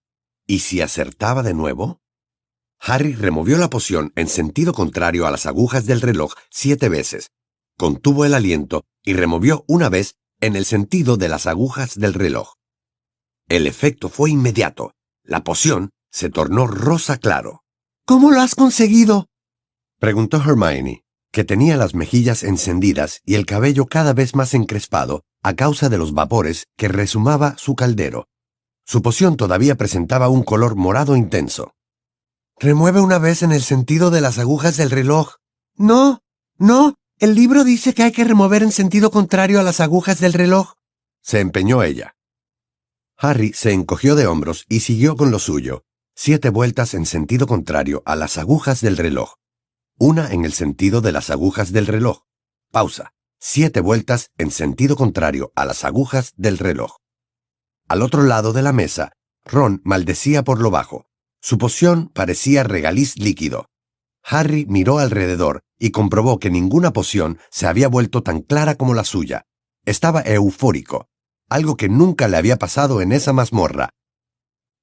¿Y 0.47 0.61
si 0.61 0.80
acertaba 0.80 1.43
de 1.43 1.55
nuevo? 1.55 2.01
Harry 2.80 3.14
removió 3.14 3.57
la 3.59 3.70
poción 3.70 4.12
en 4.14 4.28
sentido 4.28 4.72
contrario 4.72 5.26
a 5.26 5.30
las 5.30 5.47
agujas 5.47 5.87
del 5.87 6.01
reloj 6.01 6.35
siete 6.51 6.89
veces, 6.89 7.30
contuvo 7.78 8.24
el 8.24 8.35
aliento 8.35 8.85
y 9.03 9.14
removió 9.14 9.64
una 9.66 9.89
vez 9.89 10.16
en 10.41 10.55
el 10.55 10.64
sentido 10.64 11.16
de 11.16 11.28
las 11.28 11.47
agujas 11.47 11.99
del 11.99 12.14
reloj. 12.14 12.55
El 13.49 13.66
efecto 13.66 14.09
fue 14.09 14.30
inmediato. 14.30 14.93
La 15.22 15.45
poción 15.45 15.91
se 16.11 16.28
tornó 16.28 16.66
rosa 16.66 17.16
claro. 17.16 17.64
¿Cómo 18.07 18.30
lo 18.32 18.42
has 18.42 18.55
conseguido? 18.55 19.28
preguntó 19.98 20.36
Hermione, 20.36 21.05
que 21.32 21.42
tenía 21.42 21.78
las 21.78 21.94
mejillas 21.94 22.42
encendidas 22.42 23.22
y 23.24 23.34
el 23.34 23.46
cabello 23.46 23.86
cada 23.86 24.12
vez 24.12 24.34
más 24.34 24.52
encrespado 24.52 25.24
a 25.42 25.55
causa 25.55 25.88
de 25.88 25.96
los 25.96 26.12
vapores 26.12 26.66
que 26.76 26.88
resumaba 26.88 27.57
su 27.57 27.74
caldero. 27.74 28.28
Su 28.84 29.00
poción 29.00 29.38
todavía 29.38 29.76
presentaba 29.76 30.28
un 30.28 30.42
color 30.42 30.76
morado 30.76 31.16
intenso. 31.16 31.72
Remueve 32.59 33.00
una 33.00 33.18
vez 33.18 33.42
en 33.42 33.52
el 33.52 33.62
sentido 33.62 34.11
de 34.11 34.20
las 34.20 34.38
agujas 34.38 34.76
del 34.76 34.90
reloj. 34.90 35.36
No, 35.74 36.20
no, 36.59 36.96
el 37.18 37.34
libro 37.34 37.64
dice 37.64 37.94
que 37.94 38.02
hay 38.02 38.12
que 38.12 38.24
remover 38.24 38.62
en 38.62 38.72
sentido 38.72 39.11
contrario 39.11 39.61
a 39.61 39.62
las 39.62 39.80
agujas 39.80 40.20
del 40.20 40.34
reloj. 40.34 40.74
Se 41.22 41.40
empeñó 41.40 41.82
ella. 41.82 42.16
Harry 43.16 43.55
se 43.55 43.72
encogió 43.72 44.14
de 44.14 44.26
hombros 44.26 44.66
y 44.68 44.80
siguió 44.80 45.16
con 45.16 45.30
lo 45.30 45.38
suyo, 45.38 45.84
siete 46.15 46.49
vueltas 46.49 46.95
en 46.95 47.07
sentido 47.07 47.47
contrario 47.47 48.03
a 48.07 48.15
las 48.15 48.39
agujas 48.39 48.81
del 48.81 48.97
reloj. 48.97 49.35
Una 49.99 50.33
en 50.33 50.45
el 50.45 50.53
sentido 50.53 51.01
de 51.01 51.12
las 51.12 51.31
agujas 51.31 51.73
del 51.73 51.87
reloj. 51.87 52.23
Pausa. 52.71 53.12
Siete 53.41 53.81
vueltas 53.81 54.31
en 54.39 54.51
sentido 54.51 54.97
contrario 54.97 55.53
a 55.55 55.65
las 55.65 55.85
agujas 55.85 56.33
del 56.37 56.57
reloj. 56.59 56.97
Al 57.89 58.01
otro 58.01 58.23
lado 58.23 58.53
de 58.53 58.62
la 58.62 58.73
mesa, 58.73 59.12
Ron 59.45 59.83
maldecía 59.85 60.45
por 60.45 60.61
lo 60.61 60.71
bajo. 60.71 61.07
Su 61.43 61.59
poción 61.59 62.09
parecía 62.09 62.62
regaliz 62.62 63.19
líquido. 63.19 63.67
Harry 64.23 64.65
miró 64.67 64.99
alrededor 64.99 65.62
y 65.79 65.91
comprobó 65.91 66.39
que 66.39 66.49
ninguna 66.49 66.93
poción 66.93 67.39
se 67.51 67.67
había 67.67 67.89
vuelto 67.89 68.23
tan 68.23 68.41
clara 68.41 68.77
como 68.77 68.95
la 68.95 69.05
suya. 69.05 69.45
Estaba 69.85 70.23
eufórico, 70.23 71.09
algo 71.51 71.77
que 71.77 71.91
nunca 71.91 72.29
le 72.29 72.39
había 72.39 72.57
pasado 72.57 73.03
en 73.03 73.12
esa 73.12 73.35
mazmorra. 73.35 73.91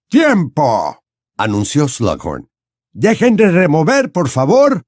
¡Tiempo! 0.08 1.01
Anunció 1.44 1.88
Slughorn. 1.88 2.50
Dejen 2.94 3.36
de 3.36 3.52
remover, 3.52 4.12
por 4.12 4.30
favor. 4.30 4.84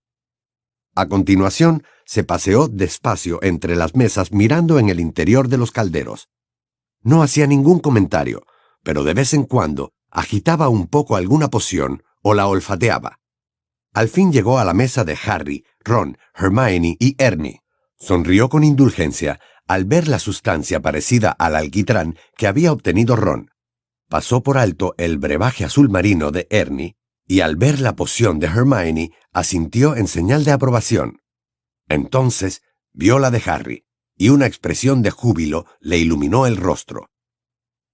A 0.96 1.08
continuación, 1.08 1.84
se 2.06 2.24
paseó 2.24 2.68
despacio 2.68 3.40
entre 3.42 3.76
las 3.76 3.96
mesas 3.96 4.32
mirando 4.32 4.78
en 4.78 4.90
el 4.90 5.00
interior 5.00 5.48
de 5.48 5.58
los 5.58 5.72
calderos. 5.72 6.30
No 7.02 7.24
hacía 7.24 7.48
ningún 7.48 7.80
comentario, 7.80 8.46
pero 8.84 9.04
de 9.04 9.14
vez 9.14 9.34
en 9.34 9.44
cuando 9.44 9.94
agitaba 10.12 10.70
un 10.70 10.88
poco 10.88 11.16
alguna 11.16 11.50
poción 11.50 12.04
o 12.22 12.34
la 12.34 12.48
olfateaba. 12.48 13.20
Al 13.94 14.10
fin 14.10 14.32
llegó 14.32 14.60
a 14.60 14.66
la 14.66 14.74
mesa 14.74 15.04
de 15.04 15.18
Harry, 15.26 15.66
Ron, 15.84 16.18
Hermione 16.36 16.98
y 17.00 17.16
Ernie. 17.18 17.62
Sonrió 17.98 18.50
con 18.50 18.64
indulgencia 18.64 19.40
al 19.68 19.86
ver 19.86 20.08
la 20.08 20.20
sustancia 20.20 20.82
parecida 20.82 21.32
al 21.32 21.56
alquitrán 21.56 22.18
que 22.38 22.48
había 22.48 22.72
obtenido 22.72 23.16
Ron. 23.16 23.53
Pasó 24.10 24.44
por 24.44 24.58
alto 24.58 24.96
el 24.98 25.18
brebaje 25.18 25.66
azul 25.66 25.90
marino 25.90 26.32
de 26.32 26.48
Ernie 26.50 26.96
y 27.28 27.40
al 27.42 27.56
ver 27.56 27.80
la 27.80 27.96
poción 27.96 28.40
de 28.40 28.48
Hermione 28.48 29.12
asintió 29.32 29.96
en 29.96 30.08
señal 30.08 30.44
de 30.44 30.52
aprobación. 30.52 31.22
Entonces 31.88 32.62
vio 32.92 33.20
la 33.20 33.32
de 33.32 33.42
Harry, 33.46 33.86
y 34.16 34.30
una 34.30 34.46
expresión 34.46 35.02
de 35.02 35.12
júbilo 35.12 35.66
le 35.80 35.98
iluminó 35.98 36.46
el 36.46 36.58
rostro. 36.58 37.10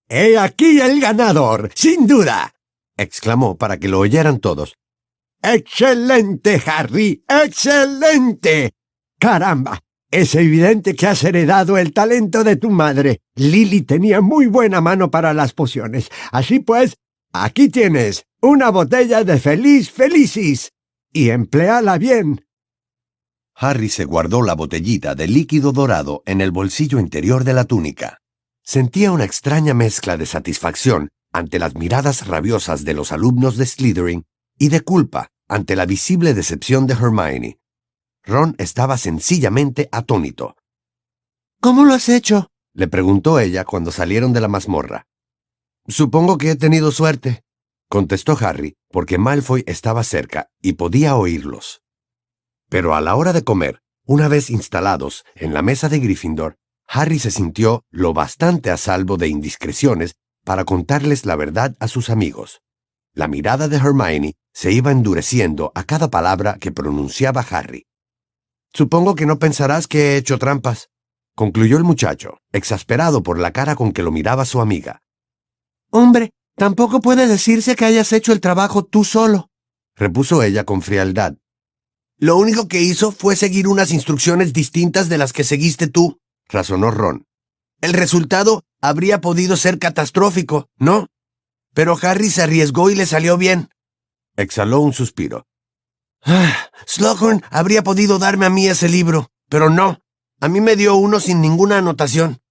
¡He 0.07 0.37
aquí 0.37 0.81
el 0.81 0.99
ganador, 0.99 1.71
sin 1.75 2.07
duda! 2.07 2.53
exclamó 2.97 3.57
para 3.57 3.77
que 3.77 3.87
lo 3.87 3.99
oyeran 3.99 4.39
todos. 4.39 4.75
¡Excelente, 5.41 6.61
Harry! 6.65 7.23
¡Excelente! 7.27 8.73
¡Caramba! 9.19 9.79
Es 10.11 10.33
evidente 10.33 10.95
que 10.95 11.05
has 11.05 11.23
heredado 11.23 11.77
el 11.77 11.93
talento 11.93 12.43
de 12.43 12.55
tu 12.55 12.71
madre. 12.71 13.21
Lily 13.35 13.83
tenía 13.83 14.21
muy 14.21 14.47
buena 14.47 14.81
mano 14.81 15.11
para 15.11 15.35
las 15.35 15.53
pociones. 15.53 16.09
Así 16.31 16.59
pues, 16.59 16.97
aquí 17.31 17.69
tienes 17.69 18.25
una 18.41 18.71
botella 18.71 19.23
de 19.23 19.37
Feliz 19.37 19.91
Felicis. 19.91 20.71
Y 21.13 21.29
empléala 21.29 21.99
bien. 21.99 22.43
Harry 23.55 23.89
se 23.89 24.05
guardó 24.05 24.41
la 24.41 24.55
botellita 24.55 25.13
de 25.13 25.27
líquido 25.27 25.73
dorado 25.73 26.23
en 26.25 26.41
el 26.41 26.51
bolsillo 26.51 26.97
interior 26.99 27.43
de 27.43 27.53
la 27.53 27.65
túnica. 27.65 28.19
Sentía 28.63 29.11
una 29.11 29.25
extraña 29.25 29.73
mezcla 29.75 30.17
de 30.17 30.25
satisfacción 30.25 31.09
ante 31.31 31.59
las 31.59 31.75
miradas 31.75 32.25
rabiosas 32.25 32.83
de 32.83 32.95
los 32.95 33.11
alumnos 33.11 33.57
de 33.57 33.65
Slytherin 33.65 34.25
y 34.57 34.69
de 34.69 34.81
culpa 34.81 35.29
ante 35.47 35.75
la 35.75 35.85
visible 35.85 36.33
decepción 36.33 36.87
de 36.87 36.93
Hermione. 36.93 37.59
Ron 38.29 38.55
estaba 38.59 38.97
sencillamente 38.97 39.89
atónito. 39.91 40.55
¿Cómo 41.59 41.83
lo 41.83 41.93
has 41.93 42.07
hecho? 42.07 42.51
le 42.73 42.87
preguntó 42.87 43.39
ella 43.39 43.65
cuando 43.65 43.91
salieron 43.91 44.31
de 44.31 44.39
la 44.39 44.47
mazmorra. 44.47 45.07
Supongo 45.87 46.37
que 46.37 46.51
he 46.51 46.55
tenido 46.55 46.91
suerte, 46.91 47.43
contestó 47.89 48.37
Harry, 48.39 48.77
porque 48.89 49.17
Malfoy 49.17 49.63
estaba 49.65 50.03
cerca 50.03 50.49
y 50.61 50.73
podía 50.73 51.15
oírlos. 51.15 51.81
Pero 52.69 52.93
a 52.93 53.01
la 53.01 53.15
hora 53.15 53.33
de 53.33 53.43
comer, 53.43 53.81
una 54.05 54.27
vez 54.27 54.49
instalados 54.51 55.25
en 55.35 55.53
la 55.53 55.63
mesa 55.63 55.89
de 55.89 55.99
Gryffindor, 55.99 56.57
Harry 56.87 57.19
se 57.19 57.31
sintió 57.31 57.83
lo 57.89 58.13
bastante 58.13 58.69
a 58.69 58.77
salvo 58.77 59.17
de 59.17 59.27
indiscreciones 59.27 60.15
para 60.45 60.65
contarles 60.65 61.25
la 61.25 61.35
verdad 61.35 61.75
a 61.79 61.87
sus 61.87 62.09
amigos. 62.09 62.61
La 63.13 63.27
mirada 63.27 63.67
de 63.67 63.77
Hermione 63.77 64.35
se 64.53 64.71
iba 64.71 64.91
endureciendo 64.91 65.71
a 65.75 65.83
cada 65.83 66.09
palabra 66.09 66.57
que 66.59 66.71
pronunciaba 66.71 67.41
Harry. 67.41 67.88
Supongo 68.73 69.15
que 69.15 69.25
no 69.25 69.39
pensarás 69.39 69.87
que 69.87 70.13
he 70.13 70.17
hecho 70.17 70.37
trampas, 70.37 70.89
concluyó 71.35 71.77
el 71.77 71.83
muchacho, 71.83 72.39
exasperado 72.51 73.23
por 73.23 73.39
la 73.39 73.51
cara 73.51 73.75
con 73.75 73.91
que 73.91 74.03
lo 74.03 74.11
miraba 74.11 74.45
su 74.45 74.61
amiga. 74.61 75.01
Hombre, 75.91 76.31
tampoco 76.55 76.99
puede 77.01 77.27
decirse 77.27 77.75
que 77.75 77.85
hayas 77.85 78.13
hecho 78.13 78.31
el 78.31 78.41
trabajo 78.41 78.83
tú 78.83 79.03
solo, 79.03 79.49
repuso 79.95 80.43
ella 80.43 80.63
con 80.63 80.81
frialdad. 80.81 81.35
Lo 82.17 82.37
único 82.37 82.67
que 82.67 82.81
hizo 82.81 83.11
fue 83.11 83.35
seguir 83.35 83.67
unas 83.67 83.91
instrucciones 83.91 84.53
distintas 84.53 85.09
de 85.09 85.17
las 85.17 85.33
que 85.33 85.43
seguiste 85.43 85.87
tú 85.87 86.19
razonó 86.49 86.91
Ron. 86.91 87.25
El 87.81 87.93
resultado 87.93 88.63
habría 88.81 89.21
podido 89.21 89.55
ser 89.55 89.79
catastrófico, 89.79 90.67
¿no? 90.77 91.07
Pero 91.73 91.97
Harry 92.01 92.29
se 92.29 92.41
arriesgó 92.41 92.89
y 92.89 92.95
le 92.95 93.05
salió 93.05 93.37
bien. 93.37 93.69
Exhaló 94.35 94.81
un 94.81 94.93
suspiro. 94.93 95.45
Ah, 96.23 96.69
Slughorn 96.85 97.43
habría 97.49 97.83
podido 97.83 98.19
darme 98.19 98.45
a 98.45 98.49
mí 98.49 98.67
ese 98.67 98.89
libro, 98.89 99.31
pero 99.49 99.69
no. 99.69 99.99
A 100.41 100.47
mí 100.47 100.61
me 100.61 100.75
dio 100.75 100.95
uno 100.95 101.19
sin 101.19 101.41
ninguna 101.41 101.77
anotación. 101.77 102.41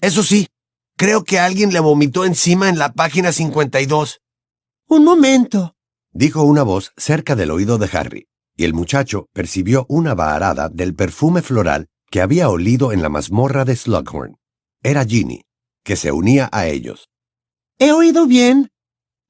Eso 0.00 0.22
sí, 0.22 0.48
creo 0.96 1.24
que 1.24 1.38
alguien 1.38 1.72
le 1.72 1.80
vomitó 1.80 2.24
encima 2.24 2.68
en 2.68 2.78
la 2.78 2.92
página 2.92 3.32
52. 3.32 4.20
Un 4.88 5.04
momento, 5.04 5.76
dijo 6.12 6.42
una 6.42 6.62
voz 6.62 6.92
cerca 6.96 7.36
del 7.36 7.50
oído 7.50 7.78
de 7.78 7.88
Harry, 7.92 8.28
y 8.56 8.64
el 8.64 8.74
muchacho 8.74 9.28
percibió 9.32 9.86
una 9.88 10.14
vaharada 10.14 10.68
del 10.68 10.94
perfume 10.94 11.42
floral 11.42 11.88
que 12.10 12.20
había 12.20 12.48
olido 12.48 12.92
en 12.92 13.02
la 13.02 13.08
mazmorra 13.08 13.64
de 13.64 13.76
Slughorn. 13.76 14.36
Era 14.82 15.04
Ginny, 15.04 15.42
que 15.84 15.96
se 15.96 16.12
unía 16.12 16.48
a 16.52 16.66
ellos. 16.66 17.08
¿He 17.78 17.92
oído 17.92 18.26
bien? 18.26 18.70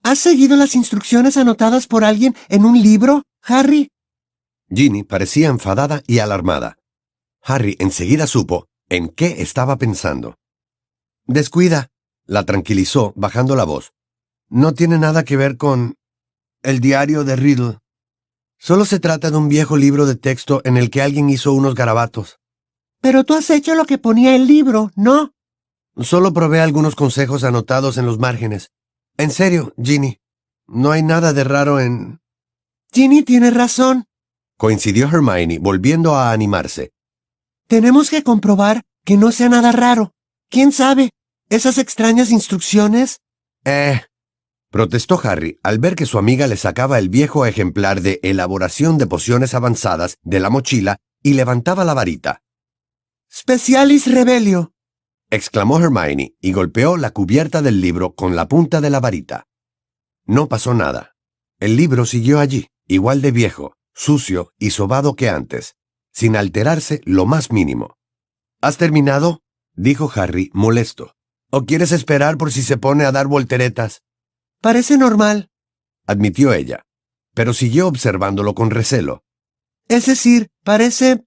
¿Has 0.03 0.19
seguido 0.19 0.57
las 0.57 0.75
instrucciones 0.75 1.37
anotadas 1.37 1.87
por 1.87 2.05
alguien 2.05 2.35
en 2.49 2.65
un 2.65 2.81
libro, 2.81 3.23
Harry? 3.43 3.91
Ginny 4.71 5.03
parecía 5.03 5.49
enfadada 5.49 6.03
y 6.07 6.19
alarmada. 6.19 6.79
Harry 7.43 7.77
enseguida 7.79 8.27
supo 8.27 8.67
en 8.89 9.09
qué 9.09 9.43
estaba 9.43 9.77
pensando. 9.77 10.37
Descuida, 11.27 11.89
la 12.27 12.45
tranquilizó 12.45 13.13
bajando 13.17 13.57
la 13.57 13.65
voz. 13.65 13.93
No 14.49 14.73
tiene 14.73 14.99
nada 14.99 15.25
que 15.25 15.37
ver 15.37 15.57
con 15.57 15.95
el 16.63 16.81
diario 16.81 17.25
de 17.25 17.37
Riddle. 17.37 17.79
Solo 18.59 18.85
se 18.85 18.99
trata 18.99 19.31
de 19.31 19.37
un 19.37 19.49
viejo 19.49 19.77
libro 19.77 20.07
de 20.07 20.17
texto 20.17 20.61
en 20.65 20.77
el 20.77 20.91
que 20.91 21.03
alguien 21.03 21.31
hizo 21.31 21.53
unos 21.53 21.75
garabatos. 21.75 22.39
Pero 23.01 23.25
tú 23.25 23.35
has 23.35 23.51
hecho 23.51 23.75
lo 23.75 23.85
que 23.85 23.99
ponía 23.99 24.35
el 24.35 24.47
libro, 24.47 24.91
¿no? 24.97 25.33
Solo 26.01 26.33
probé 26.33 26.61
algunos 26.61 26.95
consejos 26.95 27.45
anotados 27.45 27.99
en 27.99 28.07
los 28.07 28.19
márgenes. 28.19 28.71
En 29.19 29.33
serio, 29.33 29.75
Ginny, 29.83 30.21
no 30.69 30.93
hay 30.93 31.03
nada 31.03 31.33
de 31.33 31.43
raro 31.43 31.81
en... 31.81 32.21
Ginny 32.93 33.25
tiene 33.25 33.51
razón. 33.51 34.05
Coincidió 34.57 35.09
Hermione, 35.09 35.59
volviendo 35.59 36.15
a 36.15 36.31
animarse. 36.31 36.93
Tenemos 37.67 38.11
que 38.11 38.23
comprobar 38.23 38.83
que 39.05 39.17
no 39.17 39.33
sea 39.33 39.49
nada 39.49 39.73
raro. 39.73 40.13
¿Quién 40.49 40.71
sabe? 40.71 41.11
¿Esas 41.51 41.79
extrañas 41.79 42.31
instrucciones? 42.31 43.19
Eh, 43.65 44.03
protestó 44.71 45.21
Harry 45.25 45.59
al 45.65 45.81
ver 45.81 45.97
que 45.97 46.07
su 46.07 46.19
amiga 46.19 46.47
le 46.47 46.57
sacaba 46.57 47.01
el 47.01 47.09
viejo 47.09 47.45
ejemplar 47.45 48.01
de 48.03 48.21
elaboración 48.23 48.99
de 48.99 49.09
pociones 49.09 49.53
avanzadas 49.53 50.19
de 50.23 50.39
la 50.39 50.49
mochila 50.49 50.99
y 51.25 51.35
levantaba 51.35 51.85
la 51.85 51.95
varita. 51.95 52.43
Specialis 53.31 54.07
Rebelio, 54.07 54.75
exclamó 55.31 55.79
Hermione 55.79 56.35
y 56.41 56.53
golpeó 56.53 56.97
la 56.97 57.11
cubierta 57.11 57.63
del 57.63 57.81
libro 57.81 58.15
con 58.15 58.37
la 58.37 58.49
punta 58.49 58.81
de 58.81 58.91
la 58.91 59.01
varita. 59.01 59.47
No 60.25 60.49
pasó 60.49 60.75
nada. 60.75 61.17
El 61.59 61.77
libro 61.77 62.07
siguió 62.07 62.41
allí, 62.41 62.69
igual 62.87 63.21
de 63.23 63.33
viejo, 63.33 63.75
sucio 63.95 64.53
y 64.59 64.71
sobado 64.71 65.17
que 65.17 65.29
antes, 65.29 65.77
sin 66.13 66.37
alterarse 66.37 67.01
lo 67.05 67.27
más 67.27 67.51
mínimo. 67.51 67.97
¿Has 68.61 68.77
terminado? 68.77 69.43
dijo 69.75 70.11
Harry, 70.15 70.51
molesto. 70.53 71.15
¿O 71.51 71.65
quieres 71.65 71.93
esperar 71.93 72.37
por 72.37 72.53
si 72.53 72.63
se 72.63 72.77
pone 72.77 73.05
a 73.05 73.13
dar 73.13 73.27
volteretas? 73.27 74.03
Parece 74.61 74.99
normal, 74.99 75.51
admitió 76.09 76.53
ella, 76.53 76.85
pero 77.35 77.55
siguió 77.55 77.87
observándolo 77.87 78.55
con 78.55 78.71
recelo. 78.71 79.23
Es 79.89 80.07
decir, 80.07 80.51
parece 80.65 81.25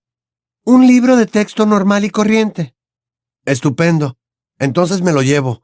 un 0.66 0.86
libro 0.86 1.16
de 1.16 1.28
texto 1.28 1.66
normal 1.66 2.04
y 2.04 2.10
corriente. 2.10 2.76
Estupendo. 3.45 4.17
Entonces 4.59 5.01
me 5.01 5.11
lo 5.11 5.23
llevo, 5.23 5.63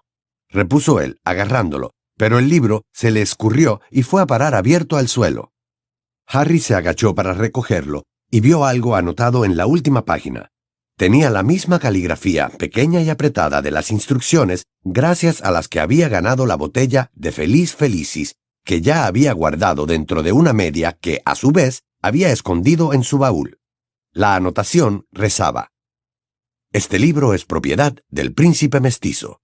repuso 0.50 1.00
él, 1.00 1.20
agarrándolo, 1.24 1.92
pero 2.18 2.40
el 2.40 2.50
libro 2.50 2.84
se 2.92 3.12
le 3.12 3.22
escurrió 3.22 3.82
y 3.92 4.02
fue 4.02 4.22
a 4.22 4.26
parar 4.26 4.56
abierto 4.56 4.98
al 4.98 5.08
suelo. 5.08 5.52
Harry 6.26 6.60
se 6.60 6.74
agachó 6.74 7.14
para 7.14 7.34
recogerlo 7.34 8.04
y 8.32 8.42
vio 8.42 8.66
algo 8.66 8.96
anotado 8.96 9.46
en 9.46 9.56
la 9.56 9.68
última 9.68 10.06
página. 10.06 10.50
Tenía 10.98 11.30
la 11.30 11.44
misma 11.44 11.78
caligrafía 11.78 12.50
pequeña 12.50 13.02
y 13.02 13.10
apretada 13.12 13.62
de 13.62 13.70
las 13.70 13.92
instrucciones 13.92 14.64
gracias 14.84 15.44
a 15.44 15.52
las 15.52 15.68
que 15.68 15.80
había 15.80 16.10
ganado 16.10 16.48
la 16.48 16.56
botella 16.56 17.12
de 17.14 17.32
Feliz 17.32 17.76
Felicis, 17.76 18.36
que 18.66 18.82
ya 18.82 19.06
había 19.06 19.32
guardado 19.34 19.86
dentro 19.86 20.24
de 20.24 20.32
una 20.32 20.54
media 20.54 20.94
que, 20.94 21.22
a 21.24 21.36
su 21.36 21.52
vez, 21.52 21.84
había 22.02 22.32
escondido 22.32 22.94
en 22.94 23.04
su 23.04 23.20
baúl. 23.20 23.60
La 24.12 24.36
anotación 24.36 25.06
rezaba. 25.12 25.70
Este 26.74 27.00
libro 27.00 27.34
es 27.34 27.46
propiedad 27.46 27.96
del 28.10 28.34
príncipe 28.34 28.82
mestizo. 28.82 29.40